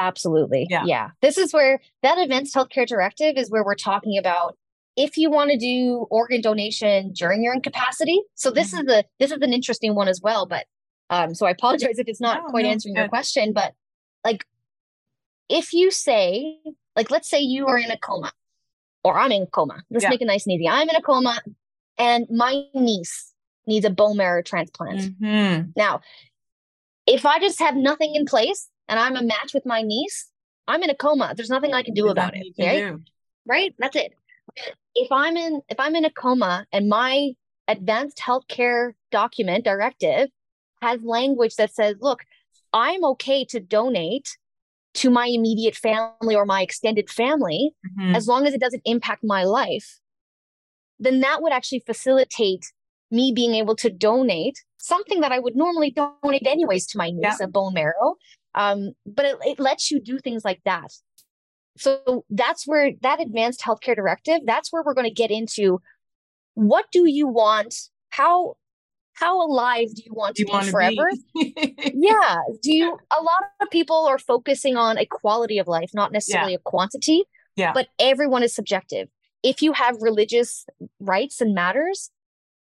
Absolutely. 0.00 0.66
Yeah. 0.70 0.84
yeah. 0.86 1.10
This 1.20 1.36
is 1.36 1.52
where 1.52 1.78
that 2.02 2.18
advanced 2.18 2.54
healthcare 2.54 2.86
directive 2.86 3.36
is 3.36 3.50
where 3.50 3.62
we're 3.62 3.74
talking 3.74 4.18
about 4.18 4.56
if 4.96 5.16
you 5.16 5.30
want 5.30 5.50
to 5.50 5.58
do 5.58 6.06
organ 6.10 6.40
donation 6.40 7.12
during 7.12 7.44
your 7.44 7.54
incapacity. 7.54 8.20
So 8.34 8.50
this 8.50 8.72
mm-hmm. 8.72 8.80
is 8.80 8.86
the 8.86 9.04
this 9.18 9.30
is 9.30 9.38
an 9.42 9.52
interesting 9.52 9.94
one 9.94 10.08
as 10.08 10.20
well. 10.22 10.46
But 10.46 10.66
um, 11.10 11.34
so 11.34 11.46
I 11.46 11.50
apologize 11.50 11.98
if 11.98 12.08
it's 12.08 12.20
not 12.20 12.42
no, 12.44 12.48
quite 12.48 12.64
no, 12.64 12.70
answering 12.70 12.96
your 12.96 13.08
question, 13.08 13.52
but 13.52 13.74
like 14.24 14.44
if 15.48 15.72
you 15.74 15.90
say, 15.90 16.58
like 16.96 17.10
let's 17.10 17.28
say 17.28 17.40
you 17.40 17.66
are 17.66 17.78
in 17.78 17.90
a 17.90 17.98
coma 17.98 18.32
or 19.04 19.18
I'm 19.18 19.32
in 19.32 19.46
coma. 19.46 19.82
Let's 19.90 20.04
yeah. 20.04 20.10
make 20.10 20.22
it 20.22 20.26
nice 20.26 20.46
and 20.46 20.54
easy. 20.54 20.68
I'm 20.68 20.88
in 20.88 20.96
a 20.96 21.02
coma 21.02 21.38
and 21.98 22.26
my 22.30 22.64
niece 22.74 23.34
needs 23.66 23.84
a 23.84 23.90
bone 23.90 24.16
marrow 24.16 24.42
transplant. 24.42 25.00
Mm-hmm. 25.20 25.70
Now, 25.76 26.00
if 27.06 27.26
I 27.26 27.38
just 27.38 27.58
have 27.60 27.76
nothing 27.76 28.14
in 28.14 28.24
place, 28.24 28.68
and 28.90 28.98
I'm 28.98 29.16
a 29.16 29.22
match 29.22 29.54
with 29.54 29.64
my 29.64 29.82
niece, 29.82 30.28
I'm 30.68 30.82
in 30.82 30.90
a 30.90 30.94
coma. 30.94 31.32
There's 31.34 31.48
nothing 31.48 31.72
I 31.72 31.82
can 31.82 31.94
do 31.94 32.08
about 32.08 32.34
it. 32.36 32.44
Right? 32.58 32.94
right? 33.46 33.74
That's 33.78 33.96
it. 33.96 34.12
If 34.94 35.10
I'm 35.10 35.36
in 35.36 35.62
if 35.68 35.78
I'm 35.78 35.94
in 35.96 36.04
a 36.04 36.10
coma 36.10 36.66
and 36.72 36.88
my 36.88 37.30
advanced 37.68 38.18
healthcare 38.18 38.92
document 39.12 39.64
directive 39.64 40.28
has 40.82 41.00
language 41.02 41.54
that 41.56 41.72
says, 41.72 41.96
look, 42.00 42.20
I'm 42.72 43.04
okay 43.04 43.44
to 43.46 43.60
donate 43.60 44.36
to 44.94 45.10
my 45.10 45.26
immediate 45.26 45.76
family 45.76 46.34
or 46.34 46.44
my 46.44 46.62
extended 46.62 47.08
family 47.08 47.72
mm-hmm. 47.86 48.14
as 48.16 48.26
long 48.26 48.46
as 48.46 48.54
it 48.54 48.60
doesn't 48.60 48.82
impact 48.84 49.22
my 49.22 49.44
life, 49.44 50.00
then 50.98 51.20
that 51.20 51.42
would 51.42 51.52
actually 51.52 51.80
facilitate 51.86 52.72
me 53.10 53.32
being 53.34 53.54
able 53.54 53.76
to 53.76 53.90
donate 53.90 54.64
something 54.78 55.20
that 55.20 55.32
I 55.32 55.38
would 55.38 55.54
normally 55.54 55.90
donate 55.90 56.46
anyways 56.46 56.86
to 56.88 56.98
my 56.98 57.10
niece, 57.10 57.36
yeah. 57.38 57.44
a 57.44 57.48
bone 57.48 57.74
marrow, 57.74 58.16
um, 58.54 58.92
but 59.06 59.24
it, 59.24 59.36
it 59.42 59.60
lets 59.60 59.90
you 59.90 60.00
do 60.00 60.18
things 60.18 60.44
like 60.44 60.60
that. 60.64 60.92
So 61.78 62.24
that's 62.28 62.66
where 62.66 62.92
that 63.02 63.20
advanced 63.20 63.60
healthcare 63.60 63.96
directive, 63.96 64.40
that's 64.44 64.72
where 64.72 64.82
we're 64.84 64.94
going 64.94 65.08
to 65.08 65.14
get 65.14 65.30
into 65.30 65.80
what 66.54 66.86
do 66.92 67.08
you 67.08 67.26
want? 67.26 67.74
How 68.10 68.56
how 69.14 69.44
alive 69.46 69.88
do 69.94 70.02
you 70.04 70.12
want 70.12 70.36
to 70.36 70.42
you 70.42 70.60
be 70.60 70.70
forever? 70.70 71.10
Be? 71.34 71.74
yeah. 71.94 72.38
Do 72.62 72.74
you 72.74 72.98
a 73.18 73.22
lot 73.22 73.42
of 73.60 73.70
people 73.70 74.06
are 74.06 74.18
focusing 74.18 74.76
on 74.76 74.98
a 74.98 75.06
quality 75.06 75.58
of 75.58 75.68
life, 75.68 75.90
not 75.94 76.12
necessarily 76.12 76.52
yeah. 76.52 76.58
a 76.58 76.70
quantity. 76.70 77.24
Yeah. 77.56 77.72
But 77.72 77.88
everyone 77.98 78.42
is 78.42 78.54
subjective. 78.54 79.08
If 79.42 79.62
you 79.62 79.72
have 79.72 79.96
religious 80.00 80.66
rights 80.98 81.40
and 81.40 81.54
matters, 81.54 82.10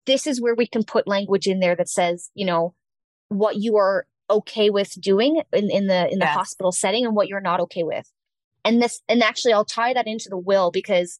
this 0.06 0.26
is 0.26 0.40
where 0.40 0.54
we 0.54 0.66
can 0.66 0.84
put 0.84 1.06
language 1.06 1.46
in 1.46 1.60
there 1.60 1.76
that 1.76 1.88
says, 1.88 2.30
you 2.34 2.46
know, 2.46 2.74
what 3.28 3.56
you 3.56 3.76
are 3.76 4.06
okay 4.30 4.70
with 4.70 4.98
doing 5.00 5.42
in, 5.52 5.70
in 5.70 5.86
the 5.86 6.08
in 6.10 6.18
the 6.18 6.24
Yes. 6.26 6.34
hospital 6.34 6.72
setting 6.72 7.04
and 7.04 7.14
what 7.14 7.28
you're 7.28 7.40
not 7.40 7.60
okay 7.60 7.82
with. 7.82 8.10
And 8.64 8.80
this 8.82 9.00
and 9.08 9.22
actually 9.22 9.52
I'll 9.52 9.64
tie 9.64 9.92
that 9.94 10.06
into 10.06 10.28
the 10.28 10.38
will 10.38 10.70
because 10.70 11.18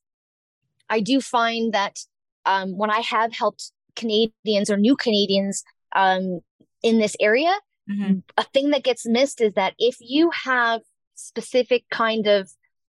I 0.89 1.01
do 1.01 1.21
find 1.21 1.73
that 1.73 1.99
um, 2.47 2.77
when 2.77 2.91
I 2.91 3.01
have 3.01 3.33
helped 3.33 3.73
Canadians 3.97 4.71
or 4.71 4.77
new 4.77 4.97
Canadians 4.97 5.63
um, 5.95 6.41
in 6.83 6.99
this 6.99 7.17
area, 7.21 7.55
Mhm. 7.89 8.23
a 8.37 8.45
thing 8.45 8.71
that 8.71 8.83
gets 8.83 9.07
missed 9.07 9.41
is 9.41 9.55
that 9.55 9.75
if 9.79 9.97
you 10.01 10.31
have 10.45 10.81
specific 11.15 11.85
kind 11.91 12.27
of 12.27 12.51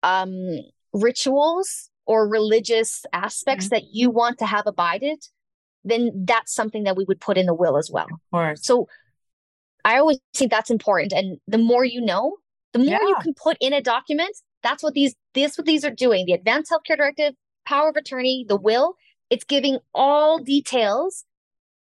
um, 0.04 0.60
rituals 0.94 1.90
or 2.06 2.28
religious 2.28 3.04
aspects 3.12 3.70
that 3.70 3.84
you 3.92 4.10
want 4.12 4.38
to 4.40 4.46
have 4.46 4.68
abided, 4.68 5.20
then 5.84 6.12
that's 6.26 6.54
something 6.54 6.84
that 6.84 6.96
we 6.96 7.04
would 7.06 7.20
put 7.20 7.38
in 7.38 7.46
the 7.48 7.54
will 7.54 7.78
as 7.78 7.90
well. 7.92 8.08
So 8.56 8.88
I 9.86 10.00
always 10.00 10.20
think 10.36 10.52
that's 10.52 10.72
important. 10.72 11.14
And 11.14 11.38
the 11.48 11.58
more 11.58 11.86
you 11.86 12.02
know, 12.02 12.38
the 12.74 12.80
more 12.80 13.02
you 13.02 13.16
can 13.22 13.34
put 13.34 13.56
in 13.62 13.72
a 13.72 13.82
document. 13.82 14.36
That's 14.64 14.84
what 14.84 14.96
these 14.96 15.16
this 15.34 15.58
what 15.58 15.66
these 15.66 15.86
are 15.86 15.92
doing. 15.92 16.26
The 16.26 16.34
advanced 16.34 16.72
healthcare 16.72 16.98
directive, 16.98 17.36
power 17.66 17.90
of 17.90 17.96
attorney, 17.96 18.46
the 18.50 18.58
will, 18.58 18.96
it's 19.30 19.46
giving 19.46 19.78
all 19.94 20.40
details 20.40 21.24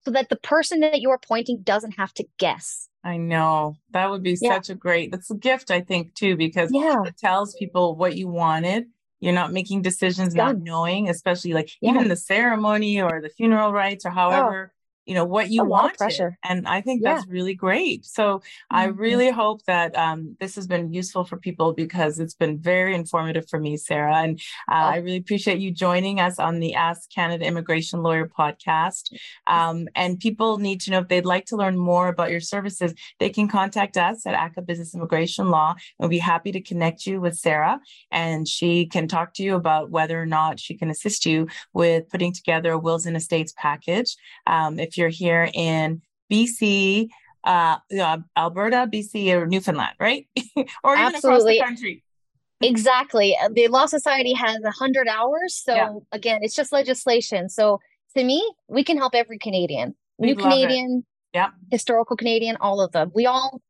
so 0.05 0.11
that 0.13 0.29
the 0.29 0.37
person 0.37 0.81
that 0.81 1.01
you're 1.01 1.15
appointing 1.15 1.63
doesn't 1.63 1.93
have 1.93 2.13
to 2.15 2.25
guess. 2.39 2.89
I 3.03 3.17
know 3.17 3.77
that 3.91 4.11
would 4.11 4.23
be 4.23 4.37
Yeah. 4.41 4.55
such 4.55 4.71
a 4.71 4.75
great, 4.75 5.11
that's 5.11 5.31
a 5.31 5.35
gift, 5.35 5.71
I 5.71 5.81
think, 5.81 6.15
too, 6.15 6.37
because 6.37 6.71
Yeah. 6.73 7.03
it 7.05 7.17
tells 7.17 7.55
people 7.55 7.97
what 7.97 8.17
you 8.17 8.29
wanted. 8.29 8.87
You're 9.21 9.33
not 9.33 9.53
making 9.53 9.83
decisions 9.83 10.35
not 10.35 10.59
knowing, 10.59 11.09
especially 11.09 11.55
like 11.55 11.71
Yeah. 11.81 11.93
even 11.93 12.09
the 12.09 12.17
ceremony 12.17 13.01
or 13.01 13.21
the 13.21 13.31
funeral 13.31 13.73
rites 13.73 14.05
or 14.05 14.11
oh. 14.11 14.15
however, 14.15 14.73
you 15.07 15.15
know, 15.15 15.25
what 15.25 15.51
you 15.51 15.63
a 15.63 15.65
lot 15.65 15.79
of 15.79 15.83
wanted. 15.85 15.99
pressure. 15.99 16.39
And 16.45 16.67
I 16.67 16.81
think 16.81 17.03
Yeah. 17.03 17.15
that's 17.15 17.27
really 17.29 17.55
great. 17.55 18.05
So 18.05 18.43
I 18.71 18.89
Mhm. 18.89 18.99
really 18.99 19.31
hope 19.31 19.65
that 19.67 19.97
um, 19.97 20.37
this 20.41 20.57
has 20.57 20.67
been 20.67 20.93
useful 20.93 21.25
for 21.25 21.37
people 21.37 21.73
because 21.73 22.19
it's 22.19 22.35
been 22.35 22.59
very 22.59 22.95
informative 22.95 23.49
for 23.49 23.59
me, 23.61 23.77
Sarah. 23.77 24.17
And 24.17 24.41
uh, 24.71 24.75
Oh. 24.75 24.93
I 24.95 24.97
really 24.97 25.17
appreciate 25.19 25.59
you 25.59 25.71
joining 25.71 26.21
us 26.21 26.39
on 26.39 26.59
the 26.61 26.75
Ask 26.75 27.11
Canada 27.15 27.45
Immigration 27.47 28.03
Lawyer 28.03 28.27
podcast. 28.29 29.13
Um, 29.47 29.89
and 29.95 30.19
people 30.19 30.59
need 30.59 30.81
to 30.83 30.91
know 30.91 30.99
if 31.01 31.09
they'd 31.09 31.25
like 31.25 31.47
to 31.47 31.57
learn 31.57 31.79
more 31.79 32.09
about 32.09 32.31
your 32.31 32.41
services, 32.41 32.93
they 33.21 33.31
can 33.31 33.49
contact 33.49 33.97
us 33.97 34.27
at 34.27 34.35
Ackah 34.35 34.67
Business 34.67 34.95
Immigration 34.95 35.51
Law. 35.51 35.75
We'll 35.99 36.09
be 36.09 36.19
happy 36.19 36.51
to 36.53 36.61
connect 36.61 37.07
you 37.07 37.21
with 37.21 37.37
Sarah, 37.37 37.81
and 38.11 38.47
she 38.49 38.87
can 38.87 39.07
talk 39.09 39.35
to 39.35 39.43
you 39.43 39.55
about 39.55 39.91
whether 39.91 40.21
or 40.21 40.27
not 40.27 40.59
she 40.59 40.77
can 40.77 40.91
assist 40.91 41.25
you 41.27 41.47
with 41.73 42.09
putting 42.09 42.33
together 42.33 42.73
a 42.73 42.79
wills 42.79 43.07
and 43.07 43.17
estates 43.17 43.53
package. 43.57 44.17
Um, 44.47 44.79
if 44.79 44.96
you're 44.97 45.09
here 45.09 45.49
in 45.53 46.03
BC, 46.33 47.09
uh, 47.45 47.77
yeah, 47.91 48.17
Alberta, 48.37 48.89
BC, 48.93 49.31
or 49.33 49.47
Newfoundland, 49.47 49.95
right? 50.01 50.27
or 50.85 50.95
even 50.97 51.07
across 51.09 51.23
the 51.23 51.27
Absolutely. 51.27 51.61
country. 51.61 52.03
Exactly. 52.63 53.37
Uh, 53.41 53.49
The 53.53 53.69
Law 53.69 53.87
Society 53.87 54.33
has 54.33 54.59
a 54.65 54.71
hundred 54.71 55.09
hours. 55.09 55.61
So 55.63 55.75
Yeah. 55.75 55.93
again, 56.13 56.41
it's 56.43 56.55
just 56.55 56.73
legislation. 56.73 57.49
So 57.49 57.81
to 58.17 58.25
me, 58.25 58.43
we 58.69 58.83
can 58.83 58.97
help 58.97 59.15
every 59.15 59.39
Canadian. 59.39 59.95
We 60.19 60.29
New 60.29 60.33
it. 60.33 60.39
Canadian, 60.41 61.05
Yep. 61.35 61.51
historical 61.71 62.17
Canadian, 62.17 62.57
all 62.61 62.81
of 62.81 62.93
them. 62.93 63.13
We 63.15 63.27
all 63.27 63.61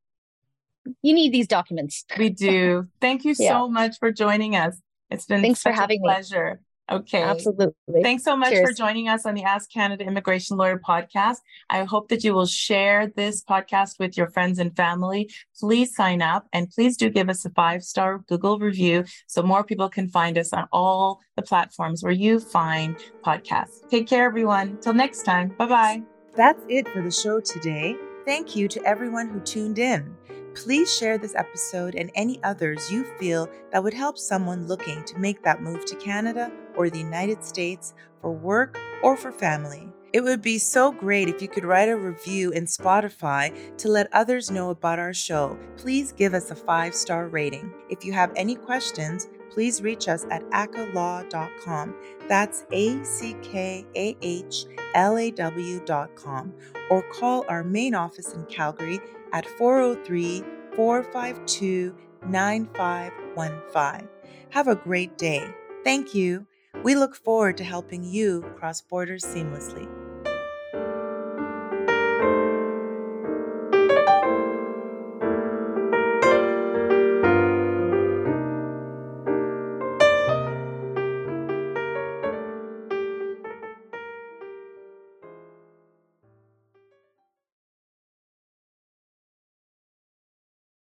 you 1.03 1.13
need 1.15 1.33
these 1.33 1.49
documents. 1.49 2.05
We 2.17 2.31
do. 2.31 2.87
Thank 3.01 3.25
you 3.25 3.35
Yeah. 3.39 3.55
so 3.59 3.69
much 3.69 3.99
for 3.99 4.13
joining 4.13 4.55
us. 4.55 4.81
It's 5.11 5.27
been 5.27 5.43
Thanks 5.43 5.63
for 5.63 5.73
having 5.73 6.01
me. 6.01 6.07
pleasure. 6.09 6.61
Okay. 6.91 7.23
Absolutely. 7.23 8.03
Thanks 8.03 8.23
so 8.23 8.37
much 8.37 8.55
for 8.55 8.73
joining 8.73 9.09
us 9.09 9.27
on 9.27 9.35
the 9.35 9.43
Ask 9.43 9.71
Canada 9.71 10.05
Immigration 10.05 10.57
Lawyer 10.57 10.79
podcast. 10.79 11.39
I 11.69 11.83
hope 11.83 12.09
that 12.09 12.23
you 12.23 12.33
will 12.33 12.47
share 12.47 13.09
this 13.09 13.43
podcast 13.43 13.99
with 13.99 14.17
your 14.17 14.31
friends 14.31 14.61
and 14.61 14.75
family. 14.77 15.29
Please 15.59 15.95
sign 15.97 16.23
up 16.23 16.47
and 16.53 16.71
please 16.71 16.97
do 16.97 17.11
give 17.11 17.29
us 17.29 17.45
a 17.45 17.51
five 17.51 17.83
star 17.83 18.19
Google 18.29 18.59
review 18.59 19.05
so 19.27 19.43
more 19.43 19.65
people 19.65 19.89
can 19.89 20.09
find 20.09 20.39
us 20.39 20.53
on 20.53 20.69
all 20.73 21.21
the 21.35 21.43
platforms 21.43 22.05
where 22.05 22.13
you 22.13 22.39
find 22.39 22.97
podcasts. 23.25 23.89
Take 23.91 24.07
care, 24.07 24.25
everyone. 24.25 24.79
Till 24.81 24.95
next 24.95 25.25
time. 25.25 25.49
Bye 25.59 25.67
bye. 25.67 26.03
That's 26.37 26.63
it 26.69 26.89
for 26.89 27.03
the 27.03 27.11
show 27.11 27.41
today. 27.41 27.97
Thank 28.25 28.55
you 28.55 28.69
to 28.69 28.83
everyone 28.85 29.29
who 29.29 29.41
tuned 29.41 29.79
in. 29.79 30.17
Please 30.55 30.95
share 30.97 31.19
this 31.19 31.35
episode 31.35 31.95
and 31.97 32.11
any 32.15 32.43
others 32.43 32.91
you 32.91 33.05
feel 33.19 33.49
that 33.73 33.83
would 33.83 33.93
help 33.93 34.17
someone 34.17 34.67
looking 34.67 35.05
to 35.05 35.19
make 35.19 35.43
that 35.43 35.63
move 35.63 35.85
to 35.85 35.97
Canada 35.97 36.51
or 36.77 36.91
the 36.91 36.99
United 36.99 37.45
States 37.45 37.95
for 38.21 38.33
work 38.33 38.79
or 39.03 39.17
for 39.17 39.33
family. 39.33 39.93
It 40.13 40.23
would 40.23 40.41
be 40.41 40.59
so 40.59 40.93
great 40.93 41.29
if 41.29 41.43
you 41.43 41.49
could 41.49 41.65
write 41.65 41.89
a 41.89 41.97
review 41.97 42.51
in 42.53 42.65
Spotify 42.65 43.77
to 43.77 43.89
let 43.89 44.09
others 44.15 44.51
know 44.51 44.71
about 44.71 44.99
our 44.99 45.13
show. 45.13 45.59
Please 45.77 46.13
give 46.13 46.33
us 46.33 46.51
a 46.51 46.55
five 46.55 46.95
star 46.95 47.29
rating. 47.29 47.71
If 47.91 48.05
you 48.05 48.13
have 48.13 48.33
any 48.35 48.55
questions, 48.55 49.29
please 49.51 49.83
reach 49.83 50.09
us 50.09 50.25
at 50.31 50.43
ackahlaw.com. 50.51 51.95
That's 52.29 52.65
A 52.73 53.05
C 53.05 53.37
K 53.43 53.85
A 53.95 54.17
H 54.23 54.65
L 54.95 55.19
A 55.19 55.31
W.com. 55.33 56.55
Or 56.89 57.03
call 57.03 57.45
our 57.49 57.63
main 57.65 57.95
office 57.95 58.33
in 58.33 58.45
Calgary 58.47 59.01
at 59.33 59.47
403 59.47 60.43
452 60.77 61.95
9515. 62.27 64.09
Have 64.51 64.69
a 64.69 64.77
great 64.77 65.19
day. 65.19 65.55
Thank 65.85 66.15
you. 66.15 66.47
We 66.83 66.95
look 66.95 67.17
forward 67.17 67.57
to 67.59 67.65
helping 67.65 68.05
you 68.05 68.47
cross 68.57 68.81
borders 68.81 69.25
seamlessly. 69.25 69.89